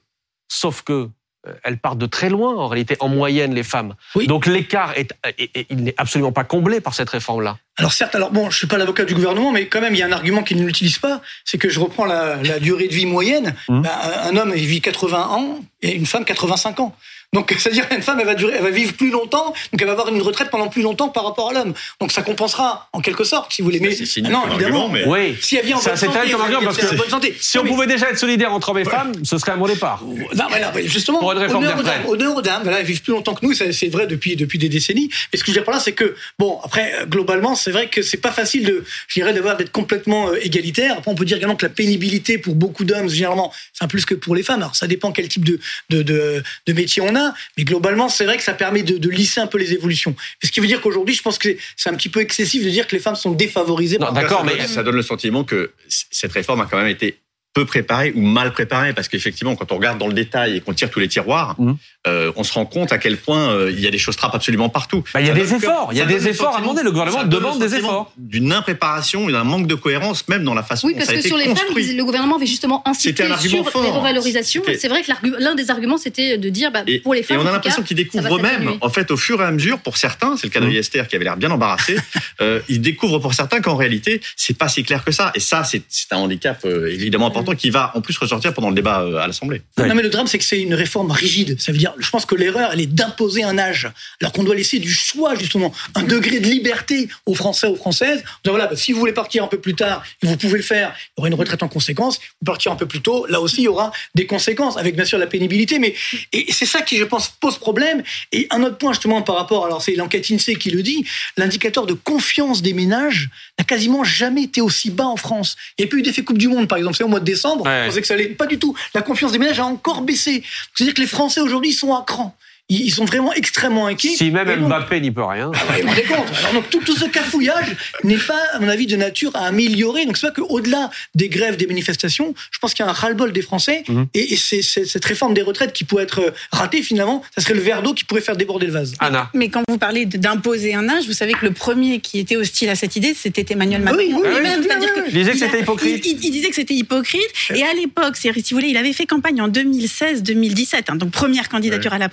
sauf 0.49 0.83
que, 0.83 1.09
euh, 1.47 1.53
elles 1.63 1.77
partent 1.79 1.99
de 1.99 2.07
très 2.07 2.31
loin, 2.31 2.57
en 2.57 2.69
réalité, 2.69 2.97
en 3.01 3.09
moyenne, 3.09 3.55
les 3.55 3.63
femmes. 3.63 3.95
Donc 4.27 4.47
l'écart, 4.47 4.93
est, 4.97 5.13
est- 5.39 5.51
est- 5.55 5.67
il 5.69 5.85
n'est 5.85 5.95
absolument 5.99 6.33
pas 6.33 6.45
comblé 6.45 6.81
par 6.81 6.95
cette 6.95 7.11
réforme-là. 7.11 7.59
Alors 7.77 7.93
certes, 7.93 8.15
alors 8.15 8.31
bon, 8.31 8.49
je 8.51 8.57
suis 8.57 8.67
pas 8.67 8.79
l'avocat 8.79 9.05
du 9.05 9.15
gouvernement, 9.15 9.53
mais 9.53 9.67
quand 9.67 9.81
même, 9.83 9.95
il 9.95 9.99
y 9.99 10.03
a 10.03 10.07
un 10.07 10.13
argument 10.13 10.43
qu'ils 10.43 10.65
n'utilisent 10.65 10.99
pas, 11.01 11.21
c'est 11.45 11.59
que 11.59 11.69
je 11.69 11.81
reprends 11.81 12.07
la, 12.07 12.37
la 12.43 12.59
durée 12.61 12.89
de 12.89 12.95
vie 12.95 13.05
moyenne. 13.05 13.55
Mmh. 13.69 13.83
Ben, 13.83 13.91
un 14.25 14.37
homme, 14.37 14.53
il 14.57 14.65
vit 14.65 14.81
80 14.81 15.29
ans 15.29 15.59
et 15.83 15.93
une 15.93 16.07
femme 16.07 16.25
85 16.25 16.81
ans. 16.81 16.97
Donc, 17.35 17.55
c'est-à-dire 17.59 17.87
une 17.95 18.01
femme, 18.03 18.19
elle 18.21 18.27
va 18.27 18.35
durer, 18.35 18.55
elle 18.57 18.63
va 18.63 18.71
vivre 18.71 18.95
plus 18.95 19.11
longtemps, 19.11 19.49
donc 19.73 19.81
elle 19.81 19.87
va 19.87 19.93
avoir 19.93 20.09
une 20.09 20.23
retraite 20.23 20.49
pendant 20.51 20.69
plus 20.69 20.81
longtemps 20.83 21.09
par 21.09 21.25
rapport 21.25 21.51
à 21.51 21.53
l'homme. 21.53 21.75
Donc 22.01 22.13
ça 22.13 22.23
compensera 22.23 22.89
en 22.93 23.01
quelque 23.01 23.25
sorte, 23.25 23.53
si 23.53 23.61
vous 23.61 23.67
voulez. 23.67 23.81
Mais 23.81 23.91
non, 24.31 24.45
évidemment. 24.55 24.89
mais- 24.89 25.05
Oui, 25.07 25.37
Si 25.43 25.57
elle 25.57 25.67
vit 25.67 25.75
en 25.75 25.79
ça 25.79 25.91
bonne 25.91 25.99
c'est 25.99 26.07
santé, 26.07 26.19
parce 26.31 26.79
en 26.79 26.91
que 26.91 26.97
bonne 26.97 27.09
santé. 27.11 27.37
si 27.41 27.59
on 27.59 27.65
mais- 27.65 27.71
pouvait 27.71 27.87
déjà 27.87 28.09
être 28.11 28.19
solidaire 28.19 28.53
entre 28.53 28.71
hommes 28.71 28.79
et 28.79 28.85
femmes, 28.85 29.13
ce 29.25 29.37
serait 29.37 29.53
un 29.53 29.57
bon 29.57 29.67
départ. 29.67 30.03
Ben 30.35 30.47
voilà, 30.49 30.73
oui, 30.75 30.87
justement, 30.89 31.19
Pour 31.19 31.33
une 31.33 31.39
réforme 31.39 31.65
honneur 31.65 31.79
aux 31.79 31.83
dames, 31.83 32.07
honneur 32.07 32.37
aux 32.37 32.43
dames, 32.43 32.63
voilà, 32.63 32.81
elles 32.81 32.87
vivent 32.87 33.03
plus 33.03 33.13
longtemps 33.13 33.35
que 33.35 33.45
nous, 33.45 33.53
c'est 33.53 33.89
vrai 33.89 34.07
depuis 34.07 34.37
depuis 34.37 34.59
des 34.59 34.69
décennies. 34.69 35.11
Mais 35.33 35.39
ce 35.39 35.43
que 35.45 35.49
je 35.49 35.53
veux 35.53 35.61
dire 35.61 35.65
par 35.65 35.75
là, 35.75 35.81
c'est 35.81 35.93
que 35.93 36.15
bon, 36.39 36.61
après 36.63 36.93
euh, 37.01 37.07
globalement, 37.07 37.55
c'est 37.57 37.71
vrai 37.73 37.89
que 37.89 38.03
c'est 38.03 38.17
pas 38.19 38.31
facile 38.31 38.65
de, 38.65 38.85
je 39.09 39.15
dirais, 39.21 39.33
d'avoir 39.33 39.57
d'être 39.57 39.73
complètement 39.73 40.29
euh, 40.29 40.39
égalitaire. 40.45 40.95
Après, 40.99 41.11
on 41.11 41.15
peut 41.15 41.25
dire 41.25 41.37
également 41.37 41.57
que 41.57 41.67
la 41.67 41.73
pénibilité 41.73 42.39
pour 42.39 42.55
beaucoup 42.55 42.85
d'hommes, 42.85 43.09
généralement, 43.09 43.53
c'est 43.73 43.85
un 43.85 43.89
plus 43.89 44.05
que 44.05 44.15
pour 44.15 44.35
les 44.37 44.43
femmes. 44.43 44.61
Alors, 44.63 44.77
ça 44.77 44.87
dépend 44.87 45.11
quel 45.13 45.29
type 45.29 45.45
de 45.45 45.59
de 45.91 46.03
de, 46.03 46.43
de 46.67 46.73
métier 46.73 47.03
on 47.03 47.15
a, 47.17 47.24
mais 47.57 47.65
globalement, 47.65 48.09
c'est 48.09 48.25
vrai 48.25 48.37
que 48.37 48.43
ça 48.43 48.55
permet 48.55 48.83
de, 48.83 48.99
de 48.99 49.09
lisser 49.11 49.41
un 49.41 49.47
peu 49.47 49.59
les 49.59 49.73
évolutions. 49.73 50.15
Ce 50.43 50.51
qui 50.51 50.61
veut 50.61 50.67
dire 50.67 50.81
qu'aujourd'hui, 50.81 51.15
je 51.15 51.23
pense 51.23 51.39
que 51.39 51.57
c'est 51.77 51.89
un 51.89 51.95
petit 51.95 52.09
peu 52.09 52.21
excessif 52.21 52.65
de 52.65 52.71
dire 52.71 52.87
que 52.87 52.95
les 52.97 53.01
femmes 53.03 53.17
sont 53.17 53.33
défavorisées. 53.33 53.99
Non, 53.99 54.13
d'accord, 54.13 54.45
mais- 54.45 54.67
ça. 54.67 54.83
donne 54.83 54.97
le 54.97 55.03
sentiment 55.03 55.45
que 55.45 55.73
cette 55.89 56.33
réforme 56.33 56.61
a 56.61 56.67
quand 56.67 56.77
même 56.77 56.89
été 56.89 57.19
peu 57.55 57.65
préparée 57.65 58.13
ou 58.17 58.21
mal 58.21 58.53
préparée 58.53 58.93
parce 58.93 59.09
qu'effectivement 59.09 59.55
quand 59.57 59.71
on 59.73 59.77
regarde 59.77 59.99
dans 59.99 60.09
le 60.09 60.13
détail 60.13 60.57
et 60.57 60.61
qu'on 60.61 60.75
tire 60.75 60.91
tous 60.91 61.01
les 61.01 61.09
tiroirs 61.09 61.55
Mhm. 61.59 61.77
euh, 62.09 62.33
on 62.37 62.43
se 62.45 62.53
rend 62.53 62.67
compte 62.67 62.93
à 62.93 62.99
quel 62.99 63.17
point 63.17 63.49
euh, 63.51 63.71
il 63.73 63.81
y 63.81 63.87
a 63.87 63.91
des 63.91 63.99
choses 63.99 64.17
trappes 64.17 64.35
absolument 64.35 64.69
partout 64.69 65.03
Bah, 65.15 65.21
il 65.21 65.27
y 65.27 65.31
a 65.31 65.35
Ça 65.35 65.41
des 65.41 65.55
efforts, 65.55 65.89
il 65.93 65.99
y 65.99 66.01
a 66.03 66.05
des 66.07 66.29
efforts 66.29 66.57
à 66.57 66.61
demander. 66.61 66.83
Le 66.83 66.91
gouvernement 66.91 67.25
demande 67.25 67.59
des 67.61 67.75
efforts. 67.77 68.13
d'une 68.19 68.53
impréparation 68.53 69.29
et 69.29 69.33
d'un 69.33 69.45
manque 69.45 69.67
de 69.67 69.75
cohérence 69.75 70.27
même 70.29 70.43
dans 70.45 70.55
la 70.55 70.63
façon 70.63 70.89
Oui, 70.89 70.95
dont 70.95 70.99
parce 70.99 71.07
ça 71.11 71.13
a 71.13 71.15
que 71.15 71.21
été 71.21 71.29
sur 71.29 71.39
les 71.39 71.47
construit 71.47 71.87
femmes, 71.87 71.97
le 71.97 72.05
gouvernement 72.05 72.37
avait 72.37 72.47
justement 72.47 72.83
insisté 72.87 73.23
un 73.25 73.37
sur 73.39 73.71
fort. 73.71 73.83
les 73.85 73.91
revalorisations. 73.91 74.63
C'est 74.79 74.89
vrai 74.89 75.03
que 75.03 75.13
l'un 75.39 75.55
des 75.55 75.71
arguments, 75.71 75.97
c'était 75.99 76.37
de 76.39 76.49
dire, 76.49 76.73
bah, 76.73 76.83
Et, 76.87 76.99
pour 76.99 77.15
les 77.15 77.21
et 77.21 77.23
femmes, 77.23 77.39
on 77.43 77.47
a 77.47 77.53
l'impression 77.53 77.83
qu'ils 77.83 77.97
découvrent 77.97 78.37
eux-mêmes, 78.37 78.73
en 78.81 78.91
fait, 78.91 79.11
au 79.11 79.17
fur 79.17 79.41
et 79.41 79.45
à 79.45 79.51
mesure, 79.53 79.79
pour 79.79 79.97
certains, 79.97 80.37
c'est 80.37 80.47
le 80.47 80.51
cas 80.53 80.61
de 80.61 80.69
Esther 80.71 81.07
qui 81.09 81.15
avait 81.17 81.25
l'air 81.25 81.37
bien 81.37 81.51
embarrassé, 81.51 81.97
euh, 82.41 82.61
ils 82.69 82.81
découvrent 82.81 83.19
pour 83.21 83.35
certains 83.35 83.61
qu'en 83.61 83.77
réalité, 83.77 84.21
c'est 84.37 84.57
pas 84.59 84.69
si 84.69 84.83
clair 84.83 85.05
que 85.05 85.13
ça. 85.13 85.31
Et 85.35 85.41
ça, 85.41 85.63
c'est 85.65 85.83
un 86.11 86.17
handicap 86.19 86.65
évidemment 86.67 87.27
important 87.29 87.44
qui 87.53 87.69
va 87.71 87.93
en 87.95 88.01
plus 88.01 88.17
ressortir 88.17 88.55
pendant 88.55 88.71
le 88.71 88.75
débat 88.75 89.03
euh, 89.03 89.19
à 89.19 89.27
l'Assemblée. 89.27 89.63
Non, 89.77 89.95
mais 89.95 90.03
le 90.03 90.09
drame, 90.09 90.27
c'est 90.27 90.39
que 90.39 90.45
c'est 90.45 90.61
une 90.61 90.75
réforme 90.75 91.11
rigide. 91.11 91.61
Ça 91.61 91.73
veut 91.73 91.79
dire, 91.79 91.95
je 91.99 92.09
pense 92.09 92.25
que 92.25 92.35
l'erreur, 92.35 92.71
elle 92.73 92.81
est 92.81 92.87
d'imposer 92.87 93.43
un 93.43 93.59
âge, 93.59 93.91
alors 94.21 94.33
qu'on 94.33 94.45
doit 94.45 94.55
laisser 94.55 94.79
du 94.79 94.93
choix, 94.93 95.35
justement, 95.35 95.73
un 95.95 96.03
degré 96.03 96.41
de 96.41 96.47
liberté 96.47 97.09
aux 97.27 97.35
Français, 97.35 97.67
aux 97.67 97.77
Françaises. 97.77 98.25
Donc 98.45 98.53
voilà, 98.53 98.67
bah, 98.67 98.77
si 98.77 98.93
vous 98.93 99.01
voulez 99.01 99.13
partir 99.13 99.45
un 99.45 99.49
peu 99.49 99.59
plus 99.59 99.75
tard, 99.75 100.03
vous 100.23 100.37
pouvez 100.37 100.57
le 100.57 100.65
faire, 100.65 100.95
il 100.97 101.11
y 101.19 101.21
aura 101.21 101.29
une 101.29 101.35
retraite 101.35 101.63
en 101.63 101.69
conséquence. 101.69 102.19
Vous 102.41 102.47
partir 102.47 102.73
un 102.73 102.77
peu 102.77 102.87
plus 102.87 103.03
tôt, 103.03 103.27
là 103.27 103.41
aussi, 103.41 103.63
il 103.63 103.65
y 103.65 103.69
aura 103.69 103.93
des 104.15 104.27
conséquences, 104.27 104.77
avec 104.77 104.97
bien 104.97 105.05
sûr 105.05 105.19
la 105.19 105.27
pénibilité. 105.27 105.79
Mais 105.79 105.95
et 106.33 106.53
c'est 106.53 106.67
ça 106.67 106.83
qui, 106.83 106.97
je 106.97 107.05
pense, 107.05 107.29
pose 107.29 107.59
problème. 107.59 108.03
Et 108.33 108.47
un 108.51 108.63
autre 108.63 108.79
point, 108.79 108.93
justement, 108.93 109.23
par 109.23 109.37
rapport, 109.37 109.67
alors 109.67 109.83
c'est 109.83 109.95
l'enquête 109.95 110.31
INSEE 110.31 110.57
qui 110.57 110.71
le 110.71 110.83
dit, 110.83 111.05
l'indicateur 111.37 111.87
de 111.87 111.95
confiance 111.95 112.63
des 112.63 112.73
ménages 112.73 113.31
n'a 113.59 113.65
quasiment 113.65 114.05
jamais 114.05 114.45
été 114.45 114.61
aussi 114.61 114.91
bas 114.91 115.07
en 115.07 115.17
France. 115.17 115.57
Il 115.79 115.85
n'y 115.85 115.89
a 115.89 115.91
pas 115.91 115.97
eu 115.97 116.03
d'effet 116.03 116.23
Coupe 116.23 116.39
du 116.39 116.49
Monde, 116.49 116.69
par 116.69 116.79
exemple, 116.79 116.97
c'est 116.97 117.05
au 117.05 117.09
mois 117.09 117.21
de 117.21 117.25
décembre. 117.35 117.65
Ouais. 117.65 117.83
On 117.83 117.87
pensait 117.87 118.01
que 118.01 118.07
ça 118.07 118.15
allait 118.15 118.29
pas 118.29 118.47
du 118.47 118.59
tout. 118.59 118.75
La 118.95 119.03
confiance 119.03 119.33
des 119.33 119.39
ménages 119.39 119.61
a 119.61 119.65
encore 119.65 120.03
baissé. 120.03 120.43
C'est-à-dire 120.75 120.95
que 120.95 121.01
les 121.01 121.07
Français 121.07 121.41
aujourd'hui 121.41 121.73
sont 121.73 121.95
à 121.95 122.05
cran. 122.07 122.37
Ils 122.71 122.91
sont 122.91 123.05
vraiment 123.05 123.33
extrêmement 123.35 123.87
inquiets. 123.87 124.17
Si 124.17 124.31
même 124.31 124.47
donc- 124.49 124.69
Mbappé 124.69 124.99
n'y 125.01 125.11
peut 125.11 125.23
rien. 125.23 125.51
ah 125.55 125.73
ouais, 125.73 125.83
vous 125.83 125.89
vous 125.89 125.89
rendez 125.89 126.03
compte 126.05 126.27
Alors 126.39 126.55
donc 126.55 126.71
tout, 126.71 126.81
tout 126.81 126.97
ce 126.97 127.05
cafouillage 127.05 127.77
n'est 128.05 128.17
pas, 128.17 128.41
à 128.55 128.59
mon 128.59 128.69
avis, 128.69 128.87
de 128.87 128.97
nature 128.97 129.31
à 129.37 129.47
améliorer. 129.47 130.07
Donc 130.07 130.17
c'est 130.17 130.29
vrai 130.29 130.35
qu'au-delà 130.35 130.91
des 131.15 131.29
grèves, 131.29 131.57
des 131.59 131.67
manifestations, 131.67 132.35
je 132.51 132.59
pense 132.59 132.73
qu'il 132.73 132.83
y 132.85 132.89
a 132.89 132.91
un 132.91 132.95
ras-le-bol 132.95 133.33
des 133.33 133.43
Français. 133.43 133.85
Mhm. 133.89 134.07
Et, 134.15 134.33
et 134.33 134.37
c'est 134.37 134.63
c'est- 134.63 134.87
cette 134.87 135.05
réforme 135.05 135.35
des 135.35 135.43
retraites 135.43 135.75
qui 135.75 135.85
pourrait 135.85 136.05
être 136.05 136.21
euh, 136.21 136.31
ratée 136.53 136.81
finalement, 136.83 137.23
ça 137.37 137.43
serait 137.43 137.53
le 137.55 137.61
verre 137.61 137.83
d'eau 137.83 137.93
qui 137.93 138.05
pourrait 138.05 138.23
faire 138.23 138.37
déborder 138.37 138.67
le 138.67 138.73
vase. 138.73 138.95
Anna. 138.99 139.29
Mais 139.35 139.51
quand 139.51 139.63
vous 139.69 139.77
parlez 139.79 140.07
d'imposer 140.07 140.75
un 140.75 140.89
âge, 140.89 141.05
vous 141.07 141.13
savez 141.13 141.35
que 141.35 141.45
le 141.45 141.53
premier 141.53 142.01
qui 142.01 142.19
était 142.19 142.37
hostile 142.37 142.71
à 142.71 142.77
cette 142.77 142.97
idée, 142.97 143.13
c'était 143.15 143.45
Emmanuel 143.53 143.83
Macron 143.83 143.99
Oui, 143.99 144.11
oui, 144.15 144.21
oui, 144.25 144.29
lui-même. 144.37 144.61
oui, 144.61 144.67
C'est-à-dire 144.67 144.91
oui, 144.97 145.03
que 145.03 145.09
Il 145.11 145.15
disait 145.15 145.33
que 145.33 145.39
c'était 145.39 145.61
hypocrite. 145.61 146.07
Il, 146.07 146.13
il- 146.13 146.25
il 146.25 146.31
disait 146.31 146.49
que 146.49 146.55
c'était 146.55 146.75
hypocrite. 146.75 147.21
Et 147.55 147.63
à 147.63 147.75
l'époque, 147.75 148.17
si 148.17 148.31
vous 148.31 148.35
voulez, 148.53 148.69
il 148.69 148.77
avait 148.79 148.95
fait 148.95 149.05
campagne 149.05 149.43
en 149.43 149.49
2016-2017, 149.49 150.85
hein, 150.89 150.97
donc 150.97 151.11
première 151.11 151.49
candidature 151.51 151.93
à 151.93 151.99
la 151.99 152.09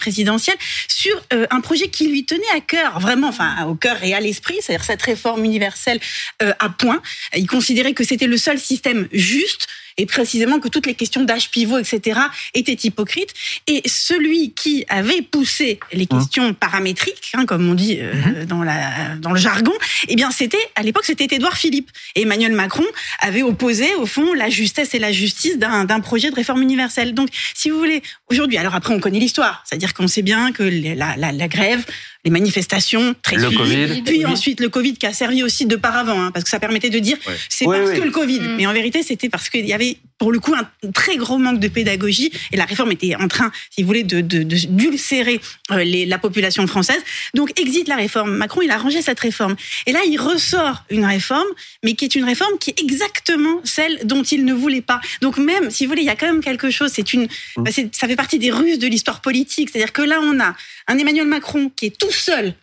sur 0.88 1.22
euh, 1.34 1.46
un 1.50 1.62
projet 1.62 1.88
qui 1.90 2.08
lui 2.08 2.26
tenait 2.26 2.42
à 2.56 2.60
cœur, 2.60 3.00
vraiment, 3.00 3.28
enfin 3.28 3.66
au 3.66 3.76
cœur 3.76 4.04
et 4.04 4.14
à 4.14 4.20
l'esprit, 4.20 4.58
c'est-à-dire 4.62 4.86
cette 4.86 5.02
réforme 5.02 5.44
universelle 5.46 6.00
euh, 6.42 6.54
à 6.60 6.70
point. 6.70 7.02
Il 7.36 7.48
considérait 7.48 7.94
que 7.94 8.04
c'était 8.04 8.28
le 8.28 8.38
seul 8.38 8.60
système 8.60 9.08
juste 9.12 9.68
et 9.98 10.06
précisément 10.06 10.60
que 10.60 10.68
toutes 10.68 10.86
les 10.86 10.96
questions 10.96 11.24
d'âge 11.24 11.50
pivot, 11.52 11.78
etc., 11.78 12.20
étaient 12.54 12.78
hypocrites. 12.84 13.34
Et 13.68 13.82
celui 13.86 14.52
qui 14.52 14.86
avait 14.90 15.22
poussé 15.22 15.80
les 15.94 16.06
questions 16.06 16.54
paramétriques, 16.54 17.32
hein, 17.34 17.46
comme 17.46 17.70
on 17.70 17.74
dit 17.74 17.98
euh, 18.00 18.46
dans, 18.46 18.64
la, 18.64 19.16
dans 19.20 19.32
le 19.32 19.40
jargon, 19.40 19.74
eh 20.08 20.16
bien, 20.16 20.32
c'était 20.32 20.58
à 20.76 20.84
l'époque, 20.84 21.06
c'était 21.06 21.28
Édouard 21.36 21.58
Philippe. 21.58 21.90
Et 22.16 22.24
Emmanuel 22.24 22.54
Macron 22.54 22.86
avait 23.20 23.44
opposé, 23.44 23.94
au 23.96 24.06
fond, 24.06 24.34
la 24.34 24.50
justesse 24.50 24.94
et 24.94 25.00
la 25.00 25.12
justice 25.12 25.58
d'un 25.58 25.86
d'un 25.86 26.00
projet 26.00 26.30
de 26.30 26.36
réforme 26.36 26.62
universelle. 26.62 27.14
Donc, 27.14 27.30
si 27.54 27.70
vous 27.70 27.78
voulez, 27.78 28.02
aujourd'hui, 28.30 28.58
alors 28.58 28.76
après, 28.76 28.94
on 28.94 29.00
connaît 29.00 29.20
l'histoire, 29.20 29.64
c'est-à-dire 29.66 29.94
qu'on 29.94 30.08
sait 30.08 30.22
bien 30.22 30.52
que 30.52 30.64
la, 30.64 31.18
la, 31.18 31.32
la 31.32 31.48
grève, 31.48 31.84
les 32.24 32.32
manifestations, 32.32 33.16
très 33.24 33.36
Le 33.36 33.50
suivies, 33.50 33.58
Covid. 33.58 34.02
puis 34.04 34.26
ensuite 34.26 34.60
le 34.60 34.70
Covid 34.70 34.94
qui 34.94 35.06
a 35.08 35.14
servi 35.14 35.44
aussi 35.44 35.66
de 35.66 35.76
paravent, 35.76 36.22
hein, 36.22 36.32
parce 36.32 36.44
que 36.44 36.50
ça 36.50 36.60
permettait 36.60 36.90
de 36.90 37.00
dire 37.00 37.18
Ouais. 37.28 37.34
c'est 37.50 37.66
parce 37.66 37.92
que 37.92 38.02
le 38.04 38.12
Covid. 38.12 38.40
Mm. 38.40 38.56
Mais 38.58 38.68
en 38.68 38.74
vérité, 38.74 39.02
c'était 39.04 39.30
parce 39.30 39.50
qu'il 39.50 39.66
y 39.66 39.74
avait 39.74 39.98
pour 40.22 40.32
le 40.32 40.40
coup 40.40 40.54
un 40.54 40.68
très 40.92 41.18
gros 41.18 41.40
manque 41.40 41.60
de 41.60 41.68
pédagogie 41.68 42.32
et 42.52 42.56
la 42.56 42.66
réforme 42.66 42.92
était 42.92 43.16
en 43.16 43.28
train, 43.28 43.52
si 43.72 43.82
vous 43.82 43.88
voulez, 43.88 44.04
de, 44.04 44.22
d'ulcérer 44.22 45.42
euh, 45.72 45.84
les, 45.84 46.06
la 46.06 46.20
population 46.20 46.68
française. 46.68 47.02
Donc 47.34 47.60
exit 47.60 47.88
la 47.88 47.96
réforme. 47.96 48.30
Macron, 48.38 48.62
il 48.62 48.70
a 48.70 48.78
rangé 48.78 49.02
cette 49.02 49.20
réforme. 49.20 49.56
Et 49.88 49.92
là, 49.92 50.02
il 50.08 50.18
ressort 50.20 50.84
une 50.92 51.06
réforme, 51.06 51.48
mais 51.84 51.96
qui 51.96 52.06
est 52.06 52.14
une 52.14 52.24
réforme 52.26 52.56
qui 52.60 52.70
est 52.70 52.80
exactement 52.80 53.62
celle 53.64 54.00
dont 54.04 54.22
il 54.22 54.46
ne 54.46 54.54
voulait 54.54 54.82
pas. 54.82 55.02
Donc 55.24 55.40
même, 55.40 55.72
si 55.72 55.86
vous 55.86 55.90
voulez, 55.90 56.04
il 56.04 56.08
y 56.08 56.10
a 56.10 56.16
quand 56.16 56.28
même 56.28 56.44
quelque 56.44 56.70
chose. 56.70 56.92
C'est 56.94 57.14
une, 57.14 57.24
Mm. 57.58 57.64
bah, 57.64 57.72
c'est- 57.74 57.90
ça 57.96 58.08
fait 58.08 58.16
partie 58.16 58.38
des 58.38 58.52
ruses 58.52 58.78
de 58.78 58.86
l'histoire 58.88 59.22
politique. 59.22 59.70
C'est-à-dire 59.72 59.92
que 59.92 60.04
là, 60.04 60.20
on 60.22 60.40
a 60.40 60.56
un 60.88 60.98
Emmanuel 61.00 61.26
Macron 61.26 61.72
qui 61.76 61.88
est 61.88 61.98
tout 61.98 62.12
seul 62.12 62.54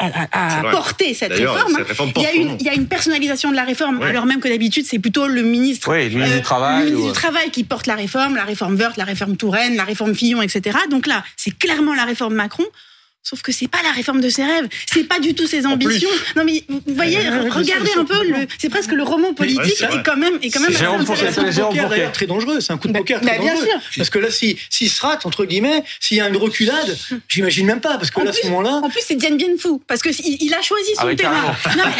à, 0.00 0.60
à- 0.60 0.70
porter 0.70 1.12
cette 1.14 1.32
réforme. 1.32 1.74
cette 1.76 1.88
réforme 1.88 2.12
Il 2.16 2.22
y, 2.22 2.26
a 2.26 2.32
une, 2.32 2.56
il 2.60 2.66
y 2.66 2.68
a 2.68 2.74
une 2.74 2.86
personnalisation 2.86 3.50
de 3.50 3.56
la 3.56 3.64
réforme, 3.64 3.98
Ouais. 3.98 4.06
alors 4.10 4.26
même 4.26 4.40
que 4.40 4.48
d'habitude, 4.48 4.86
c'est 4.86 4.98
plutôt 5.00 5.26
le 5.26 5.42
ministre, 5.42 5.90
Oui, 5.90 6.08
le 6.08 6.14
ministre 6.16 6.36
du 6.36 6.42
Travail, 6.42 6.84
le 6.84 6.90
ministre 6.90 7.04
ou- 7.04 7.12
du 7.12 7.18
Travail 7.18 7.50
qui 7.50 7.64
porte 7.64 7.86
la 7.86 7.94
réforme, 7.96 8.36
la 8.36 8.44
réforme 8.44 8.76
Wörth, 8.76 8.96
la 8.96 9.04
réforme 9.04 9.36
Touraine, 9.36 9.74
la 9.76 9.84
réforme 9.84 10.14
Fillon, 10.14 10.40
etc. 10.40 10.78
Donc 10.90 11.06
là, 11.06 11.24
c'est 11.36 11.50
clairement 11.56 11.94
la 11.94 12.04
réforme 12.04 12.34
Macron. 12.34 12.64
Sauf 13.22 13.42
que 13.42 13.52
c'est 13.52 13.68
pas 13.68 13.82
la 13.82 13.90
réforme 13.92 14.22
de 14.22 14.30
ses 14.30 14.42
rêves, 14.42 14.68
c'est 14.90 15.04
pas 15.04 15.18
du 15.18 15.34
tout 15.34 15.46
ses 15.46 15.66
ambitions. 15.66 16.08
Non 16.34 16.44
mais 16.44 16.64
vous 16.68 16.80
voyez, 16.94 17.18
Ouais, 17.18 17.28
ouais, 17.28 17.40
ouais, 17.40 17.48
regardez 17.50 17.90
un 17.96 18.04
peu, 18.04 18.24
le, 18.26 18.46
c'est 18.58 18.70
presque 18.70 18.92
le 18.92 19.02
roman 19.02 19.34
politique 19.34 19.82
vrai. 19.82 19.98
est 19.98 20.02
quand 20.02 20.16
même 20.16 20.38
est 20.40 20.50
quand 20.50 20.60
même 20.60 20.72
Jérôme 20.72 21.04
Fourquet, 21.04 21.30
c'est 21.30 21.52
Jérôme 21.52 21.72
poker, 21.72 21.82
Fourquet. 21.82 21.96
d'ailleurs 21.98 22.12
très 22.12 22.26
dangereux, 22.26 22.60
c'est 22.60 22.72
un 22.72 22.78
coup 22.78 22.88
de 22.88 22.94
Bah, 22.94 23.00
poker 23.00 23.20
bah, 23.20 23.26
très 23.28 23.38
bien 23.38 23.52
dangereux. 23.52 23.66
sûr. 23.68 23.80
Parce 23.98 24.08
que 24.08 24.18
là, 24.18 24.30
si 24.30 24.56
s'il 24.70 24.88
se 24.88 25.02
rate 25.02 25.26
entre 25.26 25.44
guillemets, 25.44 25.82
s'il 26.00 26.16
y 26.16 26.20
a 26.22 26.28
une 26.28 26.36
reculade, 26.38 26.96
j'imagine 27.28 27.66
même 27.66 27.80
pas, 27.82 27.98
parce 27.98 28.10
que 28.10 28.18
En 28.20 28.24
là, 28.24 28.30
à 28.30 28.32
ce 28.32 28.46
moment-là, 28.46 28.80
En 28.82 28.88
plus, 28.88 29.02
c'est 29.06 29.16
Diane 29.16 29.36
Bien 29.36 29.48
Phu, 29.58 29.78
parce 29.86 30.00
que 30.00 30.08
il, 30.08 30.38
il 30.44 30.54
a 30.54 30.62
choisi 30.62 30.94
son 30.94 31.00
Ah 31.02 31.06
oui, 31.06 31.16
terrain. 31.16 31.54
Non, 31.76 31.84
mais, 31.84 31.92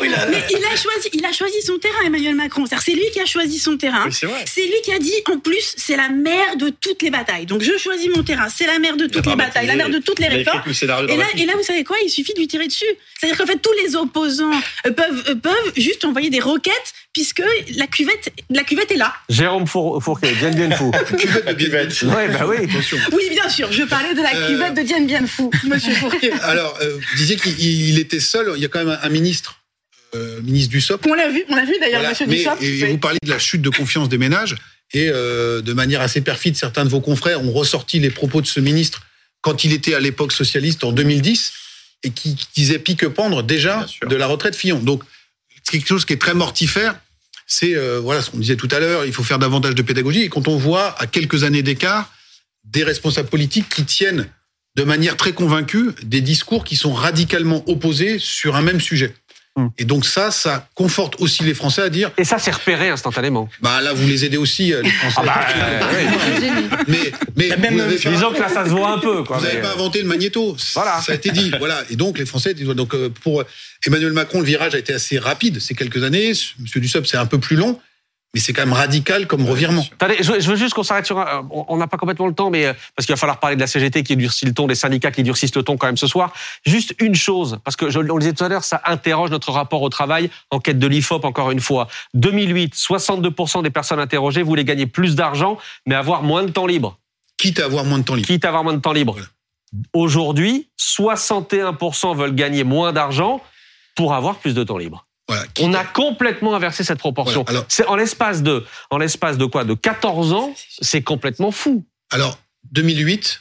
oui, 0.00 0.08
mais 0.30 0.42
il 0.50 0.64
a 0.64 0.76
choisi, 0.76 1.08
il 1.12 1.24
a 1.24 1.32
choisi 1.32 1.62
son 1.64 1.78
terrain, 1.78 2.02
Emmanuel 2.06 2.34
Macron. 2.34 2.66
C'est-à-dire, 2.66 2.82
C'est 2.84 2.94
lui 2.94 3.08
qui 3.12 3.20
a 3.20 3.26
choisi 3.26 3.58
son 3.60 3.76
terrain. 3.76 4.06
Oui, 4.06 4.12
c'est 4.46 4.64
lui 4.66 4.74
qui 4.84 4.92
a 4.92 4.98
dit, 4.98 5.12
en 5.30 5.38
plus, 5.38 5.74
c'est 5.76 5.96
la 5.96 6.08
mère 6.08 6.56
de 6.56 6.70
toutes 6.70 7.02
les 7.02 7.10
batailles. 7.10 7.46
Donc, 7.46 7.62
je 7.62 7.76
choisis 7.78 8.08
mon 8.16 8.24
terrain. 8.24 8.48
C'est 8.52 8.66
la 8.66 8.78
mère 8.80 8.96
de 8.96 9.06
toutes 9.06 9.26
les 9.26 9.36
batailles, 9.36 9.66
la 9.68 9.76
mère 9.76 9.90
de 9.90 9.98
toutes 9.98 10.18
les 10.18 10.28
réformes. 10.28 10.61
Tout 10.62 10.68
le 10.68 10.74
scénario 10.74 11.06
dans 11.06 11.12
Et 11.14 11.16
là, 11.16 11.24
et 11.36 11.46
vous 11.56 11.62
savez 11.62 11.84
quoi? 11.84 11.96
Il 12.04 12.08
suffit 12.10 12.32
de 12.34 12.38
lui 12.38 12.48
tirer 12.48 12.66
dessus. 12.66 12.84
C'est-à-dire 13.18 13.38
qu'en 13.38 13.46
fait, 13.46 13.58
tous 13.62 13.72
les 13.84 13.96
opposants 13.96 14.50
euh, 14.86 14.90
peuvent, 14.92 15.24
euh, 15.28 15.34
peuvent 15.34 15.72
juste 15.76 16.04
envoyer 16.04 16.30
des 16.30 16.40
requêtes, 16.40 16.94
puisque 17.12 17.42
la 17.76 17.86
cuvette, 17.86 18.32
la 18.50 18.62
cuvette 18.64 18.90
est 18.90 18.96
là. 18.96 19.12
Jérôme 19.28 19.66
Four- 19.66 20.02
Fourquet, 20.02 20.32
Diane 20.38 20.54
Bien 20.54 20.70
Fou. 20.76 20.90
Cuvette 21.18 21.46
de 21.48 21.52
buvette. 21.54 22.02
Ouais, 22.02 22.28
bah 22.28 22.46
oui. 22.46 22.66
Oui, 23.12 23.22
bien 23.30 23.48
sûr. 23.48 23.70
Je 23.72 23.82
parlais 23.82 24.14
de 24.14 24.22
la 24.22 24.34
Euh, 24.34 24.48
cuvette 24.48 24.74
de 24.74 24.82
Diane 24.82 25.06
Bien 25.06 25.26
Phu, 25.26 25.44
Monsieur 25.66 25.94
Fourquet. 25.94 26.32
Alors, 26.42 26.78
euh, 26.82 26.94
vous 26.96 27.16
disiez 27.16 27.36
qu'il 27.36 27.58
il 27.60 27.98
était 27.98 28.20
seul. 28.20 28.52
Il 28.56 28.62
y 28.62 28.64
a 28.64 28.68
quand 28.68 28.78
même 28.84 28.96
un, 29.02 29.06
un 29.06 29.08
ministre, 29.10 29.60
euh, 30.14 30.40
ministre 30.42 30.70
du 30.70 30.80
SOP. 30.80 31.06
On 31.08 31.14
l'a 31.14 31.28
vu, 31.28 31.44
on 31.48 31.54
l'a 31.56 31.64
vu 31.64 31.74
d'ailleurs, 31.80 32.00
Voilà. 32.00 32.10
Monsieur 32.10 32.26
Mais- 32.26 32.36
Dussopt. 32.36 32.62
et, 32.62 32.78
et 32.80 32.86
vous 32.86 32.98
parliez 32.98 33.18
de 33.22 33.30
la 33.30 33.38
chute 33.38 33.62
de 33.62 33.70
confiance 33.70 34.08
des 34.08 34.18
ménages. 34.18 34.56
Et 34.94 35.08
euh, 35.08 35.62
de 35.62 35.72
manière 35.72 36.02
assez 36.02 36.20
perfide, 36.20 36.54
certains 36.56 36.84
de 36.84 36.90
vos 36.90 37.00
confrères 37.00 37.42
ont 37.42 37.52
ressorti 37.52 37.98
les 37.98 38.10
propos 38.10 38.42
de 38.42 38.46
ce 38.46 38.60
ministre 38.60 39.02
quand 39.42 39.64
il 39.64 39.72
était 39.72 39.94
à 39.94 40.00
l'époque 40.00 40.32
socialiste 40.32 40.84
en 40.84 40.92
2010 40.92 41.52
et 42.04 42.10
qui, 42.10 42.36
disait 42.54 42.78
pique-pendre 42.78 43.42
déjà 43.42 43.86
de 44.08 44.16
la 44.16 44.26
retraite 44.26 44.56
Fillon. 44.56 44.78
Donc, 44.78 45.02
quelque 45.70 45.86
chose 45.86 46.04
qui 46.04 46.14
est 46.14 46.20
très 46.20 46.34
mortifère, 46.34 46.98
c'est 47.46 47.76
euh, 47.76 48.00
voilà 48.00 48.22
ce 48.22 48.30
qu'on 48.30 48.38
disait 48.38 48.56
tout 48.56 48.68
à 48.70 48.80
l'heure, 48.80 49.04
il 49.04 49.12
faut 49.12 49.22
faire 49.22 49.38
davantage 49.38 49.74
de 49.74 49.82
pédagogie. 49.82 50.22
Et 50.22 50.28
quand 50.28 50.48
on 50.48 50.56
voit 50.56 51.00
à 51.00 51.06
quelques 51.06 51.44
années 51.44 51.62
d'écart 51.62 52.12
des 52.64 52.84
responsables 52.84 53.28
politiques 53.28 53.68
qui 53.68 53.84
tiennent 53.84 54.28
de 54.74 54.84
manière 54.84 55.16
très 55.16 55.32
convaincue 55.32 55.90
des 56.02 56.20
discours 56.20 56.64
qui 56.64 56.76
sont 56.76 56.94
radicalement 56.94 57.68
opposés 57.68 58.18
sur 58.18 58.56
un 58.56 58.62
même 58.62 58.80
sujet. 58.80 59.14
Hmm. 59.54 59.66
Et 59.76 59.84
donc 59.84 60.06
ça, 60.06 60.30
ça 60.30 60.66
conforte 60.74 61.20
aussi 61.20 61.42
les 61.42 61.52
Français 61.52 61.82
à 61.82 61.90
dire. 61.90 62.10
Et 62.16 62.24
ça, 62.24 62.38
c'est 62.38 62.52
repéré 62.52 62.88
instantanément. 62.88 63.50
Bah 63.60 63.82
là, 63.82 63.92
vous 63.92 64.06
les 64.08 64.24
aidez 64.24 64.38
aussi, 64.38 64.72
euh, 64.72 64.80
les 64.80 64.90
Français. 64.90 65.16
Ah 65.18 65.24
bah, 65.26 65.46
euh, 65.54 65.80
mais 66.88 67.12
mais 67.36 67.56
même, 67.58 67.78
vous 67.78 68.10
Disons 68.10 68.32
que 68.32 68.40
là, 68.40 68.48
ça 68.48 68.64
se 68.64 68.70
voit 68.70 68.92
un 68.92 68.98
peu. 68.98 69.22
Quoi, 69.24 69.36
vous 69.36 69.44
n'avez 69.44 69.56
mais, 69.56 69.62
pas 69.62 69.68
euh, 69.68 69.74
inventé 69.74 70.00
le 70.00 70.08
magnéto. 70.08 70.56
Voilà. 70.72 71.02
Ça 71.02 71.12
a 71.12 71.16
été 71.16 71.30
dit. 71.30 71.52
Voilà. 71.58 71.82
Et 71.90 71.96
donc, 71.96 72.18
les 72.18 72.24
Français, 72.24 72.54
disent- 72.54 72.68
donc, 72.68 72.94
euh, 72.94 73.10
pour 73.22 73.44
Emmanuel 73.86 74.12
Macron, 74.12 74.40
le 74.40 74.46
virage 74.46 74.74
a 74.74 74.78
été 74.78 74.94
assez 74.94 75.18
rapide 75.18 75.60
ces 75.60 75.74
quelques 75.74 76.02
années. 76.02 76.32
Monsieur 76.58 76.80
Dussopt, 76.80 77.06
c'est 77.06 77.18
un 77.18 77.26
peu 77.26 77.38
plus 77.38 77.56
long, 77.56 77.78
mais 78.34 78.40
c'est 78.40 78.52
quand 78.52 78.64
même 78.64 78.72
radical 78.72 79.26
comme 79.26 79.44
revirement. 79.44 79.84
Attendez, 79.92 80.16
je 80.20 80.32
veux, 80.32 80.56
juste 80.56 80.74
qu'on 80.74 80.82
s'arrête 80.82 81.06
sur 81.06 81.18
un. 81.18 81.26
euh, 81.26 81.42
On 81.50 81.66
on 81.68 81.76
n'a 81.76 81.86
pas 81.86 81.96
complètement 81.98 82.26
le 82.26 82.34
temps, 82.34 82.50
mais 82.50 82.66
euh, 82.66 82.72
parce 82.96 83.06
qu'il 83.06 83.12
va 83.12 83.18
falloir 83.18 83.38
parler 83.40 83.56
de 83.56 83.60
la 83.60 83.66
CGT 83.66 84.02
qui 84.02 84.16
durcit 84.16 84.46
le 84.46 84.54
ton, 84.54 84.66
des 84.66 84.74
syndicats 84.74 85.10
qui 85.10 85.22
durcissent 85.22 85.54
le 85.54 85.62
ton 85.62 85.76
quand 85.76 85.86
même 85.86 85.96
ce 85.96 86.06
soir. 86.06 86.32
Juste 86.64 86.94
une 86.98 87.14
chose, 87.14 87.58
parce 87.64 87.76
que 87.76 87.90
je, 87.90 87.98
on 87.98 88.02
le 88.02 88.20
disait 88.20 88.32
tout 88.32 88.44
à 88.44 88.48
l'heure, 88.48 88.64
ça 88.64 88.80
interroge 88.86 89.30
notre 89.30 89.52
rapport 89.52 89.82
au 89.82 89.88
travail. 89.88 90.30
Enquête 90.50 90.78
de 90.78 90.86
l'Ifop 90.86 91.24
encore 91.24 91.50
une 91.50 91.60
fois. 91.60 91.88
2008, 92.14 92.74
62% 92.74 93.62
des 93.62 93.70
personnes 93.70 94.00
interrogées 94.00 94.42
voulaient 94.42 94.64
gagner 94.64 94.86
plus 94.86 95.14
d'argent, 95.14 95.58
mais 95.86 95.94
avoir 95.94 96.22
moins 96.22 96.42
de 96.44 96.50
temps 96.50 96.66
libre. 96.66 96.98
Quitte 97.38 97.60
à 97.60 97.64
avoir 97.64 97.84
moins 97.84 97.98
de 97.98 98.04
temps 98.04 98.14
libre. 98.14 98.26
Quitte 98.26 98.44
à 98.44 98.48
avoir 98.48 98.64
moins 98.64 98.74
de 98.74 98.80
temps 98.80 98.92
libre. 98.92 99.16
Aujourd'hui, 99.94 100.68
61% 100.78 102.16
veulent 102.16 102.34
gagner 102.34 102.64
moins 102.64 102.92
d'argent 102.92 103.42
pour 103.94 104.14
avoir 104.14 104.36
plus 104.36 104.54
de 104.54 104.62
temps 104.64 104.78
libre. 104.78 105.06
Voilà. 105.28 105.44
On 105.60 105.72
a 105.74 105.84
complètement 105.84 106.54
inversé 106.54 106.84
cette 106.84 106.98
proportion. 106.98 107.42
Voilà, 107.44 107.60
alors- 107.60 107.66
C'est 107.68 107.86
en 107.86 107.94
l'espace 107.96 108.42
de, 108.42 108.64
en 108.90 108.98
l'espace 108.98 109.38
de 109.38 109.44
quoi? 109.46 109.64
De 109.64 109.74
14 109.74 110.32
ans, 110.32 110.54
c'est 110.80 111.02
complètement 111.02 111.52
fou. 111.52 111.84
Alors, 112.10 112.38
2008, 112.72 113.40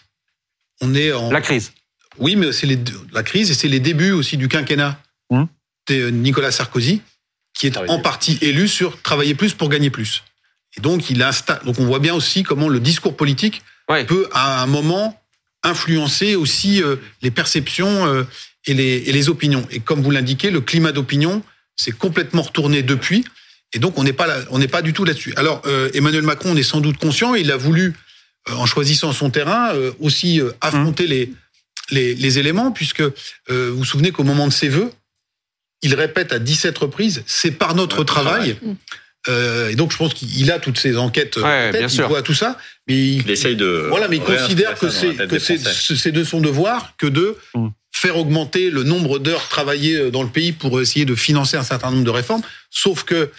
on 0.82 0.94
est 0.96 1.12
en. 1.12 1.32
La 1.32 1.41
crise. 1.41 1.74
Oui, 2.17 2.36
mais 2.36 2.52
c'est 2.52 2.67
les 2.67 2.78
la 3.13 3.24
crise 3.24 3.50
et 3.52 3.54
c'est 3.54 3.67
les 3.67 3.80
débuts 3.80 4.12
aussi 4.12 4.38
du 4.38 4.48
quinquennat 4.48 5.00
Hum. 5.30 5.48
de 5.88 6.10
Nicolas 6.10 6.52
Sarkozy, 6.52 7.02
qui 7.58 7.67
est 7.67 7.72
Travailler 7.72 7.94
en 7.94 8.00
partie 8.02 8.38
élu 8.41 8.67
sur 8.67 9.02
travailler 9.02 9.34
plus 9.34 9.54
pour 9.54 9.70
gagner 9.70 9.89
plus. 9.89 10.24
Et 10.78 10.82
donc, 10.82 11.10
il 11.10 11.22
installe. 11.24 11.62
Donc, 11.65 11.80
on 11.80 11.86
voit 11.86 12.00
bien 12.00 12.13
aussi 12.13 12.44
comment 12.44 12.67
le 12.70 12.80
discours 12.80 13.15
politique 13.17 13.62
Ouais. 13.89 14.06
peut, 14.06 14.30
à 14.34 14.62
un 14.62 14.67
moment, 14.67 15.20
influencer 15.63 16.36
aussi 16.36 16.82
euh, 16.82 16.96
les 17.22 17.32
perceptions 17.32 18.06
euh, 18.06 18.24
et, 18.67 18.74
les, 18.74 19.04
et 19.08 19.12
les 19.12 19.30
opinions. 19.30 19.65
Et 19.72 19.80
comme 19.80 20.02
vous 20.02 20.12
l'indiquez, 20.12 20.52
le 20.52 20.62
climat 20.62 20.91
d'opinion 20.91 21.41
s'est 21.75 21.91
complètement 21.91 22.41
retourné 22.41 22.84
depuis. 22.84 23.25
Et 23.73 23.79
donc, 23.79 23.97
on 23.97 24.03
n'est 24.03 24.13
pas 24.13 24.27
là, 24.27 24.38
on 24.49 24.60
n'est 24.60 24.67
pas 24.67 24.81
du 24.81 24.93
tout 24.93 25.05
là-dessus. 25.05 25.34
Alors, 25.38 25.62
euh, 25.65 25.89
Emmanuel 25.93 26.23
Macron, 26.23 26.51
on 26.51 26.55
est 26.57 26.63
sans 26.63 26.81
doute 26.81 26.97
conscient. 26.97 27.36
Il 27.36 27.51
a 27.51 27.57
voulu, 27.57 27.93
euh, 28.49 28.53
en 28.53 28.65
choisissant 28.65 29.13
son 29.13 29.29
terrain, 29.29 29.73
euh, 29.73 29.91
aussi 29.99 30.41
euh, 30.41 30.51
affronter 30.62 31.07
les, 31.07 31.31
les, 31.89 32.13
les 32.15 32.39
éléments, 32.39 32.71
puisque 32.71 33.01
euh, 33.01 33.12
vous 33.47 33.77
vous 33.77 33.86
souvenez 33.86 34.12
qu'au 34.12 34.23
moment 34.23 34.47
de 34.47 34.53
ses 34.53 34.67
vœux, 34.69 34.91
il 35.84 35.95
répète 35.95 36.31
à 36.34 36.39
17 36.39 36.77
reprises, 36.77 37.23
c'est 37.25 37.51
par 37.51 37.73
notre 37.73 37.99
Ouais, 37.99 38.05
travail. 38.05 38.57
Euh, 39.29 39.69
et 39.69 39.75
donc, 39.75 39.91
je 39.91 39.97
pense 39.97 40.13
qu'il 40.13 40.51
a 40.51 40.60
toutes 40.60 40.77
ces 40.79 40.97
enquêtes. 40.97 41.38
Ouais, 41.38 41.43
en 41.43 41.71
tête, 41.71 41.79
bien 41.79 41.88
il 41.88 41.89
sûr. 41.89 42.07
voit 42.07 42.21
tout 42.23 42.34
ça, 42.34 42.57
mais 42.88 42.95
il, 42.97 43.21
Il 43.21 43.29
essaye 43.31 43.55
de. 43.55 43.86
voilà, 43.89 44.07
mais 44.07 44.17
il 44.17 44.23
considère 44.23 44.75
que 44.77 44.89
c'est 44.89 45.13
que 45.27 45.39
c'est 45.39 45.57
c'est 45.60 46.12
de 46.12 46.23
son 46.23 46.41
devoir 46.41 46.93
que 46.97 47.07
de 47.07 47.38
Mm. 47.55 47.67
Faire 47.91 48.17
augmenter 48.17 48.69
le 48.69 48.84
nombre 48.84 49.19
d'heures 49.19 49.47
travaillées 49.49 49.95
euh, 49.97 50.12
dans 50.12 50.23
le 50.23 50.30
pays 50.30 50.51
pour 50.51 50.80
essayer 50.82 51.06
de 51.06 51.15
financer 51.15 51.58
un 51.58 51.63
certain 51.63 51.91
nombre 51.91 52.04
de 52.04 52.10
réformes. 52.10 52.41
Sauf 52.69 53.04
que 53.04 53.30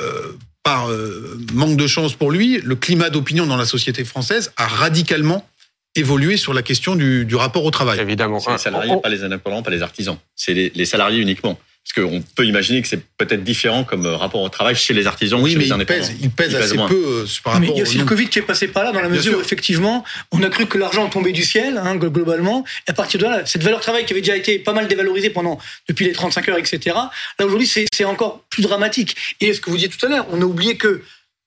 euh, 0.00 0.32
par 0.62 0.90
euh, 0.90 1.38
manque 1.52 1.76
de 1.76 1.86
chance 1.86 2.14
pour 2.14 2.30
lui, 2.30 2.60
le 2.62 2.76
climat 2.76 3.10
d'opinion 3.10 3.46
dans 3.46 3.56
la 3.56 3.64
société 3.66 4.04
française 4.04 4.52
a 4.56 4.66
radicalement 4.66 5.48
évolué 5.94 6.36
sur 6.36 6.54
la 6.54 6.62
question 6.62 6.94
du, 6.96 7.24
du 7.24 7.36
rapport 7.36 7.64
au 7.64 7.70
travail. 7.70 8.00
Évidemment. 8.00 8.40
C'est 8.40 8.52
les 8.52 8.58
salariés, 8.58 8.92
On- 8.92 8.98
pas 9.00 9.08
les 9.10 9.24
indépendants, 9.24 9.62
pas 9.62 9.70
les 9.70 9.82
artisans. 9.82 10.16
C'est 10.36 10.54
les, 10.54 10.72
les 10.74 10.84
salariés 10.86 11.20
uniquement. 11.20 11.58
Parce 11.84 12.06
qu'on 12.06 12.22
peut 12.36 12.46
imaginer 12.46 12.80
que 12.80 12.86
c'est 12.88 13.04
peut-être 13.18 13.42
différent 13.42 13.82
comme 13.82 14.06
euh, 14.06 14.16
rapport 14.16 14.40
au 14.40 14.48
travail 14.48 14.76
chez 14.76 14.94
les 14.94 15.06
artisans 15.08 15.40
ou 15.40 15.42
Oui, 15.44 15.50
chez 15.50 15.56
mais 15.56 15.64
les 15.64 15.68
il 15.70 15.72
indépendants. 15.72 15.98
pèse, 16.00 16.12
il 16.22 16.30
pèse 16.30 16.52
Il 16.52 16.54
pèse 16.56 16.64
assez 16.66 16.76
moins. 16.76 16.88
peu 16.88 16.94
euh, 16.94 17.26
par 17.42 17.58
Mais 17.60 17.66
rapport 17.66 17.76
il 17.76 17.78
y 17.78 17.80
a 17.80 17.84
au 17.84 17.88
aussi 17.88 17.98
le 17.98 18.04
Covid 18.04 18.28
qui 18.28 18.38
est 18.38 18.42
passé 18.42 18.68
par 18.68 18.84
là, 18.84 18.92
dans 18.92 19.00
la 19.00 19.08
Bien 19.08 19.16
mesure 19.16 19.32
sûr. 19.32 19.38
où 19.38 19.42
effectivement, 19.42 20.04
on 20.30 20.42
a 20.44 20.48
cru 20.48 20.66
que 20.66 20.78
l'argent 20.78 21.08
tombait 21.08 21.32
du 21.32 21.42
ciel, 21.42 21.76
hein, 21.78 21.96
glo- 21.96 22.08
globalement. 22.10 22.64
Et 22.86 22.90
à 22.92 22.94
partir 22.94 23.18
de 23.20 23.24
là, 23.26 23.44
cette 23.46 23.64
valeur 23.64 23.80
travail 23.80 24.06
qui 24.06 24.12
avait 24.12 24.22
déjà 24.22 24.36
été 24.36 24.58
pas 24.60 24.72
mal 24.72 24.86
dévalorisée 24.86 25.30
pendant 25.30 25.58
depuis 25.88 26.04
les 26.04 26.12
35 26.12 26.48
heures, 26.50 26.58
etc. 26.58 26.96
Là 27.38 27.46
aujourd'hui, 27.46 27.66
c'est 27.66 27.86
c'est 27.92 28.04
encore 28.04 28.44
plus 28.48 28.62
dramatique. 28.62 29.16
Et 29.40 29.52
ce 29.52 29.60
que 29.60 29.68
vous 29.68 29.76
disiez 29.76 29.88
tout 29.90 30.06
à 30.06 30.08
l'heure, 30.08 30.26
on 30.30 30.40
a 30.40 30.44
oublié 30.44 30.76
que 30.76 31.02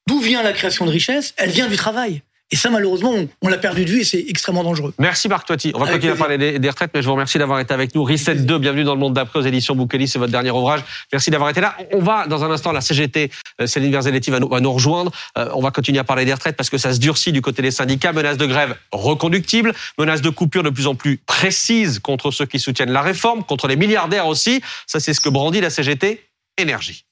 d'où 0.08 0.20
vient 0.20 0.44
la 0.44 0.52
création 0.52 0.86
de 0.86 0.92
richesse 0.92 1.34
Elle 1.38 1.50
vient 1.52 1.68
du 1.68 1.78
travail. 1.78 2.22
Et 2.52 2.56
ça, 2.56 2.70
malheureusement, 2.70 3.12
on, 3.12 3.28
on 3.42 3.48
l'a 3.48 3.58
perdu 3.58 3.86
de 3.86 3.90
vue 3.90 4.02
et 4.02 4.04
c'est 4.04 4.24
extrêmement 4.30 4.64
dangereux. 4.64 4.94
Merci 5.00 5.28
Marc 5.28 5.48
Toiti. 5.48 5.72
On 5.74 5.80
va 5.80 5.92
continuer 5.92 6.14
à 6.14 6.16
parler 6.16 6.38
des, 6.38 6.60
des 6.60 6.70
retraites, 6.70 6.92
mais 6.94 7.02
je 7.02 7.08
vous 7.08 7.14
remercie 7.14 7.40
d'avoir 7.40 7.60
été 7.60 7.74
avec 7.74 7.96
nous. 7.96 8.04
Reset 8.04 8.36
2, 8.36 8.60
bienvenue 8.60 8.84
dans 8.84 8.94
le 8.94 9.00
monde 9.00 9.16
d'après 9.16 9.40
aux 9.40 9.42
éditions 9.42 9.76
Boukeli, 9.76 10.08
c'est 10.08 10.20
votre 10.20 10.32
dernier 10.32 10.52
ouvrage. 10.52 10.82
Merci 11.12 11.32
d'avoir 11.32 11.50
été 11.50 11.60
là. 11.60 11.76
On 11.92 12.00
va, 12.00 12.28
dans 12.28 12.44
un 12.44 12.52
instant, 12.52 12.72
la 12.72 12.82
CGT, 12.82 13.32
euh, 13.62 13.66
Céline 13.66 13.92
Verzelletti 13.92 14.30
va 14.30 14.40
nous, 14.40 14.48
va 14.48 14.60
nous 14.60 14.72
rejoindre. 14.72 15.12
Euh, 15.40 15.50
on 15.56 15.62
va 15.62 15.72
continuer 15.72 15.98
à 15.98 16.04
parler 16.04 16.24
des 16.24 16.34
retraites 16.34 16.56
parce 16.56 16.70
que 16.70 16.78
ça 16.78 16.94
se 16.94 17.00
durcit 17.00 17.32
du 17.32 17.42
côté 17.42 17.64
des 17.64 17.72
syndicats. 17.72 18.14
Menace 18.14 18.38
de 18.38 18.46
grève 18.46 18.76
reconductible, 18.92 19.74
menace 19.98 20.22
de 20.22 20.30
coupure 20.30 20.62
de 20.62 20.70
plus 20.70 20.86
en 20.86 20.94
plus 20.94 21.18
précise 21.18 21.98
contre 21.98 22.30
ceux 22.30 22.46
qui 22.46 22.60
soutiennent 22.60 22.92
la 22.92 23.02
réforme, 23.02 23.44
contre 23.44 23.68
les 23.68 23.76
milliardaires 23.76 24.28
aussi. 24.28 24.62
Ça, 24.86 25.00
c'est 25.00 25.16
ce 25.16 25.20
que 25.20 25.30
brandit 25.30 25.62
la 25.62 25.72
CGT 25.72 26.22
Énergie. 26.58 27.06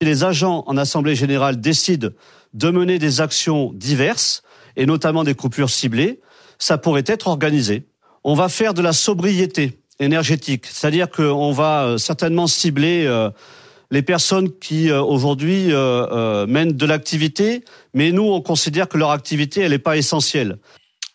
Si 0.00 0.08
les 0.08 0.24
agents 0.24 0.64
en 0.66 0.76
Assemblée 0.76 1.14
générale 1.14 1.60
décident 1.60 2.10
de 2.54 2.70
mener 2.70 2.98
des 2.98 3.20
actions 3.20 3.72
diverses, 3.74 4.42
et 4.76 4.86
notamment 4.86 5.24
des 5.24 5.34
coupures 5.34 5.70
ciblées, 5.70 6.20
ça 6.58 6.78
pourrait 6.78 7.04
être 7.06 7.28
organisé. 7.28 7.86
On 8.24 8.34
va 8.34 8.48
faire 8.48 8.74
de 8.74 8.82
la 8.82 8.92
sobriété 8.92 9.78
énergétique, 9.98 10.66
c'est-à-dire 10.66 11.10
qu'on 11.10 11.52
va 11.52 11.84
euh, 11.84 11.98
certainement 11.98 12.46
cibler 12.46 13.04
euh, 13.06 13.30
les 13.92 14.02
personnes 14.02 14.50
qui 14.58 14.90
euh, 14.90 15.02
aujourd'hui 15.02 15.66
euh, 15.70 16.46
mènent 16.46 16.72
de 16.72 16.86
l'activité, 16.86 17.64
mais 17.94 18.10
nous 18.10 18.24
on 18.24 18.40
considère 18.40 18.88
que 18.88 18.96
leur 18.96 19.10
activité 19.10 19.60
elle 19.60 19.70
n'est 19.70 19.78
pas 19.78 19.96
essentielle. 19.96 20.58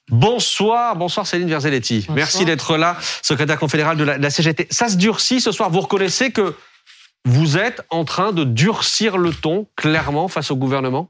Bonsoir, 0.10 0.96
bonsoir 0.96 1.28
Céline 1.28 1.50
Verzelletti. 1.50 2.08
Merci 2.14 2.46
d'être 2.46 2.78
là, 2.78 2.96
secrétaire 3.24 3.60
confédérale 3.60 3.98
de 3.98 4.06
la, 4.06 4.18
de 4.18 4.24
la 4.24 4.30
CGT. 4.30 4.68
Ça 4.70 4.88
se 4.88 4.96
durcit 4.96 5.42
ce 5.42 5.52
soir. 5.52 5.70
Vous 5.70 5.82
reconnaissez 5.82 6.32
que 6.32 6.56
vous 7.26 7.58
êtes 7.58 7.82
en 7.90 8.06
train 8.06 8.32
de 8.32 8.46
durcir 8.46 9.18
le 9.18 9.34
ton 9.34 9.68
clairement 9.76 10.30
face 10.30 10.50
au 10.50 10.56
gouvernement? 10.56 11.10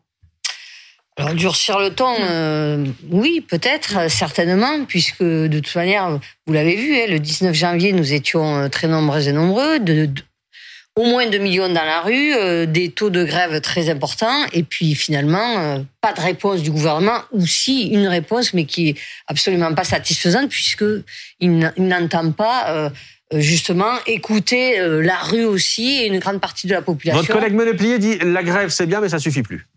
Alors 1.19 1.33
durcir 1.33 1.79
le 1.79 1.89
temps, 1.89 2.15
euh, 2.29 2.85
oui, 3.09 3.41
peut-être, 3.41 3.97
euh, 3.97 4.07
certainement, 4.09 4.85
puisque 4.87 5.23
de 5.23 5.59
toute 5.59 5.73
manière, 5.75 6.19
vous 6.45 6.53
l'avez 6.53 6.75
vu, 6.75 6.95
hein, 6.95 7.05
le 7.09 7.17
19 7.19 7.55
janvier, 7.55 7.91
nous 7.91 8.13
étions 8.13 8.55
euh, 8.57 8.67
très 8.69 8.87
nombreux 8.87 9.27
et 9.27 9.31
nombreux, 9.31 9.79
de, 9.79 10.05
de- 10.05 10.21
au 10.95 11.05
moins 11.05 11.27
2 11.27 11.39
millions 11.39 11.69
dans 11.69 11.83
la 11.85 12.01
rue, 12.01 12.35
euh, 12.35 12.67
des 12.67 12.89
taux 12.91 13.09
de 13.09 13.23
grève 13.23 13.59
très 13.61 13.89
importants, 13.89 14.45
et 14.53 14.61
puis 14.61 14.93
finalement, 14.93 15.57
euh, 15.57 15.79
pas 16.01 16.13
de 16.13 16.21
réponse 16.21 16.61
du 16.61 16.69
gouvernement, 16.69 17.19
ou 17.31 17.47
si 17.47 17.87
une 17.87 18.07
réponse, 18.07 18.53
mais 18.53 18.65
qui 18.65 18.89
est 18.89 18.95
absolument 19.25 19.73
pas 19.73 19.83
satisfaisante, 19.85 20.49
puisque 20.49 20.85
il 21.39 21.57
n'a- 21.57 21.73
il 21.77 21.87
n'entend 21.87 22.31
pas 22.31 22.69
euh, 22.69 22.89
justement 23.33 23.91
écouter 24.05 24.77
la 24.79 25.17
rue 25.17 25.45
aussi 25.45 25.97
et 26.01 26.07
une 26.07 26.19
grande 26.19 26.39
partie 26.39 26.67
de 26.67 26.73
la 26.73 26.81
population. 26.83 27.21
Votre 27.21 27.33
collègue 27.33 27.53
Meneplier 27.53 27.97
dit 27.99 28.17
la 28.23 28.41
grève 28.43 28.69
c'est 28.69 28.85
bien 28.85 29.01
mais 29.01 29.09
ça 29.09 29.19
suffit 29.19 29.41
plus. 29.43 29.67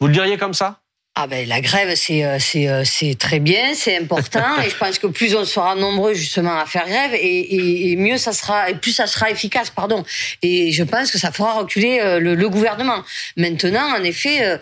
Vous 0.00 0.06
le 0.06 0.12
diriez 0.12 0.36
comme 0.36 0.54
ça 0.54 0.80
Ah 1.16 1.26
ben 1.26 1.48
la 1.48 1.60
grève 1.60 1.94
c'est 1.96 2.24
euh, 2.24 2.38
c'est 2.38 2.68
euh, 2.68 2.84
c'est 2.84 3.16
très 3.18 3.40
bien, 3.40 3.74
c'est 3.74 3.96
important 3.98 4.60
et 4.64 4.70
je 4.70 4.76
pense 4.76 4.98
que 4.98 5.08
plus 5.08 5.34
on 5.34 5.44
sera 5.44 5.74
nombreux 5.74 6.14
justement 6.14 6.56
à 6.58 6.66
faire 6.66 6.86
grève 6.86 7.14
et, 7.14 7.18
et, 7.18 7.90
et 7.92 7.96
mieux 7.96 8.18
ça 8.18 8.32
sera 8.32 8.70
et 8.70 8.74
plus 8.74 8.92
ça 8.92 9.06
sera 9.06 9.30
efficace 9.30 9.70
pardon 9.70 10.04
et 10.42 10.70
je 10.70 10.84
pense 10.84 11.10
que 11.10 11.18
ça 11.18 11.32
fera 11.32 11.54
reculer 11.54 11.98
euh, 12.00 12.20
le, 12.20 12.34
le 12.34 12.48
gouvernement. 12.48 13.02
Maintenant 13.36 13.96
en 13.96 14.04
effet 14.04 14.60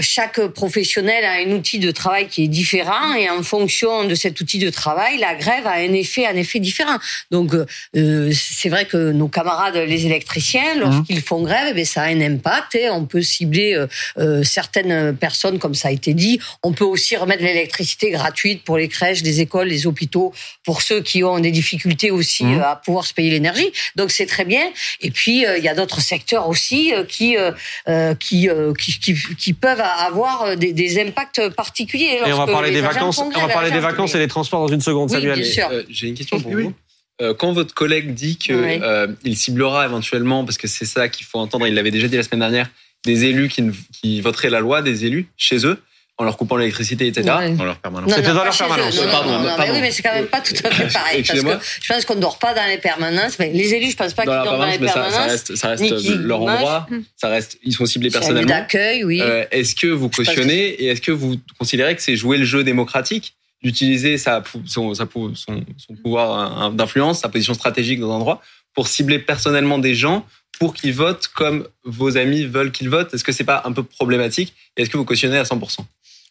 chaque 0.00 0.40
professionnel 0.48 1.24
a 1.24 1.32
un 1.46 1.50
outil 1.52 1.78
de 1.78 1.90
travail 1.90 2.28
qui 2.28 2.44
est 2.44 2.48
différent 2.48 3.14
et 3.14 3.28
en 3.30 3.42
fonction 3.42 4.04
de 4.04 4.14
cet 4.14 4.40
outil 4.40 4.58
de 4.58 4.70
travail 4.70 5.18
la 5.18 5.34
grève 5.34 5.66
a 5.66 5.72
un 5.74 5.92
effet 5.92 6.26
un 6.26 6.36
effet 6.36 6.58
différent. 6.60 6.98
Donc 7.30 7.54
euh, 7.54 7.66
euh, 7.96 8.32
c'est 8.34 8.68
vrai 8.68 8.84
que 8.86 9.12
nos 9.12 9.28
camarades 9.28 9.76
les 9.76 10.06
électriciens 10.06 10.74
lorsqu'ils 10.76 11.22
font 11.22 11.42
grève 11.42 11.68
eh 11.70 11.74
bien, 11.74 11.84
ça 11.84 12.02
a 12.02 12.06
un 12.06 12.20
impact 12.20 12.74
et 12.74 12.90
on 12.90 13.04
peut 13.06 13.22
cibler 13.22 13.74
euh, 13.74 13.86
euh, 14.18 14.42
certaines 14.44 15.16
personnes, 15.16 15.58
comme 15.58 15.74
ça 15.74 15.88
a 15.88 15.90
été 15.90 16.14
dit. 16.14 16.38
On 16.62 16.72
peut 16.72 16.84
aussi 16.84 17.16
remettre 17.16 17.42
l'électricité 17.42 18.10
gratuite 18.10 18.62
pour 18.64 18.76
les 18.78 18.88
crèches, 18.88 19.22
les 19.22 19.40
écoles, 19.40 19.68
les 19.68 19.86
hôpitaux, 19.86 20.32
pour 20.64 20.82
ceux 20.82 21.00
qui 21.02 21.24
ont 21.24 21.38
des 21.38 21.50
difficultés 21.50 22.10
aussi 22.10 22.44
Mhm. 22.44 22.58
euh, 22.60 22.70
à 22.72 22.76
pouvoir 22.76 23.06
se 23.06 23.14
payer 23.14 23.30
l'énergie. 23.30 23.70
Donc 23.96 24.10
c'est 24.10 24.26
très 24.26 24.44
bien. 24.44 24.64
Et 25.00 25.10
puis 25.10 25.46
euh, 25.46 25.58
il 25.58 25.64
y 25.64 25.68
a 25.68 25.74
d'autres 25.74 26.00
secteurs 26.00 26.48
aussi 26.48 26.92
euh, 26.92 27.04
qui, 27.04 27.36
euh, 27.36 27.50
euh, 27.88 28.14
qui, 28.14 28.48
euh, 28.48 28.72
qui, 28.74 28.98
qui 28.98 29.14
qui 29.38 29.52
peuvent 29.52 29.75
avoir 29.84 30.42
euh, 30.44 30.56
des, 30.56 30.72
des 30.72 31.00
impacts 31.00 31.48
particuliers. 31.50 32.04
Et 32.04 32.18
on 32.18 32.24
va 32.24 32.28
lorsque 32.30 32.52
parler 32.52 32.70
des 32.70 32.80
vacances, 32.80 33.18
on 33.18 33.30
va 33.30 33.48
parler 33.48 33.70
des 33.70 33.78
vacances 33.80 34.14
mais- 34.14 34.20
et 34.20 34.24
des 34.24 34.28
transports 34.28 34.66
dans 34.66 34.72
une 34.72 34.80
seconde, 34.80 35.10
Oui, 35.10 35.16
Samuel. 35.16 35.40
bien 35.40 35.50
sûr. 35.50 35.68
Euh, 35.70 35.82
J'ai 35.88 36.08
une 36.08 36.14
question 36.14 36.40
pour 36.40 36.52
Oui. 36.52 36.64
vous. 36.64 36.72
Euh, 37.22 37.32
quand 37.34 37.52
votre 37.52 37.72
collègue 37.74 38.12
dit 38.14 38.36
que 38.38 38.52
Oui. 38.52 38.78
euh, 38.82 39.06
il 39.24 39.36
ciblera 39.36 39.86
éventuellement, 39.86 40.44
parce 40.44 40.58
que 40.58 40.68
c'est 40.68 40.84
ça 40.84 41.08
qu'il 41.08 41.24
faut 41.26 41.38
entendre, 41.38 41.66
il 41.66 41.74
l'avait 41.74 41.90
déjà 41.90 42.08
dit 42.08 42.16
la 42.16 42.22
semaine 42.22 42.40
dernière, 42.40 42.68
des 43.06 43.24
élus 43.24 43.48
qui 43.48 44.20
voteraient 44.20 44.50
la 44.50 44.60
loi, 44.60 44.82
des 44.82 45.04
élus 45.06 45.28
chez 45.36 45.64
eux. 45.66 45.78
En 46.18 46.24
leur 46.24 46.36
coupant 46.38 46.56
l'électricité, 46.56 47.06
etc. 47.08 47.28
Ouais. 47.38 47.50
Dans 47.52 47.64
leur 47.64 47.76
permanence. 47.76 48.08
Non, 48.08 48.16
C'était 48.16 48.28
non, 48.28 48.34
dans 48.36 48.44
leur 48.44 48.56
permanence. 48.56 48.96
Non, 48.96 49.04
non, 49.04 49.10
Pardon, 49.10 49.30
non, 49.32 49.38
non, 49.40 49.44
pardon. 49.48 49.62
mais 49.64 49.70
oui, 49.72 49.80
mais 49.82 49.90
c'est 49.90 50.02
quand 50.02 50.14
même 50.14 50.26
pas 50.28 50.40
tout 50.40 50.54
à 50.64 50.70
fait 50.70 50.92
pareil. 50.92 51.22
parce 51.22 51.40
que 51.40 51.46
je 51.82 51.92
pense 51.92 52.04
qu'on 52.06 52.14
ne 52.14 52.20
dort 52.20 52.38
pas 52.38 52.54
dans 52.54 52.64
les 52.66 52.78
permanences. 52.78 53.38
Mais 53.38 53.50
les 53.52 53.74
élus, 53.74 53.90
je 53.90 53.96
pense 53.96 54.14
pas 54.14 54.22
qu'ils 54.22 54.32
dorment 54.32 54.58
dans 54.60 54.66
les 54.66 54.78
mais 54.78 54.86
ça, 54.88 54.94
permanences. 54.94 55.14
ça 55.14 55.26
reste, 55.26 55.56
ça 55.56 55.68
reste 55.68 56.08
leur 56.24 56.40
endroit. 56.40 56.86
Ça 57.16 57.28
reste, 57.28 57.58
ils 57.62 57.74
sont 57.74 57.84
ciblés 57.84 58.08
C'est 58.08 58.18
personnellement. 58.18 58.48
d'accueil, 58.48 59.04
oui. 59.04 59.20
Euh, 59.20 59.44
est-ce 59.50 59.74
que 59.74 59.88
vous 59.88 60.08
cautionnez 60.08 60.68
et 60.68 60.86
est-ce 60.86 61.02
que 61.02 61.12
vous 61.12 61.36
considérez 61.58 61.94
que 61.94 62.00
c'est 62.02 62.16
jouer 62.16 62.38
le 62.38 62.44
jeu 62.46 62.64
démocratique 62.64 63.34
d'utiliser 63.62 64.16
sa, 64.16 64.42
son, 64.66 64.94
son, 64.94 65.34
son 65.34 65.62
pouvoir 66.02 66.62
euh, 66.62 66.70
d'influence, 66.70 67.20
sa 67.20 67.28
position 67.28 67.52
stratégique 67.54 68.00
dans 68.00 68.10
un 68.10 68.14
endroit 68.16 68.40
pour 68.74 68.88
cibler 68.88 69.18
personnellement 69.18 69.78
des 69.78 69.94
gens 69.94 70.24
pour 70.58 70.72
qu'ils 70.72 70.94
votent 70.94 71.28
comme 71.34 71.66
vos 71.84 72.16
amis 72.16 72.44
veulent 72.44 72.72
qu'ils 72.72 72.88
votent? 72.88 73.12
Est-ce 73.12 73.24
que 73.24 73.32
c'est 73.32 73.44
pas 73.44 73.62
un 73.66 73.72
peu 73.72 73.82
problématique? 73.82 74.54
Et 74.76 74.82
est-ce 74.82 74.90
que 74.90 74.96
vous 74.96 75.04
cautionnez 75.04 75.36
à 75.38 75.42
100% 75.42 75.78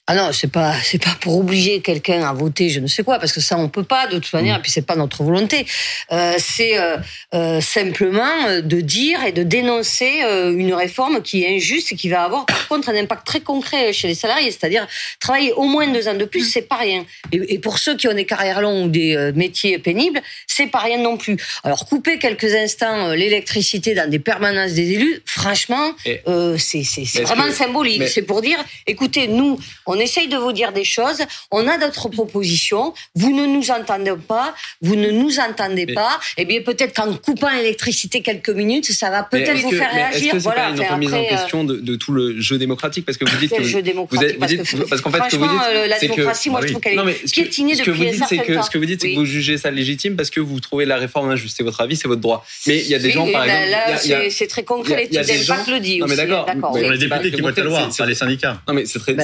Ah 0.07 0.13
non, 0.13 0.31
c'est 0.33 0.51
pas 0.51 0.75
c'est 0.83 1.03
pas 1.03 1.15
pour 1.19 1.39
obliger 1.39 1.81
quelqu'un 1.81 2.21
à 2.29 2.31
voter, 2.31 2.69
je 2.69 2.79
ne 2.79 2.85
sais 2.85 3.03
quoi, 3.03 3.17
parce 3.17 3.33
que 3.33 3.41
ça 3.41 3.57
on 3.57 3.69
peut 3.69 3.83
pas 3.83 4.05
de 4.05 4.19
toute 4.19 4.31
Mm. 4.33 4.37
manière, 4.37 4.57
et 4.57 4.61
puis 4.61 4.69
c'est 4.71 4.85
pas 4.85 4.95
notre 4.95 5.23
volonté. 5.23 5.65
Euh, 6.11 6.35
c'est 6.37 6.77
euh, 6.77 6.97
euh, 7.33 7.59
simplement 7.59 8.61
de 8.61 8.81
dire 8.81 9.23
et 9.25 9.31
de 9.31 9.41
dénoncer 9.41 10.21
une 10.55 10.73
réforme 10.75 11.23
qui 11.23 11.43
est 11.43 11.55
injuste 11.55 11.91
et 11.91 11.95
qui 11.95 12.09
va 12.09 12.21
avoir 12.23 12.45
par 12.45 12.67
contre 12.67 12.89
un 12.89 12.95
impact 12.95 13.25
très 13.25 13.39
concret 13.39 13.93
chez 13.93 14.07
les 14.07 14.13
salariés, 14.13 14.51
c'est-à-dire 14.51 14.85
travailler 15.19 15.53
au 15.53 15.63
moins 15.63 15.87
deux 15.87 16.07
ans 16.07 16.13
de 16.13 16.25
plus, 16.25 16.47
c'est 16.51 16.61
pas 16.67 16.77
rien. 16.77 17.03
Et, 17.31 17.55
et 17.55 17.59
pour 17.59 17.79
ceux 17.79 17.97
qui 17.97 18.07
ont 18.07 18.13
des 18.13 18.25
carrières 18.25 18.61
longues 18.61 18.85
ou 18.85 18.89
des 18.89 19.31
métiers 19.35 19.79
pénibles, 19.79 20.21
c'est 20.45 20.67
pas 20.67 20.79
rien 20.79 20.99
non 20.99 21.17
plus. 21.17 21.35
Alors 21.63 21.85
couper 21.87 22.19
quelques 22.19 22.53
instants 22.53 23.09
l'électricité 23.13 23.95
dans 23.95 24.07
des 24.07 24.19
permanences 24.19 24.73
des 24.73 24.91
élus, 24.91 25.21
franchement, 25.25 25.93
c'est 26.05 26.83
c'est 26.83 27.21
vraiment 27.23 27.45
que- 27.47 27.53
symbolique. 27.53 27.99
mais- 28.01 28.07
C'est 28.07 28.21
pour 28.21 28.41
dire, 28.43 28.59
écoutez, 28.85 29.27
nous, 29.27 29.57
on 29.87 29.94
essaye 29.99 30.27
de 30.27 30.37
vous 30.37 30.51
dire 30.51 30.71
des 30.73 30.83
choses, 30.83 31.21
on 31.51 31.67
a 31.67 31.77
d'autres 31.77 32.09
propositions, 32.09 32.93
vous 33.15 33.33
ne 33.35 33.45
nous 33.45 33.71
entendez 33.71 34.13
pas, 34.27 34.53
vous 34.81 34.95
ne 34.95 35.09
nous 35.11 35.39
entendez 35.39 35.85
Mais- 35.85 35.93
pas, 35.93 36.19
et 36.37 36.45
bien 36.45 36.61
peut-être 36.61 36.93
qu'en 36.95 37.13
coupant 37.17 37.49
l'électricité 37.55 38.21
quelques 38.21 38.49
minutes, 38.49 38.85
ça 38.91 39.09
va 39.09 39.23
peut-être 39.23 39.57
vous 39.59 39.69
que- 39.71 39.77
faire 39.77 39.91
réagir. 39.93 40.31
que 40.33 40.39
c'est 40.39 40.43
Voilà, 40.43 40.63
pas 40.63 40.69
une 40.71 40.81
Enfin, 40.81 40.93
remise 40.95 41.13
en 41.13 41.17
après, 41.17 41.27
euh, 41.27 41.37
question 41.37 41.63
de, 41.63 41.75
de 41.77 41.95
tout 41.95 42.11
le 42.11 42.39
jeu 42.39 42.57
démocratique? 42.57 43.05
Parce 43.05 43.17
que 43.17 43.25
vous 43.29 43.37
dites 43.37 43.51
que 43.55 43.63
jeu 43.63 43.77
vous 43.77 43.81
démocratique 43.81 44.29
êtes- 44.31 44.39
vous 44.39 44.45
dites- 44.45 44.63
que, 44.63 44.77
parce 44.89 45.01
qu'en 45.01 45.11
fait, 45.11 45.17
ce 45.25 45.29
que 45.31 45.35
vous 45.37 45.45
franchement, 45.45 45.59
dites, 45.67 45.75
euh, 45.77 45.87
la 45.87 45.95
que- 45.95 46.01
démocratie, 46.01 46.49
moi, 46.49 46.59
Ah 46.61 46.65
je 46.67 46.71
trouve 46.71 46.81
qu'elle 46.81 46.99
est 47.09 47.31
piétinée 47.31 47.75
ce 47.75 47.83
que 47.83 47.91
depuis 47.91 47.97
vous 48.03 48.07
un 48.09 48.11
dites, 48.11 48.23
c'est 48.29 48.35
certain 48.35 48.55
temps. 48.55 48.63
ce 48.63 48.69
que 48.69 48.77
vous 48.77 48.85
dites, 48.85 49.01
c'est 49.01 49.09
que 49.11 49.15
vous 49.15 49.25
jugez 49.25 49.57
ça 49.57 49.71
légitime 49.71 50.15
parce 50.15 50.29
que 50.29 50.39
vous 50.39 50.59
trouvez 50.59 50.85
la 50.85 50.97
réforme 50.97 51.29
injuste. 51.31 51.55
C'est 51.57 51.63
votre 51.63 51.81
avis, 51.81 51.95
c'est 51.95 52.07
votre 52.07 52.21
droit. 52.21 52.45
Mais 52.67 52.77
il 52.79 52.87
y 52.87 52.95
a 52.95 52.99
des 52.99 53.11
gens, 53.11 53.27
par 53.31 53.45
ben 53.45 53.63
exemple, 53.63 53.73
a- 54.13 54.17
a- 54.25 54.29
c'est- 54.29 54.47
très 54.47 54.63
concret, 54.63 54.93
a- 54.93 54.97
a 54.97 55.01
l'étude 55.01 55.21
des 55.21 55.37
d'impact 55.45 55.67
le 55.69 55.79
dit 55.79 55.99
Non, 55.99 56.07
mais 56.07 56.15
d'accord. 56.15 56.45
les 56.47 56.53
c'est 56.99 57.07
pas 57.07 57.17
députés 57.19 57.35
qui 57.35 57.41
votent 57.41 57.57
la 57.57 57.63
loi, 57.63 57.89
c'est- 57.91 58.05
les 58.05 58.15
syndicats. 58.15 58.61
Non, 58.67 58.73
mais 58.73 58.85
c'est 58.85 58.99
très, 58.99 59.15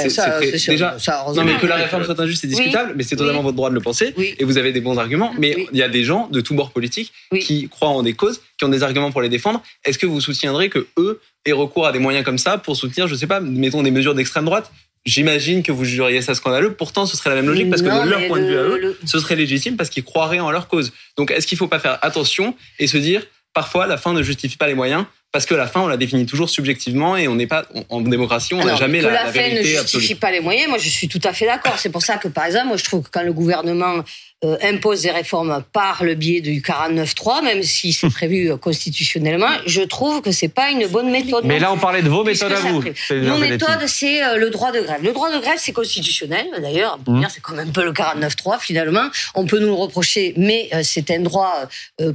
Sûr, 0.62 0.74
déjà. 0.74 0.98
ça, 1.00 1.26
Non, 1.36 1.44
mais 1.44 1.56
que 1.58 1.66
la 1.68 1.76
réforme 1.76 2.04
soit 2.04 2.20
injuste, 2.20 2.42
c'est 2.42 2.48
Oui. 2.48 2.56
discutable, 2.56 2.94
mais 2.96 3.04
c'est 3.04 3.16
totalement 3.16 3.40
Oui. 3.40 3.46
votre 3.46 3.56
droit 3.58 3.70
de 3.70 3.76
le 3.76 3.82
penser. 3.82 4.14
Oui. 4.18 4.36
Et 4.40 4.44
vous 4.44 4.58
avez 4.58 4.72
des 4.72 4.82
bons 4.82 4.98
arguments. 4.98 5.34
Mais 5.38 5.54
Oui. 5.56 5.68
il 5.74 5.78
y 5.80 5.84
a 5.84 5.90
des 5.90 6.04
gens 6.04 6.28
de 6.32 6.40
tous 6.42 6.54
bords 6.54 6.72
politiques 6.72 7.12
Oui. 7.32 7.40
qui 7.40 7.68
croient 7.70 7.90
en 7.90 8.04
des 8.04 8.14
causes, 8.14 8.42
qui 8.58 8.66
ont 8.66 8.70
des 8.70 8.84
arguments 8.84 9.12
pour 9.12 9.22
les 9.22 9.30
défendre. 9.30 9.62
Est-ce 9.86 9.98
que 9.98 10.06
vous 10.06 10.22
soutiendrez 10.22 10.70
que 10.70 10.88
eux 10.98 11.20
aient 11.46 11.52
recours 11.52 11.86
à 11.88 11.92
des 11.92 12.00
moyens 12.00 12.24
comme 12.24 12.38
ça 12.38 12.58
pour 12.58 12.76
soutenir, 12.78 13.08
je 13.08 13.16
sais 13.16 13.28
pas, 13.28 13.40
mettons 13.40 13.82
des 13.84 13.92
mesures 13.92 14.14
d'extrême 14.16 14.46
droite? 14.46 14.72
J'imagine 15.04 15.64
que 15.64 15.72
vous 15.72 15.84
jugeriez 15.84 16.22
ça 16.22 16.36
scandaleux. 16.36 16.74
Pourtant, 16.74 17.08
ce 17.08 17.18
serait 17.18 17.32
la 17.32 17.38
même 17.38 17.48
logique 17.48 17.70
parce 17.72 17.82
que 17.82 17.88
Non, 17.88 18.06
de 18.06 18.10
leur 18.12 18.28
point 18.28 18.40
de 18.40 18.46
vue 18.46 18.56
à 18.58 18.62
eux, 18.62 18.78
le- 18.80 18.98
ce 19.04 19.18
serait 19.20 19.36
légitime 19.36 19.76
parce 19.76 19.90
qu'ils 19.90 20.04
croiraient 20.04 20.40
en 20.40 20.52
leur 20.52 20.68
cause. 20.68 20.94
Donc, 21.18 21.32
est-ce 21.32 21.48
qu'il 21.48 21.58
faut 21.58 21.68
pas 21.68 21.80
faire 21.80 21.98
attention 22.04 22.56
et 22.78 22.86
se 22.86 22.98
dire, 22.98 23.24
parfois, 23.54 23.88
la 23.88 23.98
fin 23.98 24.14
ne 24.14 24.24
justifie 24.24 24.58
pas 24.58 24.68
les 24.68 24.74
moyens 24.74 25.06
parce 25.32 25.46
que 25.46 25.56
la 25.56 25.66
fin, 25.66 25.80
on 25.80 25.88
la 25.88 25.96
définit 25.96 26.26
toujours 26.26 26.50
subjectivement 26.50 27.16
et 27.16 27.30
on 27.30 27.36
n'est 27.36 27.48
pas 27.48 27.66
en 27.90 27.98
en 27.98 28.02
démocratie, 28.02 28.54
on 28.54 28.64
n'a 28.64 28.76
jamais 28.76 29.00
que 29.00 29.06
la, 29.06 29.12
la, 29.12 29.24
la 29.26 29.32
fin 29.32 29.50
ne 29.50 29.62
justifie 29.62 29.78
absolue. 29.78 30.16
pas 30.16 30.32
les 30.32 30.42
moyens, 30.42 30.68
moi 30.68 30.78
je 30.78 30.90
suis 30.90 31.08
tout 31.08 31.22
à 31.24 31.32
fait 31.34 31.46
d'accord. 31.46 31.80
C'est 31.80 31.90
pour 31.90 32.02
ça 32.02 32.18
que 32.18 32.28
par 32.28 32.46
exemple, 32.46 32.68
moi 32.68 32.78
je 32.78 32.84
trouve 32.84 33.04
que 33.04 33.10
quand 33.10 33.24
le 33.24 33.32
gouvernement 33.32 34.04
euh, 34.44 34.58
impose 34.64 35.04
des 35.04 35.12
réformes 35.12 35.64
par 35.72 36.04
le 36.04 36.16
biais 36.16 36.42
du 36.42 36.62
49.3, 36.62 37.44
même 37.44 37.62
si 37.62 37.94
c'est 37.94 38.10
prévu 38.10 38.52
euh, 38.52 38.58
constitutionnellement, 38.58 39.52
je 39.68 39.82
trouve 39.82 40.22
que 40.22 40.32
c'est 40.32 40.48
pas 40.48 40.72
une 40.72 40.88
bonne 40.88 41.12
méthode. 41.12 41.46
Mais 41.46 41.60
là, 41.60 41.72
on 41.72 41.78
parlait 41.78 42.02
de 42.02 42.10
vos 42.10 42.24
méthodes 42.24 42.52
à 42.52 42.56
vous. 42.60 42.84
Nos 43.12 43.38
méthodes, 43.38 43.86
c'est 43.88 44.24
euh, 44.24 44.38
le 44.38 44.50
droit 44.50 44.72
de 44.72 44.82
grève. 44.82 45.04
Le 45.04 45.12
droit 45.12 45.32
de 45.32 45.40
grève, 45.40 45.58
c'est 45.58 45.74
constitutionnel. 45.74 46.48
D'ailleurs, 46.60 46.98
Mmh. 47.08 47.20
dire, 47.20 47.30
c'est 47.32 47.42
quand 47.42 47.54
même 47.54 47.70
un 47.70 47.72
peu 47.72 47.84
le 47.86 47.92
49.3 47.94 48.60
finalement. 48.60 49.08
On 49.36 49.46
peut 49.46 49.60
nous 49.60 49.68
le 49.68 49.74
reprocher, 49.74 50.34
mais 50.38 50.70
euh, 50.74 50.82
c'est 50.84 51.12
un 51.12 51.20
droit 51.20 51.54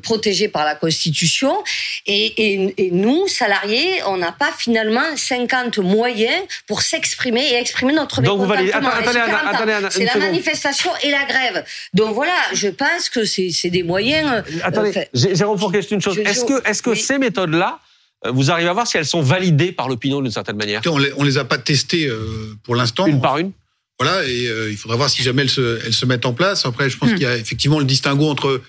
protégé 0.02 0.48
par 0.48 0.64
la 0.64 0.74
Constitution. 0.74 1.52
Et, 2.06 2.26
et, 2.54 2.74
et 2.86 2.90
nous, 2.90 3.28
salariés, 3.28 4.00
on 4.06 4.16
n'a 4.16 4.32
pas 4.32 4.50
finalement 4.56 5.16
50 5.16 5.78
moyens 5.78 6.42
pour 6.66 6.82
s'exprimer 6.82 7.42
et 7.52 7.54
exprimer 7.54 7.92
notre 7.92 8.20
Donc, 8.22 8.40
vous 8.40 8.46
mécontentement. 8.46 8.88
attends, 8.88 8.98
attendez, 8.98 9.12
sur 9.12 9.22
Anna, 9.22 9.30
40 9.32 9.44
ans, 9.44 9.54
attendez, 9.56 9.72
Anna, 9.72 9.88
C'est 9.90 10.04
la 10.04 10.16
manifestation 10.16 10.90
et 11.02 11.10
la 11.10 11.24
grève. 11.24 11.64
Donc 11.94 12.14
voilà, 12.16 12.32
je 12.52 12.68
pense 12.68 13.08
que 13.14 13.24
c'est 13.24 13.70
des 13.70 13.82
moyens. 13.82 14.26
euh, 14.32 14.42
Attendez, 14.62 14.92
fait- 14.92 15.10
Jé- 15.14 15.34
Jérôme 15.34 15.58
Fourquet, 15.58 15.80
une 15.80 16.00
chose. 16.00 16.18
Est-ce 16.18 16.44
que, 16.44 16.68
est-ce 16.68 16.82
que 16.82 16.90
oui. 16.90 16.98
ces 17.08 17.18
méthodes-là, 17.18 17.78
euh, 18.24 18.30
vous 18.32 18.50
arrivez 18.50 18.68
à 18.68 18.72
voir 18.72 18.86
si 18.86 18.96
elles 18.96 19.06
sont 19.16 19.22
validées 19.22 19.72
par 19.72 19.88
l'opinion 19.88 20.20
d'une 20.22 20.32
certaine 20.32 20.56
manière? 20.56 20.80
On 20.86 20.98
les, 20.98 21.12
on 21.16 21.22
les 21.24 21.36
a 21.38 21.44
pas 21.44 21.58
testées 21.58 22.06
euh, 22.08 22.54
pour 22.64 22.74
l'instant. 22.74 23.06
Une 23.06 23.20
par 23.20 23.38
une? 23.38 23.52
Voilà, 24.00 24.24
et 24.26 24.46
euh, 24.48 24.70
il 24.70 24.76
faudra 24.76 24.96
voir 24.96 25.08
si 25.10 25.22
jamais 25.22 25.42
elles 25.42 25.50
se, 25.50 25.80
elles 25.86 25.94
se 25.94 26.04
mettent 26.06 26.26
en 26.26 26.32
place. 26.34 26.66
Après, 26.66 26.90
je 26.90 26.96
pense 26.98 27.10
qu'il 27.10 27.22
y 27.22 27.26
a 27.26 27.36
effectivement 27.36 27.78
le 27.78 27.84
distinguo 27.86 28.28
entre 28.28 28.60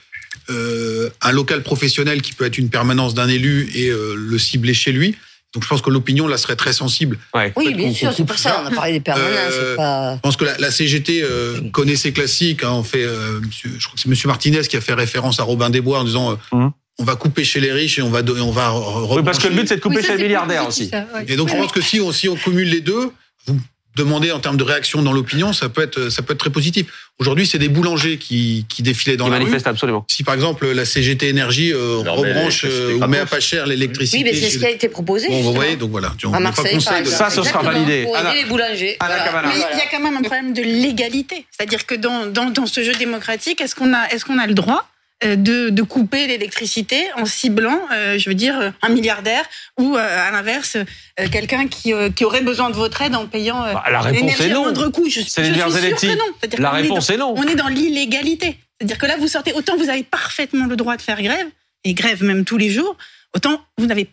euh, 0.49 1.09
un 1.21 1.31
local 1.31 1.63
professionnel 1.63 2.21
qui 2.21 2.33
peut 2.33 2.45
être 2.45 2.57
une 2.57 2.69
permanence 2.69 3.13
d'un 3.13 3.27
élu 3.27 3.69
et 3.75 3.89
euh, 3.89 4.15
le 4.17 4.37
cibler 4.37 4.73
chez 4.73 4.91
lui. 4.91 5.15
Donc 5.53 5.63
je 5.63 5.67
pense 5.69 5.81
que 5.81 5.89
l'opinion 5.89 6.27
là 6.27 6.37
serait 6.37 6.55
très 6.57 6.73
sensible. 6.73 7.17
Ouais. 7.33 7.53
Oui, 7.55 7.73
bien 7.73 7.91
sûr, 7.93 8.13
c'est 8.13 8.25
pour 8.25 8.37
ça. 8.37 8.61
On 8.63 8.67
a 8.67 8.71
parlé 8.71 8.91
des 8.93 8.99
permanences. 8.99 9.31
Euh, 9.53 9.75
pas... 9.75 10.15
Je 10.15 10.19
pense 10.19 10.35
que 10.37 10.45
la, 10.45 10.57
la 10.57 10.71
CGT 10.71 11.21
euh, 11.23 11.61
connaît 11.71 11.95
ses 11.95 12.11
classiques. 12.11 12.63
Hein, 12.63 12.71
on 12.73 12.83
fait, 12.83 13.03
euh, 13.03 13.39
monsieur- 13.39 13.71
je 13.79 13.85
crois 13.85 13.95
que 13.95 14.01
c'est 14.01 14.09
Monsieur 14.09 14.27
Martinez 14.27 14.61
qui 14.61 14.75
a 14.77 14.81
fait 14.81 14.93
référence 14.93 15.39
à 15.39 15.43
Robin 15.43 15.69
des 15.69 15.81
Bois 15.81 15.99
en 15.99 16.03
disant 16.03 16.31
euh, 16.33 16.35
Mhm. 16.57 16.71
on 16.99 17.03
va 17.05 17.15
couper 17.15 17.43
chez 17.43 17.59
les 17.61 17.71
riches 17.71 17.97
et 17.97 18.01
on 18.01 18.09
va 18.09 18.21
on 18.23 18.51
va 18.51 18.73
Oui, 19.15 19.23
parce 19.23 19.39
que 19.39 19.47
le 19.47 19.55
but, 19.55 19.67
c'est 19.69 19.77
de 19.77 19.81
couper 19.81 19.97
Oui, 19.97 20.01
ça, 20.03 20.09
chez 20.09 20.17
les 20.17 20.23
milliardaires 20.25 20.67
aussi. 20.67 20.89
ça, 20.89 21.05
ouais. 21.15 21.25
Et 21.27 21.35
donc 21.37 21.47
je 21.49 21.55
pense 21.55 21.71
que 21.71 21.81
si 21.81 21.99
on, 22.01 22.11
si 22.11 22.27
on 22.27 22.35
cumule 22.35 22.69
les 22.69 22.81
deux, 22.81 23.11
vous 23.45 23.57
demandez 23.97 24.31
en 24.31 24.39
termes 24.39 24.57
de 24.57 24.63
réaction 24.63 25.01
dans 25.01 25.11
l'opinion, 25.11 25.51
ça 25.53 25.67
peut 25.69 25.81
être 25.81 26.09
ça 26.09 26.21
peut 26.21 26.33
être 26.33 26.39
très 26.39 26.49
positif. 26.49 26.85
Aujourd'hui, 27.19 27.47
c'est 27.47 27.57
des 27.57 27.67
boulangers 27.69 28.17
qui, 28.17 28.65
qui 28.69 28.83
défilaient 28.83 29.17
dans 29.17 29.25
Qui 29.25 29.31
la 29.31 29.37
rue. 29.39 29.55
absolument. 29.65 30.05
Si 30.09 30.23
par 30.23 30.35
exemple 30.35 30.67
la 30.71 30.85
CGT 30.85 31.27
Énergie 31.29 31.73
euh, 31.73 31.97
rebranche 32.05 32.63
euh, 32.65 32.93
ou 32.93 33.07
met 33.07 33.17
à 33.19 33.25
pas 33.25 33.39
cher 33.39 33.65
l'électricité, 33.65 34.17
Oui, 34.23 34.23
mais 34.23 34.33
c'est 34.39 34.49
ce 34.51 34.59
qui 34.59 34.65
a 34.65 34.69
été 34.69 34.87
proposé. 34.87 35.27
bon, 35.27 35.41
vous 35.41 35.53
voyez, 35.53 35.75
donc 35.75 35.89
voilà, 35.91 36.13
on 36.23 36.29
à 36.29 36.31
pas 36.33 36.39
Marseille, 36.39 36.65
de 36.65 36.69
exemple. 36.75 37.05
Ça, 37.07 37.29
ce 37.29 37.41
sera 37.43 37.63
validé. 37.63 38.03
Pour 38.03 38.15
aider 38.17 38.27
Anna- 38.27 38.35
les 38.35 38.45
boulangers. 38.45 38.97
Anna 38.99 39.15
Voilà. 39.15 39.25
Cavana. 39.25 39.47
Mais 39.49 39.55
Voilà. 39.59 39.73
il 39.75 39.77
y 39.79 39.81
a 39.81 39.85
quand 39.89 39.99
même 40.03 40.15
un 40.17 40.21
problème 40.21 40.53
de 40.53 40.61
légalité. 40.61 41.45
C'est-à-dire 41.51 41.85
que 41.85 41.95
dans, 41.95 42.27
dans, 42.27 42.49
dans 42.51 42.65
ce 42.67 42.83
jeu 42.83 42.93
démocratique, 42.93 43.61
est-ce 43.61 43.73
qu'on 43.75 43.93
a, 43.93 44.07
est-ce 44.11 44.23
qu'on 44.25 44.37
a 44.37 44.45
le 44.47 44.53
droit 44.53 44.87
euh, 44.87 44.96
de, 45.23 45.69
de 45.69 45.81
couper 45.81 46.27
l'électricité 46.27 47.05
en 47.15 47.25
ciblant, 47.25 47.79
euh, 47.91 48.17
je 48.19 48.29
veux 48.29 48.35
dire, 48.35 48.59
euh, 48.59 48.69
un 48.83 48.89
milliardaire 48.89 49.43
ou 49.79 49.95
euh, 49.95 49.99
à 50.27 50.29
l'inverse, 50.31 50.77
euh, 51.19 51.27
quelqu'un 51.31 51.67
qui, 51.67 51.91
euh, 51.93 52.09
qui 52.11 52.23
aurait 52.23 52.41
besoin 52.41 52.69
de 52.69 52.75
votre 52.75 53.01
aide 53.01 53.15
en 53.15 53.25
payant 53.25 53.63
euh, 53.63 53.73
Bah, 53.73 53.83
la 53.89 54.01
réponse 54.01 54.39
est 54.39 54.49
non. 54.49 54.61
moindre 54.63 54.89
coût 54.89 55.09
Je, 55.09 55.21
je 55.21 55.25
Céline 55.27 55.53
suis 55.53 55.59
Verzelletti, 55.61 56.07
que 56.07 56.13
non. 56.13 56.23
C'est-à-dire 56.39 56.61
La 56.61 56.69
est 56.77 56.81
réponse 56.83 57.07
dans- 57.07 57.13
est 57.13 57.17
non. 57.17 57.33
on 57.35 57.43
est 57.47 57.55
dans 57.55 57.67
l'illégalité. 57.67 58.57
C'est-à-dire 58.79 58.97
que 58.99 59.05
là, 59.07 59.17
vous 59.17 59.27
sortez, 59.27 59.53
autant 59.53 59.75
vous 59.75 59.89
avez 59.89 60.03
parfaitement 60.03 60.65
le 60.67 60.75
droit 60.75 60.95
de 60.97 61.01
faire 61.01 61.19
grève, 61.21 61.47
et 61.83 61.93
grève 61.95 62.23
même 62.23 62.45
tous 62.45 62.57
les 62.57 62.69
jours, 62.69 62.95
autant 63.35 63.59
vous 63.79 63.87
n'avez 63.87 64.07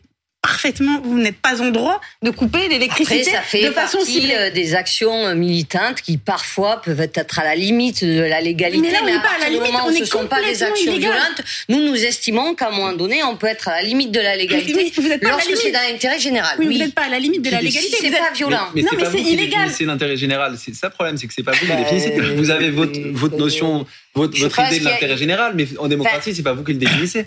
parfaitement, 0.48 1.00
vous 1.02 1.18
n'êtes 1.18 1.38
pas 1.38 1.62
en 1.62 1.70
droit 1.70 2.00
de 2.22 2.28
couper 2.30 2.58
Après, 2.58 2.68
l'électricité 2.74 3.24
ça 3.24 3.40
fait 3.40 3.64
de 3.66 3.70
façon 3.72 3.98
ciblée. 4.04 4.34
euh, 4.36 4.50
des 4.50 4.74
actions 4.74 5.26
euh, 5.28 5.34
militantes 5.34 6.02
qui 6.02 6.18
parfois 6.18 6.82
peuvent 6.82 7.00
être 7.00 7.38
à 7.38 7.44
la 7.44 7.54
limite 7.56 8.04
de 8.04 8.20
la 8.20 8.42
légalité. 8.42 8.86
Mais 8.86 8.92
là, 8.92 8.98
on 9.02 9.06
n'est 9.06 9.14
pas 9.28 9.36
à 9.36 9.44
la 9.44 9.48
limite, 9.48 9.72
on 9.82 9.90
ce 9.92 10.00
ne 10.00 10.04
sont 10.04 10.26
pas 10.26 10.42
des 10.42 10.62
actions 10.62 10.92
illégal. 10.92 11.12
violentes, 11.12 11.40
nous 11.70 11.80
nous 11.88 11.96
estimons 12.04 12.54
qu'à 12.54 12.68
un 12.68 12.72
moment 12.72 12.92
donné, 12.92 13.22
on 13.24 13.36
peut 13.36 13.46
être 13.46 13.68
à 13.68 13.76
la 13.76 13.82
limite 13.82 14.12
de 14.12 14.20
la 14.20 14.36
légalité 14.36 14.74
Oui, 14.76 14.92
vous 14.94 15.06
êtes 15.10 15.22
pas 15.22 15.28
à 15.28 15.30
la 15.30 15.36
lorsque 15.36 15.56
c'est 15.56 15.70
dans 15.70 15.80
l'intérêt 15.90 16.18
général. 16.18 16.56
Oui, 16.58 16.66
Oui, 16.66 16.74
vous 16.74 16.80
n'êtes 16.84 16.94
pas 16.94 17.06
à 17.06 17.08
la 17.08 17.18
limite 17.18 17.40
de 17.42 17.50
la 17.50 17.62
légalité. 17.62 17.96
c'est 17.98 18.10
vous 18.10 18.16
pas 18.16 18.32
violent. 18.34 18.66
Mais, 18.74 18.82
Non, 18.82 18.88
c'est 18.90 18.96
mais 18.96 19.04
pas 19.04 19.10
c'est 19.12 19.16
vous 19.22 19.28
illégal. 19.28 19.60
définissez 19.62 19.84
l'intérêt 19.86 20.16
général. 20.18 20.56
C'est 20.62 20.74
ça 20.74 20.88
le 20.88 20.92
problème, 20.92 21.16
c'est 21.16 21.26
que 21.26 21.32
c'est 21.34 21.42
pas 21.42 21.52
vous 21.52 21.64
qui 21.64 21.72
le 21.72 21.78
définissez. 21.78 22.12
euh, 22.20 22.34
Vous 22.36 22.50
avez 22.50 22.70
votre, 22.70 22.98
votre 23.12 23.36
notion, 23.38 23.86
votre, 24.14 24.38
votre 24.38 24.60
idée 24.60 24.80
de 24.80 24.84
l'intérêt 24.84 25.16
général, 25.16 25.52
mais 25.56 25.66
en 25.78 25.88
démocratie, 25.88 26.34
c'est 26.34 26.42
pas 26.42 26.52
vous 26.52 26.64
qui 26.64 26.72
le 26.72 26.78
définissez. 26.78 27.26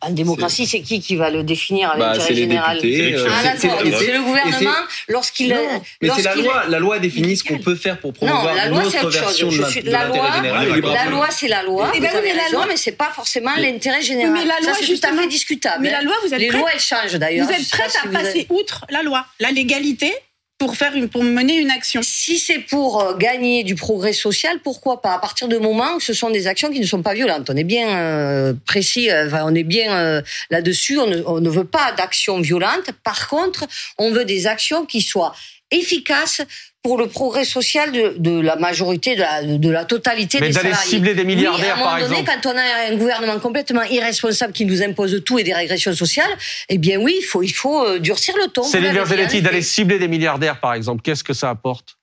En 0.00 0.10
démocratie, 0.10 0.66
c'est 0.66 0.80
qui 0.80 1.00
qui 1.00 1.16
va 1.16 1.30
le 1.30 1.42
définir 1.42 1.90
à 1.90 1.96
Bah, 1.96 2.12
l'intérêt 2.12 2.34
général 2.34 2.80
députés. 2.80 3.14
euh, 3.14 3.28
Ah 3.30 3.52
c'est- 3.56 3.68
le 3.68 4.22
gouvernement 4.22 4.70
lorsqu'il 5.08 5.48
Non, 5.50 5.82
mais 6.02 6.08
c'est 6.16 6.22
la 6.22 6.34
loi. 6.34 6.64
La 6.68 6.78
loi 6.78 6.98
définit 6.98 7.36
ce 7.36 7.44
qu'on 7.44 7.58
peut 7.58 7.74
faire 7.74 7.98
pour 7.98 8.10
Non, 8.12 8.14
promouvoir 8.28 8.54
la 8.54 8.68
loi 8.68 8.82
c'est 8.90 9.02
notre 9.02 9.06
autre 9.06 9.16
chose. 9.16 9.22
version 9.26 9.48
de 9.82 9.90
l'intérêt 9.90 10.08
loi, 10.18 10.36
général. 10.36 10.72
Libre 10.74 10.92
la 10.92 11.04
loi 11.06 11.28
c'est 11.30 11.48
la 11.48 11.62
loi. 11.62 11.86
Vous 11.86 12.00
oui, 12.00 12.06
avez 12.06 12.20
mais 12.22 12.34
la 12.34 12.42
raison, 12.44 12.56
loi- 12.58 12.66
mais 12.68 12.76
c'est 12.76 12.92
pas 12.92 13.10
forcément 13.14 13.50
l'intérêt 13.56 14.02
général. 14.02 14.32
mais 14.32 14.44
la 14.44 14.60
loi, 14.60 14.72
c'est 14.80 14.86
tout 14.86 15.06
à 15.06 15.12
fait 15.12 15.26
discutable. 15.28 15.82
mais 15.82 15.90
la 15.90 16.02
loi, 16.02 16.14
vous 16.24 16.32
êtes 16.34 16.40
les 16.40 16.50
lois 16.50 16.68
elles 16.72 16.80
changent 16.80 17.14
d'ailleurs. 17.14 17.46
Vous 17.46 17.52
êtes 17.52 17.68
prête 17.70 17.96
à 18.04 18.08
passer 18.08 18.46
outre 18.50 18.84
la 18.90 19.02
loi, 19.02 19.24
la 19.40 19.50
légalité, 19.50 20.12
pour 20.58 20.74
faire 20.76 20.94
une, 20.94 21.08
pour 21.08 21.22
mener 21.22 21.58
une 21.58 21.70
action. 21.70 22.00
Si 22.02 22.38
c'est 22.38 22.60
pour 22.60 23.02
euh, 23.02 23.16
gagner 23.16 23.62
du 23.62 23.74
progrès 23.74 24.12
social, 24.12 24.58
pourquoi 24.62 25.02
pas? 25.02 25.12
À 25.12 25.18
partir 25.18 25.48
du 25.48 25.58
moment 25.58 25.96
où 25.96 26.00
ce 26.00 26.14
sont 26.14 26.30
des 26.30 26.46
actions 26.46 26.70
qui 26.70 26.80
ne 26.80 26.86
sont 26.86 27.02
pas 27.02 27.14
violentes. 27.14 27.50
On 27.50 27.56
est 27.56 27.64
bien 27.64 27.98
euh, 27.98 28.54
précis, 28.64 29.10
euh, 29.10 29.28
on 29.44 29.54
est 29.54 29.64
bien 29.64 30.22
là-dessus. 30.50 30.98
On 30.98 31.40
ne, 31.40 31.50
veut 31.50 31.64
pas 31.64 31.92
d'actions 31.92 32.40
violentes. 32.40 32.90
Par 33.04 33.28
contre, 33.28 33.66
on 33.98 34.10
veut 34.10 34.24
des 34.24 34.46
actions 34.46 34.86
qui 34.86 35.02
soient 35.02 35.34
efficace 35.70 36.42
pour 36.86 36.98
le 36.98 37.08
progrès 37.08 37.44
social 37.44 37.90
de, 37.90 38.14
de 38.16 38.38
la 38.40 38.54
majorité, 38.54 39.16
de 39.16 39.20
la, 39.22 39.42
de 39.42 39.70
la 39.70 39.84
totalité 39.84 40.38
Mais 40.40 40.48
des 40.50 40.54
d'aller 40.54 40.68
salariés. 40.70 40.88
cibler 40.90 41.14
des 41.16 41.22
Oui, 41.22 41.34
milliardaires, 41.34 41.70
à 41.72 41.74
un 41.74 41.78
moment 41.78 41.90
par 41.90 42.00
donné, 42.00 42.20
exemple. 42.20 42.40
quand 42.44 42.52
on 42.52 42.56
a 42.56 42.92
un 42.92 42.96
gouvernement 42.96 43.38
complètement 43.40 43.82
irresponsable 43.82 44.52
qui 44.52 44.64
nous 44.66 44.84
impose 44.84 45.20
tout 45.24 45.36
et 45.40 45.42
des 45.42 45.52
régressions 45.52 45.94
sociales, 45.94 46.30
eh 46.68 46.78
bien 46.78 46.98
oui, 47.00 47.16
il 47.18 47.24
faut, 47.24 47.42
il 47.42 47.52
faut 47.52 47.84
euh, 47.84 47.98
durcir 47.98 48.36
le 48.36 48.46
ton. 48.46 48.62
Verzelletti, 48.70 49.38
effet. 49.38 49.40
d'aller 49.42 49.62
cibler 49.62 49.98
des 49.98 50.06
milliardaires, 50.06 50.60
par 50.60 50.74
exemple, 50.74 51.02
qu'est-ce 51.02 51.24
que 51.24 51.32
ça 51.34 51.50
apporte? 51.50 51.96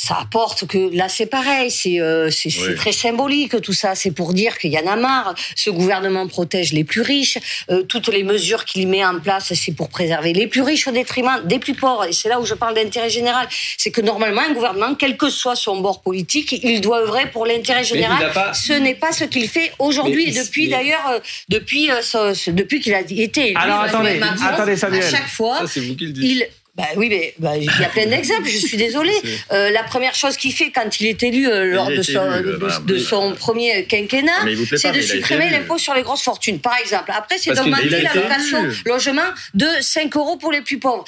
Ça 0.00 0.16
apporte 0.22 0.66
que 0.68 0.94
là 0.96 1.08
c'est 1.08 1.26
pareil, 1.26 1.72
c'est 1.72 2.00
euh, 2.00 2.30
c'est 2.30 2.50
Oui. 2.56 2.76
très 2.76 2.92
symbolique 2.92 3.60
tout 3.60 3.72
ça. 3.72 3.96
C'est 3.96 4.12
pour 4.12 4.32
dire 4.32 4.56
qu'il 4.58 4.70
y 4.72 4.78
en 4.78 4.86
a 4.86 4.94
marre. 4.94 5.34
Ce 5.56 5.70
gouvernement 5.70 6.28
protège 6.28 6.72
les 6.72 6.84
plus 6.84 7.00
riches. 7.02 7.38
Euh, 7.70 7.82
toutes 7.82 8.06
les 8.06 8.22
mesures 8.22 8.64
qu'il 8.64 8.86
met 8.86 9.04
en 9.04 9.18
place, 9.18 9.52
c'est 9.54 9.72
pour 9.72 9.88
préserver 9.88 10.32
les 10.32 10.46
plus 10.46 10.62
riches 10.62 10.86
au 10.86 10.92
détriment 10.92 11.40
des 11.44 11.58
plus 11.58 11.74
pauvres. 11.74 12.04
Et 12.04 12.12
c'est 12.12 12.28
là 12.28 12.38
où 12.40 12.46
je 12.46 12.54
parle 12.54 12.74
d'intérêt 12.76 13.10
général. 13.10 13.48
C'est 13.76 13.90
que 13.90 14.00
normalement 14.00 14.42
un 14.42 14.52
gouvernement, 14.52 14.94
quel 14.94 15.16
que 15.16 15.30
soit 15.30 15.56
son 15.56 15.80
bord 15.80 16.00
politique, 16.00 16.52
il 16.62 16.80
doit 16.80 17.00
œuvrer 17.00 17.28
pour 17.32 17.44
l'intérêt 17.44 17.82
général. 17.82 18.30
pas- 18.32 18.54
Ce 18.54 18.72
n'est 18.74 18.94
pas 18.94 19.10
ce 19.10 19.24
qu'il 19.24 19.48
fait 19.48 19.72
aujourd'hui 19.80 20.28
et 20.28 20.32
depuis 20.44 20.68
d'ailleurs 20.68 21.06
euh, 21.10 21.18
depuis 21.48 21.90
euh, 21.90 22.34
depuis 22.48 22.78
qu'il 22.80 22.94
a 22.94 23.00
été 23.00 23.48
élu. 23.48 23.56
Alors, 23.56 23.80
attendez, 23.80 24.20
attendez, 24.46 24.76
Samuel. 24.76 25.02
À 25.02 25.10
chaque 25.10 25.28
fois, 25.28 25.58
Ça, 25.58 25.66
c'est 25.66 25.80
vous 25.80 25.96
qui 25.96 26.06
le 26.06 26.12
dites. 26.12 26.24
il 26.24 26.46
bah 26.78 26.84
oui, 26.96 27.08
mais 27.08 27.34
bah, 27.40 27.56
il 27.56 27.64
y 27.64 27.84
a 27.84 27.88
plein 27.88 28.06
d'exemples. 28.06 28.48
Je 28.48 28.56
suis 28.56 28.76
désolée. 28.76 29.12
Euh, 29.50 29.70
la 29.70 29.82
première 29.82 30.14
chose 30.14 30.36
qu'il 30.36 30.52
fait 30.52 30.70
quand 30.70 31.00
il 31.00 31.06
est 31.06 31.22
élu 31.22 31.48
euh, 31.48 31.64
lors 31.64 31.88
de 31.88 32.02
son, 32.02 32.32
élu, 32.34 32.58
de, 32.84 32.98
son 32.98 33.34
premier 33.34 33.84
quinquennat, 33.84 34.44
c'est 34.76 34.92
de 34.92 35.00
supprimer 35.00 35.48
l'impôt 35.48 35.78
sur 35.78 35.94
les 35.94 36.02
grosses 36.02 36.22
fortunes, 36.22 36.58
par 36.58 36.76
exemple. 36.78 37.10
Après, 37.14 37.38
c'est 37.38 37.54
d'augmenter 37.54 37.86
été 37.86 38.02
l'allocation 38.02 38.64
élu. 38.64 38.82
logement 38.84 39.30
de 39.54 39.66
5 39.80 40.14
euros 40.16 40.36
pour 40.36 40.52
les 40.52 40.60
plus 40.60 40.78
pauvres. 40.78 41.04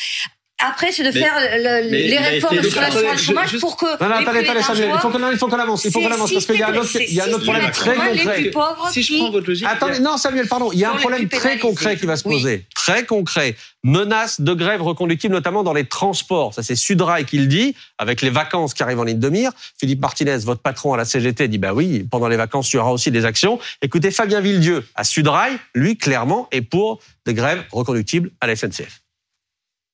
Après, 0.67 0.93
c'est 0.93 1.03
de 1.03 1.09
Mais- 1.11 1.21
faire 1.21 1.35
le- 1.39 1.91
mais 1.91 2.03
les 2.09 2.19
réformes 2.19 2.63
sur 2.63 2.81
l'assurance 2.81 3.23
chômage 3.23 3.49
juste- 3.51 3.61
pour 3.61 3.77
que 3.77 3.87
Non, 3.87 4.09
non, 4.11 4.17
les 4.19 4.23
attendez, 4.23 4.39
attendez, 4.41 4.63
Samuel, 4.63 4.85
il 4.93 4.99
faut 5.01 5.09
qu'on 5.09 5.19
qu'on 5.51 5.59
avance, 5.59 5.85
il 5.85 5.91
faut 5.91 6.01
qu'on 6.01 6.11
avance, 6.11 6.33
parce 6.33 6.47
qu'il 6.47 6.57
y 6.57 6.63
a 6.63 6.69
un 6.69 6.77
autre, 6.77 6.89
il 6.97 7.15
y 7.15 7.21
a 7.21 7.25
un 7.25 7.29
autre 7.33 7.45
problème 7.45 7.71
très 7.71 7.95
concret. 7.95 8.41
plus 8.43 8.51
pauvres 8.51 8.89
Si 8.93 9.03
je 9.03 9.17
prends 9.19 9.31
votre 9.31 9.49
logique, 9.49 9.67
Attendez, 9.67 10.01
non, 10.01 10.17
Samuel, 10.17 10.47
pardon. 10.49 10.71
Il 10.73 10.79
y 10.79 10.85
a 10.85 10.93
un 10.93 10.97
problème 10.97 11.29
très 11.29 11.39
pénalisés. 11.39 11.61
concret 11.61 11.97
qui 11.97 12.07
va 12.07 12.17
se 12.17 12.29
Oui. 12.29 12.35
poser. 12.37 12.67
Très 12.75 13.05
concret. 13.07 13.57
Menace 13.83 14.41
de 14.43 14.53
grève 14.53 14.83
reconductible, 14.83 15.33
notamment 15.33 15.63
dans 15.63 15.73
les 15.73 15.85
transports. 15.87 16.53
Ça, 16.53 16.63
c'est 16.63 16.77
Sudrail 16.77 17.25
qui 17.25 17.39
le 17.39 17.47
dit, 17.47 17.75
avec 17.97 18.21
les 18.21 18.29
vacances 18.29 18.75
qui 18.75 18.83
arrivent 18.83 19.01
en 19.01 19.05
ligne 19.05 19.19
de 19.19 19.29
mire. 19.31 19.53
Philippe 19.79 20.01
Martinez, 20.03 20.37
votre 20.45 20.61
patron 20.61 20.93
à 20.93 20.99
la 20.99 21.07
CGT, 21.07 21.49
dit, 21.49 21.57
bah 21.59 21.73
oui, 21.73 22.07
pendant 22.11 22.29
les 22.29 22.37
vacances, 22.37 22.71
il 22.73 22.77
y 22.77 22.79
aura 22.79 22.93
aussi 22.93 23.11
des 23.11 23.25
actions. 23.25 23.59
Écoutez, 23.81 24.11
Fabien 24.11 24.41
Villedieu, 24.41 24.87
à 24.95 25.05
Sudrail, 25.05 25.57
lui, 25.75 25.97
clairement, 25.97 26.49
est 26.53 26.61
pour 26.61 27.01
des 27.25 27.33
grèves 27.33 27.63
reconductibles 27.73 28.31
à 28.43 28.47
la 28.47 28.55
SNCF. 28.57 29.01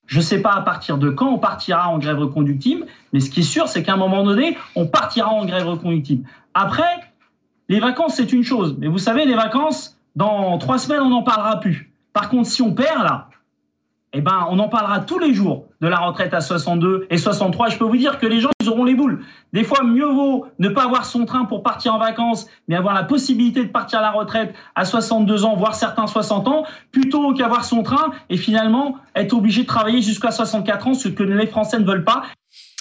Je 0.06 0.18
ne 0.18 0.22
sais 0.22 0.40
pas 0.40 0.52
à 0.52 0.62
partir 0.62 0.98
de 0.98 1.10
quand 1.10 1.28
on 1.28 1.38
partira 1.38 1.88
en 1.88 1.98
grève 1.98 2.18
reconductible, 2.18 2.86
mais 3.12 3.20
ce 3.20 3.30
qui 3.30 3.40
est 3.40 3.44
sûr, 3.44 3.68
c'est 3.68 3.82
qu'à 3.82 3.94
un 3.94 3.96
moment 3.96 4.24
donné, 4.24 4.56
on 4.74 4.86
partira 4.86 5.30
en 5.30 5.44
grève 5.44 5.66
reconductible. 5.66 6.28
Après, 6.54 7.12
les 7.68 7.80
vacances, 7.80 8.14
c'est 8.14 8.32
une 8.32 8.44
chose. 8.44 8.76
Mais 8.78 8.86
vous 8.86 8.98
savez, 8.98 9.26
les 9.26 9.34
vacances, 9.34 9.98
dans 10.14 10.56
trois 10.58 10.78
semaines, 10.78 11.02
on 11.02 11.10
n'en 11.10 11.22
parlera 11.22 11.60
plus. 11.60 11.90
Par 12.12 12.28
contre, 12.28 12.48
si 12.48 12.62
on 12.62 12.72
perd 12.72 13.02
là, 13.02 13.25
eh 14.12 14.20
ben, 14.20 14.46
on 14.50 14.58
en 14.58 14.68
parlera 14.68 15.00
tous 15.00 15.18
les 15.18 15.34
jours 15.34 15.66
de 15.80 15.88
la 15.88 15.98
retraite 15.98 16.32
à 16.32 16.40
62 16.40 17.06
et 17.10 17.18
63. 17.18 17.68
Je 17.70 17.76
peux 17.76 17.84
vous 17.84 17.96
dire 17.96 18.18
que 18.18 18.26
les 18.26 18.40
gens, 18.40 18.48
ils 18.62 18.68
auront 18.68 18.84
les 18.84 18.94
boules. 18.94 19.24
Des 19.52 19.62
fois, 19.64 19.82
mieux 19.82 20.06
vaut 20.06 20.46
ne 20.58 20.68
pas 20.68 20.84
avoir 20.84 21.04
son 21.04 21.26
train 21.26 21.44
pour 21.44 21.62
partir 21.62 21.92
en 21.94 21.98
vacances, 21.98 22.46
mais 22.68 22.76
avoir 22.76 22.94
la 22.94 23.02
possibilité 23.02 23.62
de 23.64 23.68
partir 23.68 23.98
à 23.98 24.02
la 24.02 24.10
retraite 24.12 24.54
à 24.74 24.84
62 24.84 25.44
ans, 25.44 25.56
voire 25.56 25.74
certains 25.74 26.06
60 26.06 26.48
ans, 26.48 26.64
plutôt 26.92 27.34
qu'avoir 27.34 27.64
son 27.64 27.82
train 27.82 28.12
et 28.30 28.36
finalement 28.38 28.96
être 29.14 29.34
obligé 29.34 29.62
de 29.62 29.66
travailler 29.66 30.00
jusqu'à 30.00 30.30
64 30.30 30.86
ans, 30.86 30.94
ce 30.94 31.08
que 31.08 31.22
les 31.22 31.46
Français 31.46 31.78
ne 31.78 31.84
veulent 31.84 32.04
pas. 32.04 32.22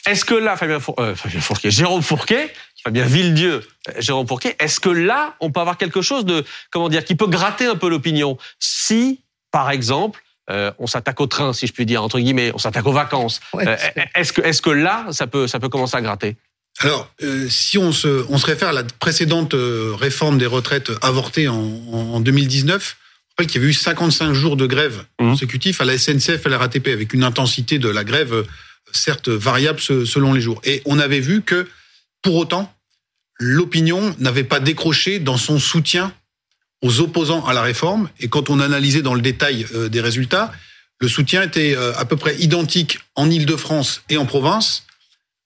Est-ce 0.07 0.23
que 0.23 0.35
là, 0.35 0.55
Fabien, 0.55 0.79
Four- 0.79 0.95
euh, 0.99 1.15
Fabien 1.15 1.39
Fourquet, 1.41 1.71
Jérôme 1.71 2.03
Fourquet, 2.03 2.53
Fabien 2.83 3.05
Villedieu, 3.05 3.61
euh, 3.89 3.91
Jérôme 3.97 4.27
Fourquet, 4.27 4.55
est-ce 4.59 4.79
que 4.79 4.89
là, 4.89 5.33
on 5.41 5.51
peut 5.51 5.59
avoir 5.59 5.77
quelque 5.77 6.01
chose 6.01 6.25
de, 6.25 6.45
comment 6.69 6.89
dire, 6.89 7.03
qui 7.03 7.15
peut 7.15 7.27
gratter 7.27 7.65
un 7.65 7.75
peu 7.75 7.89
l'opinion? 7.89 8.37
Si, 8.59 9.21
par 9.51 9.71
exemple, 9.71 10.21
euh, 10.51 10.71
on 10.79 10.87
s'attaque 10.87 11.19
au 11.21 11.27
train, 11.27 11.53
si 11.53 11.67
je 11.67 11.73
puis 11.73 11.85
dire, 11.85 12.03
entre 12.03 12.19
guillemets, 12.19 12.51
on 12.53 12.57
s'attaque 12.57 12.85
aux 12.85 12.91
vacances, 12.93 13.39
Ouais, 13.53 13.67
euh, 13.67 13.75
est-ce 14.15 14.31
que, 14.33 14.41
est-ce 14.41 14.61
que 14.61 14.69
là, 14.69 15.07
ça 15.11 15.27
peut, 15.27 15.47
ça 15.47 15.59
peut 15.59 15.69
commencer 15.69 15.97
à 15.97 16.01
gratter? 16.01 16.35
Alors, 16.79 17.09
euh, 17.23 17.47
si 17.49 17.77
on 17.77 17.91
se, 17.91 18.25
on 18.29 18.37
se 18.37 18.45
réfère 18.45 18.67
à 18.69 18.73
la 18.73 18.83
précédente 18.83 19.53
réforme 19.55 20.37
des 20.37 20.45
retraites 20.45 20.91
avortée 21.01 21.47
en, 21.47 21.55
en 21.55 22.19
2019, 22.19 22.97
on 22.97 23.31
rappelle 23.31 23.47
qu'il 23.51 23.61
y 23.61 23.63
avait 23.63 23.71
eu 23.71 23.73
55 23.73 24.33
jours 24.33 24.55
de 24.57 24.65
grève 24.67 25.05
Mhm. 25.19 25.31
consécutifs 25.31 25.81
à 25.81 25.85
la 25.85 25.97
SNCF 25.97 26.43
et 26.43 26.47
à 26.47 26.49
la 26.49 26.57
RATP, 26.57 26.87
avec 26.89 27.13
une 27.13 27.23
intensité 27.23 27.79
de 27.79 27.87
la 27.89 28.03
grève, 28.03 28.45
certes 28.91 29.29
variable 29.29 29.79
se- 29.79 30.05
selon 30.05 30.33
les 30.33 30.41
jours. 30.41 30.61
Et 30.65 30.81
on 30.85 30.99
avait 30.99 31.19
vu 31.21 31.41
que, 31.41 31.67
pour 32.21 32.35
autant, 32.35 32.71
l'opinion 33.39 34.15
n'avait 34.19 34.43
pas 34.43 34.59
décroché 34.59 35.19
dans 35.19 35.37
son 35.37 35.59
soutien 35.59 36.13
aux 36.85 36.99
opposants 37.01 37.45
à 37.45 37.53
la 37.53 37.61
réforme. 37.61 38.09
Et 38.19 38.27
quand 38.27 38.49
on 38.49 38.59
analysait 38.59 39.01
dans 39.01 39.15
le 39.15 39.21
détail 39.21 39.65
euh, 39.73 39.89
des 39.89 40.01
résultats, 40.01 40.51
le 40.99 41.07
soutien 41.07 41.41
était 41.41 41.75
euh, 41.75 41.93
à 41.97 42.05
peu 42.05 42.15
près 42.15 42.35
identique 42.37 42.99
en 43.15 43.29
Île-de-France 43.29 44.03
et 44.09 44.17
en 44.17 44.25
province, 44.25 44.85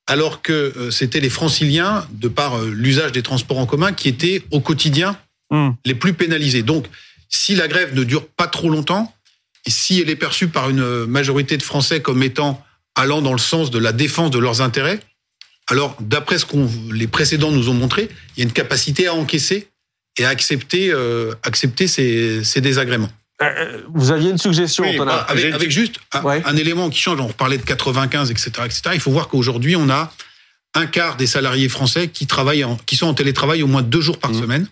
alors 0.06 0.42
que 0.42 0.52
euh, 0.52 0.90
c'était 0.90 1.20
les 1.20 1.30
franciliens, 1.30 2.06
de 2.12 2.28
par 2.28 2.62
l'usage 2.62 3.12
des 3.12 3.22
transports 3.22 3.58
en 3.58 3.66
commun, 3.66 3.92
qui 3.92 4.08
étaient 4.08 4.42
au 4.50 4.60
quotidien 4.60 5.16
Hmm. 5.50 5.70
les 5.84 5.96
plus 5.96 6.12
pénalisés. 6.12 6.62
Donc, 6.62 6.86
si 7.28 7.56
la 7.56 7.66
grève 7.66 7.92
ne 7.94 8.04
dure 8.04 8.28
pas 8.28 8.46
trop 8.46 8.70
longtemps, 8.70 9.12
et 9.66 9.70
si 9.70 10.00
elle 10.00 10.08
est 10.08 10.16
perçue 10.16 10.46
par 10.46 10.70
une 10.70 11.06
majorité 11.06 11.56
de 11.56 11.62
Français 11.64 12.00
comme 12.00 12.22
étant 12.22 12.64
allant 12.94 13.20
dans 13.20 13.32
le 13.32 13.38
sens 13.38 13.72
de 13.72 13.78
la 13.80 13.92
défense 13.92 14.30
de 14.30 14.38
leurs 14.38 14.60
intérêts, 14.62 15.00
alors 15.66 15.96
d'après 16.00 16.38
ce 16.38 16.46
qu'on 16.46 16.70
les 16.92 17.08
précédents 17.08 17.50
nous 17.50 17.68
ont 17.68 17.74
montré, 17.74 18.08
il 18.36 18.40
y 18.40 18.42
a 18.42 18.46
une 18.46 18.52
capacité 18.52 19.08
à 19.08 19.14
encaisser 19.14 19.69
et 20.18 20.24
accepter, 20.24 20.90
euh, 20.92 21.32
accepter 21.42 21.86
ces, 21.86 22.42
ces 22.44 22.60
désagréments. 22.60 23.10
Euh, 23.42 23.80
Vous 23.94 24.10
aviez 24.10 24.30
une 24.30 24.38
suggestion, 24.38 24.84
Oui, 24.84 24.90
Antonin 24.96 25.12
bah, 25.12 25.26
avec, 25.28 25.54
avec 25.54 25.70
juste 25.70 25.96
un, 26.12 26.22
Ouais. 26.22 26.42
un 26.44 26.56
élément 26.56 26.90
qui 26.90 27.00
change. 27.00 27.20
On 27.20 27.28
parlait 27.28 27.56
de 27.58 27.62
95, 27.64 28.30
etc., 28.30 28.50
etc. 28.64 28.82
Il 28.94 29.00
faut 29.00 29.10
voir 29.12 29.28
qu'aujourd'hui, 29.28 29.76
on 29.76 29.88
a 29.88 30.12
un 30.74 30.86
quart 30.86 31.16
des 31.16 31.26
salariés 31.26 31.68
français 31.68 32.08
qui 32.08 32.26
travaillent, 32.26 32.64
en- 32.64 32.76
qui 32.76 32.96
sont 32.96 33.06
en 33.06 33.14
télétravail 33.14 33.62
au 33.62 33.66
moins 33.66 33.82
deux 33.82 34.00
jours 34.00 34.16
Mmh. 34.16 34.20
par 34.20 34.34
semaine, 34.34 34.66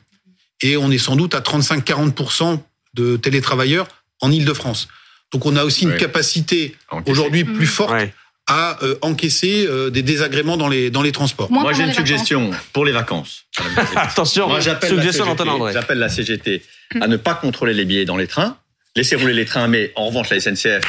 et 0.63 0.77
on 0.77 0.91
est 0.91 0.99
sans 0.99 1.17
doute 1.17 1.35
à 1.35 1.41
35-40% 1.41 2.63
de 2.95 3.17
télétravailleurs 3.17 3.89
en 4.21 4.31
Île-de-France. 4.31 4.89
Donc, 5.33 5.47
on 5.47 5.57
a 5.57 5.65
aussi 5.65 5.85
une 5.85 5.97
capacité 5.97 6.77
aujourd'hui 7.07 7.45
plus 7.45 7.67
forte 7.67 7.93
Ouais. 7.93 8.13
À 8.49 8.83
euh, 8.83 8.97
encaisser 9.03 9.67
euh, 9.69 9.91
des 9.91 10.03
désagréments 10.03 10.57
dans 10.57 10.69
les 10.69 10.91
dans 10.91 11.03
les 11.03 11.13
transports. 11.13 11.53
Moi, 11.53 11.73
j'ai 11.75 11.83
une 11.83 11.89
vacances. 11.89 11.97
suggestion 11.97 12.51
pour 12.73 12.85
les 12.85 12.93
vacances. 12.93 13.45
Attention, 13.97 14.49
Moi, 14.49 14.61
j'appelle 14.61 14.91
la, 14.91 14.97
suggestion 14.97 15.25
CGT, 15.25 15.37
d'Antonin 15.37 15.53
André. 15.53 15.73
j'appelle 15.75 15.99
la 15.99 16.09
CGT 16.09 16.63
à 17.01 17.07
ne 17.07 17.17
pas 17.17 17.35
contrôler 17.35 17.75
les 17.75 17.85
billets 17.85 18.07
dans 18.07 18.17
les 18.17 18.27
trains, 18.27 18.57
laisser 18.97 19.17
rouler 19.17 19.35
les 19.35 19.45
trains, 19.45 19.69
mais 19.69 19.93
en 19.95 20.07
revanche, 20.07 20.31
la 20.31 20.41
SNCF, 20.41 20.83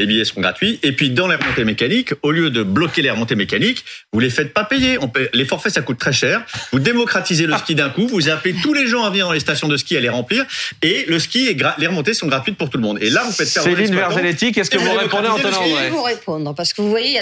les 0.00 0.06
billets 0.06 0.24
seront 0.24 0.40
gratuits. 0.40 0.80
Et 0.82 0.92
puis, 0.92 1.10
dans 1.10 1.28
les 1.28 1.36
remontées 1.36 1.64
mécaniques, 1.64 2.12
au 2.22 2.30
lieu 2.30 2.50
de 2.50 2.62
bloquer 2.62 3.02
les 3.02 3.10
remontées 3.10 3.36
mécaniques, 3.36 3.84
vous 4.12 4.20
les 4.20 4.30
faites 4.30 4.52
pas 4.52 4.64
payer. 4.64 4.98
On 5.00 5.10
les 5.34 5.44
forfaits, 5.44 5.72
ça 5.72 5.82
coûte 5.82 5.98
très 5.98 6.12
cher. 6.12 6.42
Vous 6.72 6.78
démocratisez 6.78 7.46
le 7.46 7.56
ski 7.58 7.74
d'un 7.74 7.90
coup, 7.90 8.06
vous 8.08 8.28
appelez 8.28 8.54
tous 8.62 8.72
les 8.72 8.86
gens 8.86 9.04
à 9.04 9.10
venir 9.10 9.26
dans 9.26 9.32
les 9.32 9.40
stations 9.40 9.68
de 9.68 9.76
ski 9.76 9.96
à 9.96 10.00
les 10.00 10.08
remplir, 10.08 10.44
et 10.82 11.04
le 11.08 11.18
ski 11.18 11.48
et 11.48 11.54
gra- 11.54 11.74
les 11.78 11.86
remontées 11.86 12.14
sont 12.14 12.26
gratuites 12.26 12.56
pour 12.56 12.70
tout 12.70 12.78
le 12.78 12.82
monde. 12.82 12.98
Et 13.02 13.10
là, 13.10 13.22
vous 13.24 13.32
faites 13.32 13.48
faire 13.48 13.62
Céline 13.62 13.94
Verzelletti, 13.94 14.52
qu'est-ce 14.52 14.70
que 14.70 14.78
vous 14.78 14.86
vous 14.86 14.96
répondez 14.96 15.28
le 15.28 15.52
ski. 15.52 15.70
Je 15.70 15.82
vais 15.82 15.90
vous 15.90 16.02
répondre 16.02 16.54
parce 16.54 16.72
que 16.72 16.80
vous 16.80 16.90
voyez, 16.90 17.08
il 17.08 17.14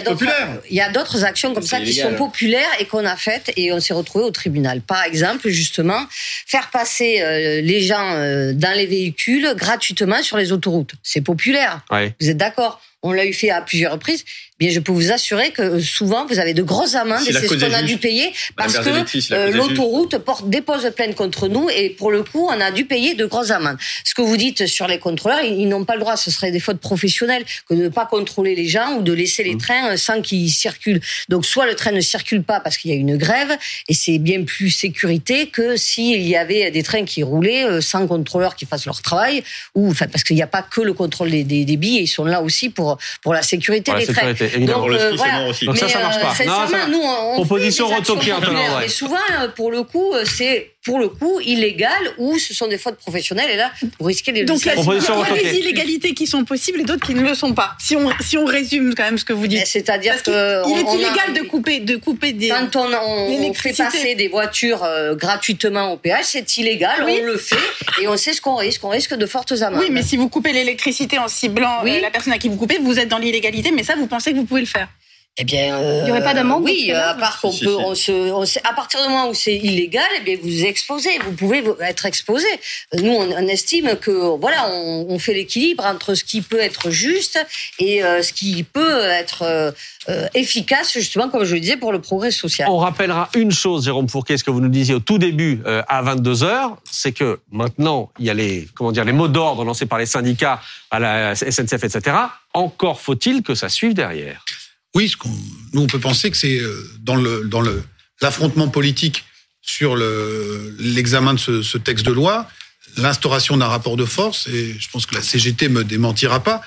y 0.77 0.81
a 0.81 0.91
d'autres, 0.91 1.25
actions 1.25 1.55
comme 1.55 1.63
ça 1.65 1.81
qui 1.81 1.95
sont 1.95 2.15
populaires 2.15 2.71
et 2.79 2.85
qu'on 2.85 3.05
a 3.05 3.17
faites 3.17 3.53
et 3.57 3.73
on 3.73 3.81
s'est 3.81 3.95
retrouvé 3.95 4.25
au 4.25 4.31
tribunal. 4.31 4.81
Par 4.81 5.03
exemple, 5.03 5.49
justement, 5.49 6.07
faire 6.47 6.71
passer 6.71 7.21
euh, 7.21 7.61
les 7.61 7.81
gens 7.81 8.13
euh, 8.15 8.53
dans 8.53 8.77
les 8.77 8.87
véhicules 8.87 9.53
gratuitement 9.57 10.23
sur 10.23 10.37
les 10.37 10.53
autoroutes. 10.53 10.93
C'est 11.03 11.21
populaire. 11.21 11.81
Ouais. 11.91 12.15
Vous 12.21 12.29
êtes 12.29 12.37
d'accord 12.37 12.68
On 13.03 13.13
l'a 13.13 13.27
eu 13.27 13.33
fait 13.33 13.51
à 13.51 13.63
plusieurs 13.63 13.93
reprises. 13.93 14.25
Bien, 14.59 14.71
je 14.71 14.81
peux 14.81 14.91
vous 14.91 15.13
assurer 15.13 15.53
que 15.53 15.63
euh, 15.63 15.81
souvent 15.81 16.27
vous 16.27 16.41
avez 16.41 16.53
de 16.53 16.65
grosses 16.65 16.97
amendes 16.97 17.21
Si 17.21 17.31
et 17.31 17.33
c'est 17.33 17.47
ce 17.47 17.55
qu'on 17.55 17.73
a 17.73 17.83
dû 17.83 17.97
payer 17.97 18.33
parce 18.57 18.77
que 18.77 19.33
euh, 19.33 19.53
l'autoroute 19.53 20.19
porte 20.19 20.51
dépose 20.51 20.91
plainte 20.97 21.15
contre 21.15 21.47
nous 21.47 21.69
et 21.71 21.91
pour 21.91 22.11
le 22.11 22.25
coup 22.25 22.49
on 22.49 22.61
a 22.61 22.73
dû 22.73 22.85
payer 22.85 23.15
de 23.15 23.25
grosses 23.25 23.53
amendes. 23.53 23.77
Ce 24.05 24.15
que 24.15 24.23
vous 24.23 24.37
dites 24.37 24.67
sur 24.67 24.89
les 24.89 24.99
contrôleurs, 24.99 25.43
ils, 25.45 25.61
ils 25.61 25.69
n'ont 25.69 25.85
pas 25.85 25.95
le 25.95 26.01
droit. 26.01 26.17
Ce 26.17 26.33
serait 26.33 26.51
des 26.51 26.59
fautes 26.59 26.81
professionnelles 26.81 27.45
que 27.69 27.75
de 27.75 27.85
ne 27.85 27.89
pas 27.89 28.05
contrôler 28.05 28.57
les 28.57 28.67
gens 28.67 28.97
ou 28.97 29.03
de 29.03 29.13
laisser 29.13 29.45
les 29.45 29.57
trains 29.57 29.93
euh, 29.93 29.97
sans 29.97 30.23
qu'ils 30.23 30.51
circulent. 30.51 31.01
Donc 31.29 31.47
soit 31.47 31.67
le 31.67 31.77
train 31.77 31.93
ne 31.93 32.01
circule 32.01 32.43
pas 32.43 32.59
parce 32.59 32.79
qu'il 32.79 32.91
y 32.91 32.95
a 32.95 32.97
une 32.97 33.17
grève 33.17 33.57
et 33.87 33.95
c'est 33.95 34.19
bien 34.19 34.43
plus 34.43 34.71
sécurité 34.71 35.47
que 35.47 35.77
s'il 35.77 36.23
y 36.27 36.35
avait 36.35 36.73
des 36.73 36.83
trains 36.83 37.05
qui 37.05 37.23
roulaient 37.23 37.65
euh, 37.65 37.81
sans 37.81 38.09
contrôleurs 38.09 38.57
qui 38.57 38.67
fassent 38.67 38.87
leur 38.87 39.03
travail 39.03 39.45
ou 39.77 39.89
enfin 39.89 40.09
parce 40.09 40.25
qu'il 40.25 40.35
n'y 40.35 40.43
a 40.43 40.49
pas 40.49 40.63
que 40.63 40.81
le 40.81 40.95
contrôle 40.95 41.31
des, 41.31 41.45
des, 41.45 41.65
des 41.65 41.77
billets, 41.77 42.03
ils 42.03 42.09
sont 42.09 42.25
là 42.25 42.43
aussi 42.43 42.71
pour 42.71 42.99
pour 43.23 43.35
la 43.35 43.43
sécurité 43.43 43.93
Pour 43.93 44.01
la 44.01 44.07
des 44.07 44.13
trains. 44.13 44.48
Évidemment. 44.55 44.85
Ski, 44.89 44.97
c'est 45.01 45.17
voilà. 45.17 45.39
bon 45.41 45.51
aussi. 45.51 45.65
Donc 45.67 45.77
ça, 45.79 45.87
Mais, 45.87 45.93
ça 45.93 45.99
marche 46.01 46.17
euh, 46.17 46.21
pas. 46.21 46.45
Non, 46.45 46.67
ça- 46.69 46.87
nous, 46.89 47.01
on 47.03 47.35
Proposition 47.35 47.87
retoquée, 47.89 48.33
populaires. 48.33 48.71
André. 48.73 48.83
Mais 48.83 48.89
souvent, 48.89 49.17
euh, 49.41 49.49
pour 49.49 49.71
le 49.71 49.83
coup, 49.83 50.13
euh, 50.15 50.25
c'est 50.25 50.75
pour 50.89 50.99
le 50.99 51.09
coup, 51.11 51.39
illégales 51.41 52.09
ou 52.17 52.39
ce 52.39 52.55
sont 52.55 52.67
des 52.67 52.79
fautes 52.79 52.97
professionnelles. 52.97 53.51
Et 53.51 53.57
là, 53.57 53.71
vous 54.01 54.07
risquez 54.07 54.33
des 54.33 54.45
Donc 54.45 54.61
il 54.65 54.69
y 54.69 54.71
a, 54.71 55.35
des 55.53 55.59
illégalités 55.59 56.15
qui 56.15 56.27
sont 56.27 56.45
possibles 56.47 56.81
et 56.81 56.85
d'autres 56.85 57.07
qui 57.07 57.15
ne 57.15 57.21
le 57.21 57.35
sont 57.35 57.53
pas. 57.53 57.73
Si 57.79 57.95
on, 57.95 58.09
si 58.21 58.39
on 58.39 58.47
résume 58.47 58.95
quand 58.95 59.03
même 59.05 59.19
ce 59.19 59.25
que 59.27 59.35
vous 59.35 59.47
dites. 59.47 59.67
C'est-à-dire 59.67 60.23
que 60.23 60.31
il 60.67 60.79
est 60.79 60.89
a- 60.89 60.95
illégal 60.95 61.35
de 61.35 61.43
couper, 61.43 61.81
de 61.81 61.97
couper 61.97 62.33
des. 62.33 62.49
Quand 62.49 62.75
on, 62.77 62.89
on- 62.91 63.53
fait 63.53 63.77
passer 63.77 64.15
des 64.15 64.29
voitures 64.29 64.83
euh, 64.83 65.15
gratuitement 65.15 65.93
au 65.93 65.99
péage, 65.99 66.25
c'est 66.25 66.57
illégal, 66.57 67.03
Oui. 67.05 67.19
on 67.21 67.27
le 67.27 67.37
fait 67.37 67.57
et 68.01 68.09
on 68.09 68.17
sait 68.17 68.33
ce 68.33 68.41
qu'on 68.41 68.57
risque. 68.57 68.83
On 68.85 68.89
risque 68.89 69.15
de 69.15 69.27
fortes 69.27 69.53
amendes. 69.61 69.81
Oui, 69.81 69.89
mais 69.91 70.03
si 70.03 70.17
vous 70.17 70.29
coupez 70.31 70.53
l'électricité 70.55 71.19
en 71.19 71.29
ciblant 71.29 71.81
Oui. 71.85 71.97
euh, 71.97 72.01
la 72.01 72.11
personne 72.11 72.33
à 72.33 72.39
qui 72.39 72.49
vous 72.49 72.57
coupez, 72.57 72.79
vous 72.81 72.99
êtes 72.99 73.09
dans 73.09 73.19
l'illégalité, 73.19 73.73
mais 73.73 73.83
ça, 73.83 73.95
vous 73.97 74.07
pensez 74.07 74.33
que 74.33 74.37
vous 74.37 74.45
pouvez 74.47 74.63
le 74.63 74.67
faire 74.67 74.89
Eh 75.41 75.45
bien, 75.45 75.77
euh, 75.79 76.01
Il 76.05 76.09
y 76.09 76.11
aurait 76.11 76.23
pas 76.25 76.35
d'amende 76.35 76.65
Oui, 76.65 76.87
cas-là 76.89 77.11
à 77.11 77.15
part 77.15 77.41
qu'on 77.41 77.53
Si, 77.53 77.65
peut, 77.65 77.71
si. 77.79 77.85
on 77.85 77.95
se, 77.95 78.13
on 78.33 78.45
sait- 78.45 78.61
à 78.69 78.73
partir 78.73 79.01
du 79.03 79.09
moment 79.09 79.29
où 79.29 79.35
c'est 79.35 79.55
illégal, 79.55 80.05
eh 80.19 80.21
bien, 80.25 80.37
vous 80.43 80.65
exposez, 80.65 81.11
vous 81.25 81.33
pouvez 81.33 81.63
être 81.81 82.07
exposé. 82.07 82.47
Euh, 82.95 82.99
Nous, 83.01 83.13
on, 83.13 83.31
on 83.31 83.47
estime 83.47 83.97
que, 84.01 84.11
voilà, 84.37 84.69
on, 84.69 85.07
on 85.09 85.19
fait 85.21 85.35
l'équilibre 85.35 85.87
entre 85.87 86.15
ce 86.15 86.25
qui 86.25 86.43
peut 86.43 86.59
être 86.59 86.91
juste 86.91 87.39
et 87.79 88.03
euh, 88.03 88.21
ce 88.23 88.33
qui 88.33 88.65
peut 88.65 89.01
être 89.05 89.43
euh, 89.43 89.71
euh, 90.09 90.27
efficace, 90.35 90.93
justement, 90.95 91.29
comme 91.29 91.45
je 91.45 91.55
le 91.55 91.61
disais, 91.61 91.77
pour 91.77 91.93
le 91.93 92.01
progrès 92.01 92.33
social. 92.33 92.69
On 92.69 92.79
rappellera 92.79 93.29
une 93.37 93.53
chose, 93.53 93.85
Jérôme 93.85 94.09
Fourquet, 94.09 94.39
ce 94.39 94.43
que 94.45 94.51
vous 94.51 94.61
nous 94.61 94.69
disiez 94.69 94.95
au 94.97 95.01
tout 95.01 95.19
début 95.19 95.61
euh, 95.67 95.83
à 95.87 96.03
22 96.03 96.35
h 96.35 96.75
c'est 96.91 97.13
que 97.13 97.39
maintenant 97.53 98.11
il 98.19 98.27
y 98.27 98.31
a 98.31 98.35
les 98.35 98.67
comment 98.75 98.91
dire 98.91 99.05
les 99.05 99.13
mots 99.13 99.29
d'ordre 99.29 99.65
lancés 99.65 99.87
par 99.87 99.99
les 99.99 100.07
syndicats 100.07 100.61
à 100.91 100.99
la 100.99 101.35
SNCF, 101.37 101.85
etc. 101.85 102.17
Encore 102.55 103.01
faut-il 103.01 103.43
que 103.43 103.55
ça 103.55 103.69
suive 103.69 103.95
derrière. 103.95 104.45
Oui, 104.95 105.09
ce 105.09 105.17
qu'on- 105.17 105.29
nous 105.73 105.83
on 105.83 105.87
peut 105.87 106.01
penser 106.01 106.31
que 106.31 106.37
c'est 106.37 106.59
euh, 106.59 106.91
dans 107.01 107.17
le 107.17 107.45
dans 107.47 107.61
le 107.61 107.83
l'affrontement 108.21 108.69
politique 108.69 109.25
sur 109.63 109.97
le 109.97 110.75
l'examen 110.79 111.35
de 111.35 111.39
ce, 111.39 111.63
ce 111.63 111.79
texte 111.79 112.07
de 112.07 112.13
loi, 112.13 112.49
l'instauration 112.97 113.57
d'un 113.57 113.67
rapport 113.67 113.97
de 113.97 114.05
force 114.05 114.47
et 114.49 114.75
je 114.79 114.89
pense 114.91 115.07
que 115.07 115.15
la 115.15 115.23
CGT 115.23 115.69
me 115.69 115.85
démentira 115.85 116.41
pas 116.43 116.63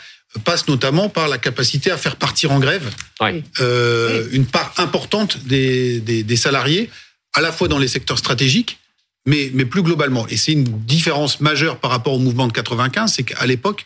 passe 0.46 0.68
notamment 0.70 1.10
par 1.10 1.28
la 1.28 1.38
capacité 1.38 1.92
à 1.92 1.98
faire 1.98 2.16
partir 2.16 2.52
en 2.52 2.60
grève 2.60 2.90
Ouais. 3.20 3.44
euh, 3.60 4.28
une 4.32 4.46
part 4.46 4.72
importante 4.78 5.44
des, 5.46 6.00
des, 6.00 6.24
des 6.24 6.36
salariés, 6.38 6.90
à 7.34 7.42
la 7.42 7.52
fois 7.52 7.68
dans 7.68 7.80
les 7.80 7.90
secteurs 7.90 8.18
stratégiques, 8.18 8.78
mais, 9.26 9.52
mais 9.54 9.66
plus 9.66 9.84
globalement. 9.84 10.26
Et 10.30 10.38
c'est 10.38 10.54
une 10.54 10.64
différence 10.86 11.42
majeure 11.42 11.80
par 11.80 11.92
rapport 11.92 12.14
au 12.14 12.20
mouvement 12.20 12.48
de 12.48 12.54
95, 12.54 13.14
c'est 13.14 13.24
qu'à 13.24 13.46
l'époque, 13.46 13.86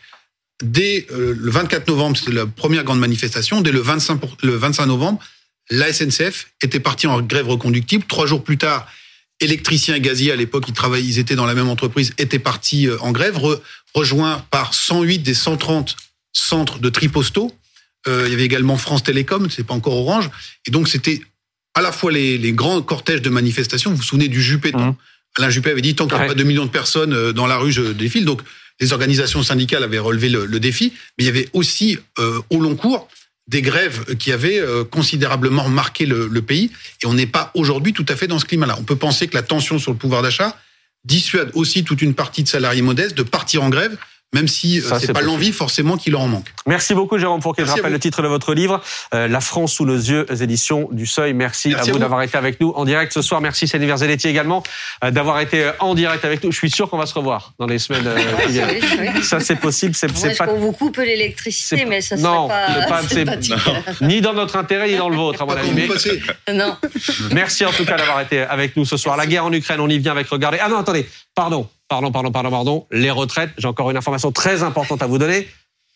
dès 0.62 1.06
euh, 1.12 1.34
le 1.38 1.50
24 1.50 1.88
novembre, 1.88 2.16
c'était 2.16 2.32
la 2.32 2.46
première 2.46 2.84
grande 2.84 2.98
manifestation, 2.98 3.60
dès 3.60 3.72
le 3.72 3.80
25, 3.80 4.16
pour- 4.16 4.36
le 4.42 4.56
25 4.56 4.86
novembre, 4.86 5.20
la 5.70 5.92
SNCF 5.92 6.48
était 6.62 6.80
partie 6.80 7.06
en 7.06 7.20
grève 7.20 7.48
reconductible. 7.48 8.04
Trois 8.06 8.26
jours 8.26 8.42
plus 8.44 8.56
tard, 8.58 8.86
électriciens 9.40 9.96
et 9.96 10.00
gaziers, 10.00 10.32
à 10.32 10.36
l'époque, 10.36 10.64
ils 10.68 10.74
travaillaient, 10.74 11.06
ils 11.06 11.18
étaient 11.18 11.34
dans 11.36 11.46
la 11.46 11.54
même 11.54 11.68
entreprise, 11.68 12.12
étaient 12.18 12.38
partis 12.38 12.88
euh, 12.88 12.96
en 13.00 13.12
grève, 13.12 13.36
re- 13.38 13.60
rejoints 13.94 14.44
par 14.50 14.74
108 14.74 15.18
des 15.18 15.34
130 15.34 15.96
centres 16.32 16.78
de 16.78 16.88
tri 16.88 17.08
postaux. 17.08 17.52
Euh, 18.08 18.24
il 18.26 18.30
y 18.30 18.34
avait 18.34 18.44
également 18.44 18.76
France 18.76 19.02
Télécom, 19.02 19.50
c'est 19.50 19.64
pas 19.64 19.74
encore 19.74 19.94
Orange. 19.96 20.30
Et 20.66 20.70
donc, 20.70 20.88
c'était 20.88 21.20
à 21.74 21.82
la 21.82 21.92
fois 21.92 22.12
les, 22.12 22.38
les 22.38 22.52
grands 22.52 22.80
cortèges 22.80 23.20
de 23.20 23.28
manifestations. 23.30 23.90
Vous 23.90 23.96
vous 23.96 24.02
souvenez 24.02 24.28
du 24.28 24.40
Juppé 24.42 24.72
Mhm. 24.72 24.94
Alain 25.38 25.50
Juppé 25.50 25.70
avait 25.70 25.82
dit 25.82 25.94
tant 25.94 26.06
qu'il 26.06 26.14
n'y 26.14 26.20
a 26.20 26.22
Ouais. 26.22 26.28
pas 26.28 26.34
2 26.34 26.44
millions 26.44 26.64
de 26.64 26.70
personnes 26.70 27.32
dans 27.32 27.46
la 27.46 27.58
rue, 27.58 27.70
je 27.72 27.82
défile. 27.82 28.24
Donc, 28.24 28.40
les 28.80 28.92
organisations 28.92 29.42
syndicales 29.42 29.82
avaient 29.82 29.98
relevé 29.98 30.28
le, 30.28 30.46
le 30.46 30.60
défi. 30.60 30.92
Mais 31.18 31.24
il 31.24 31.26
y 31.26 31.30
avait 31.30 31.48
aussi, 31.52 31.98
euh, 32.18 32.40
au 32.50 32.60
long 32.60 32.76
cours, 32.76 33.08
des 33.48 33.62
grèves 33.62 34.16
qui 34.16 34.32
avaient 34.32 34.58
euh, 34.58 34.84
considérablement 34.84 35.68
marqué 35.68 36.04
le, 36.04 36.26
le 36.26 36.42
pays. 36.42 36.70
Et 37.02 37.06
on 37.06 37.14
n'est 37.14 37.26
pas 37.28 37.52
aujourd'hui 37.54 37.92
tout 37.92 38.06
à 38.08 38.16
fait 38.16 38.26
dans 38.26 38.38
ce 38.38 38.44
climat-là. 38.44 38.76
On 38.78 38.84
peut 38.84 38.96
penser 38.96 39.28
que 39.28 39.34
la 39.34 39.42
tension 39.42 39.78
sur 39.78 39.92
le 39.92 39.98
pouvoir 39.98 40.22
d'achat 40.22 40.58
dissuade 41.04 41.50
aussi 41.54 41.84
toute 41.84 42.02
une 42.02 42.14
partie 42.14 42.42
de 42.42 42.48
salariés 42.48 42.82
modestes 42.82 43.16
de 43.16 43.22
partir 43.22 43.62
en 43.62 43.68
grève, 43.68 43.96
même 44.34 44.48
si 44.48 44.80
euh, 44.80 44.82
Ça, 44.82 44.98
c'est 45.00 45.12
pas 45.12 45.20
l'envie 45.22 45.52
forcément 45.52 45.96
qui 45.96 46.10
leur 46.10 46.20
en 46.20 46.28
manque. 46.28 46.48
Merci 46.66 46.94
beaucoup 46.94 47.16
Jérôme 47.18 47.40
Fourquet. 47.40 47.62
Je 47.62 47.66
Merci 47.66 47.78
à 47.78 47.82
rappelle 47.82 47.92
le 47.92 47.98
titre 48.00 48.22
de 48.22 48.28
votre 48.28 48.54
livre, 48.54 48.82
euh, 49.14 49.28
La 49.28 49.40
France 49.40 49.72
sous 49.74 49.86
nos 49.86 49.94
yeux, 49.96 50.26
éditions 50.42 50.88
du 50.90 51.06
Seuil. 51.06 51.32
Merci, 51.32 51.68
Merci 51.68 51.80
à 51.80 51.84
vous 51.92 51.92
vous. 51.94 51.98
d'avoir 52.00 52.22
été 52.22 52.36
avec 52.36 52.60
nous 52.60 52.70
en 52.70 52.84
direct 52.84 53.12
ce 53.12 53.22
soir. 53.22 53.40
Merci 53.40 53.66
Céline 53.68 53.86
Verzelletti 53.86 54.28
également 54.28 54.62
euh, 55.04 55.10
d'avoir 55.10 55.40
été 55.40 55.70
en 55.78 55.94
direct 55.94 56.24
avec 56.24 56.42
nous. 56.44 56.50
Je 56.52 56.56
suis 56.58 56.70
sûr 56.70 56.90
qu'on 56.90 56.98
va 56.98 57.06
se 57.06 57.14
revoir 57.14 57.52
dans 57.58 57.66
les 57.66 57.78
semaines 57.78 58.06
euh, 58.06 58.18
qui 58.46 58.52
viennent. 58.52 58.68
Oui, 58.70 59.10
oui. 59.14 59.22
Ça 59.22 59.40
c'est 59.40 59.56
possible, 59.56 59.94
c'est 59.94 60.08
Moi, 60.08 60.16
c'est 60.20 60.28
est-ce 60.30 60.38
pas 60.38 60.46
qu'on 60.46 60.58
vous 60.58 60.72
coupe 60.72 60.96
l'électricité, 60.98 61.84
mais 61.86 62.00
ça 62.00 62.16
non, 62.16 62.48
serait 62.48 62.66
c'est 62.74 62.80
pas, 62.80 62.88
pas- 62.88 63.02
c'est- 63.08 63.14
sympathique. 63.24 63.54
ni 64.02 64.20
dans 64.20 64.34
notre 64.34 64.56
intérêt 64.56 64.88
ni 64.88 64.96
dans 64.96 65.08
le 65.08 65.16
vôtre 65.16 65.40
à 65.42 65.46
mon 65.46 65.54
Pas 65.54 65.60
avis. 65.60 65.88
Non. 66.52 66.76
Merci 67.32 67.64
en 67.64 67.70
tout 67.70 67.84
cas 67.84 67.96
d'avoir 67.96 68.20
été 68.20 68.40
avec 68.40 68.76
nous 68.76 68.84
ce 68.84 68.96
soir. 68.96 69.16
La 69.16 69.26
guerre 69.26 69.44
en 69.46 69.52
Ukraine, 69.52 69.80
on 69.80 69.88
y 69.88 69.98
vient 69.98 70.12
avec 70.12 70.28
regarder. 70.28 70.58
Ah 70.60 70.68
non, 70.68 70.78
attendez, 70.78 71.06
pardon, 71.34 71.68
pardon, 71.88 72.10
pardon, 72.12 72.30
pardon, 72.32 72.50
pardon. 72.50 72.86
Les 72.90 73.10
retraites, 73.10 73.50
j'ai 73.58 73.68
encore 73.68 73.90
une 73.90 73.96
information 73.96 74.32
très 74.32 74.62
importante 74.62 75.02
à 75.02 75.06
vous 75.06 75.18
donner. 75.18 75.48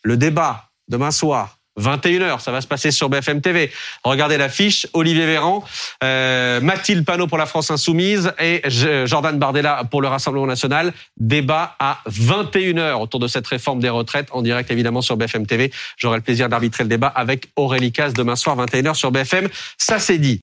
Le 0.02 0.16
débat 0.16 0.70
demain 0.88 1.10
soir. 1.10 1.56
21h, 1.78 2.40
ça 2.40 2.50
va 2.50 2.60
se 2.60 2.66
passer 2.66 2.90
sur 2.90 3.08
BFM 3.08 3.40
TV. 3.40 3.70
Regardez 4.04 4.36
l'affiche, 4.36 4.86
Olivier 4.92 5.24
Véran, 5.24 5.64
euh, 6.04 6.60
Mathilde 6.60 7.06
Panot 7.06 7.26
pour 7.26 7.38
la 7.38 7.46
France 7.46 7.70
Insoumise 7.70 8.32
et 8.38 8.60
J- 8.66 9.06
Jordan 9.06 9.38
Bardella 9.38 9.84
pour 9.90 10.02
le 10.02 10.08
Rassemblement 10.08 10.46
National. 10.48 10.92
Débat 11.16 11.76
à 11.78 12.00
21h 12.06 13.00
autour 13.00 13.20
de 13.20 13.28
cette 13.28 13.46
réforme 13.46 13.80
des 13.80 13.88
retraites, 13.88 14.28
en 14.32 14.42
direct 14.42 14.70
évidemment 14.70 15.00
sur 15.00 15.16
BFM 15.16 15.46
TV. 15.46 15.72
J'aurai 15.96 16.16
le 16.18 16.22
plaisir 16.22 16.48
d'arbitrer 16.50 16.84
le 16.84 16.90
débat 16.90 17.06
avec 17.08 17.48
Aurélie 17.56 17.92
Caz 17.92 18.12
demain 18.12 18.36
soir, 18.36 18.56
21h 18.58 18.94
sur 18.94 19.10
BFM. 19.10 19.48
Ça 19.78 19.98
c'est 19.98 20.18
dit. 20.18 20.38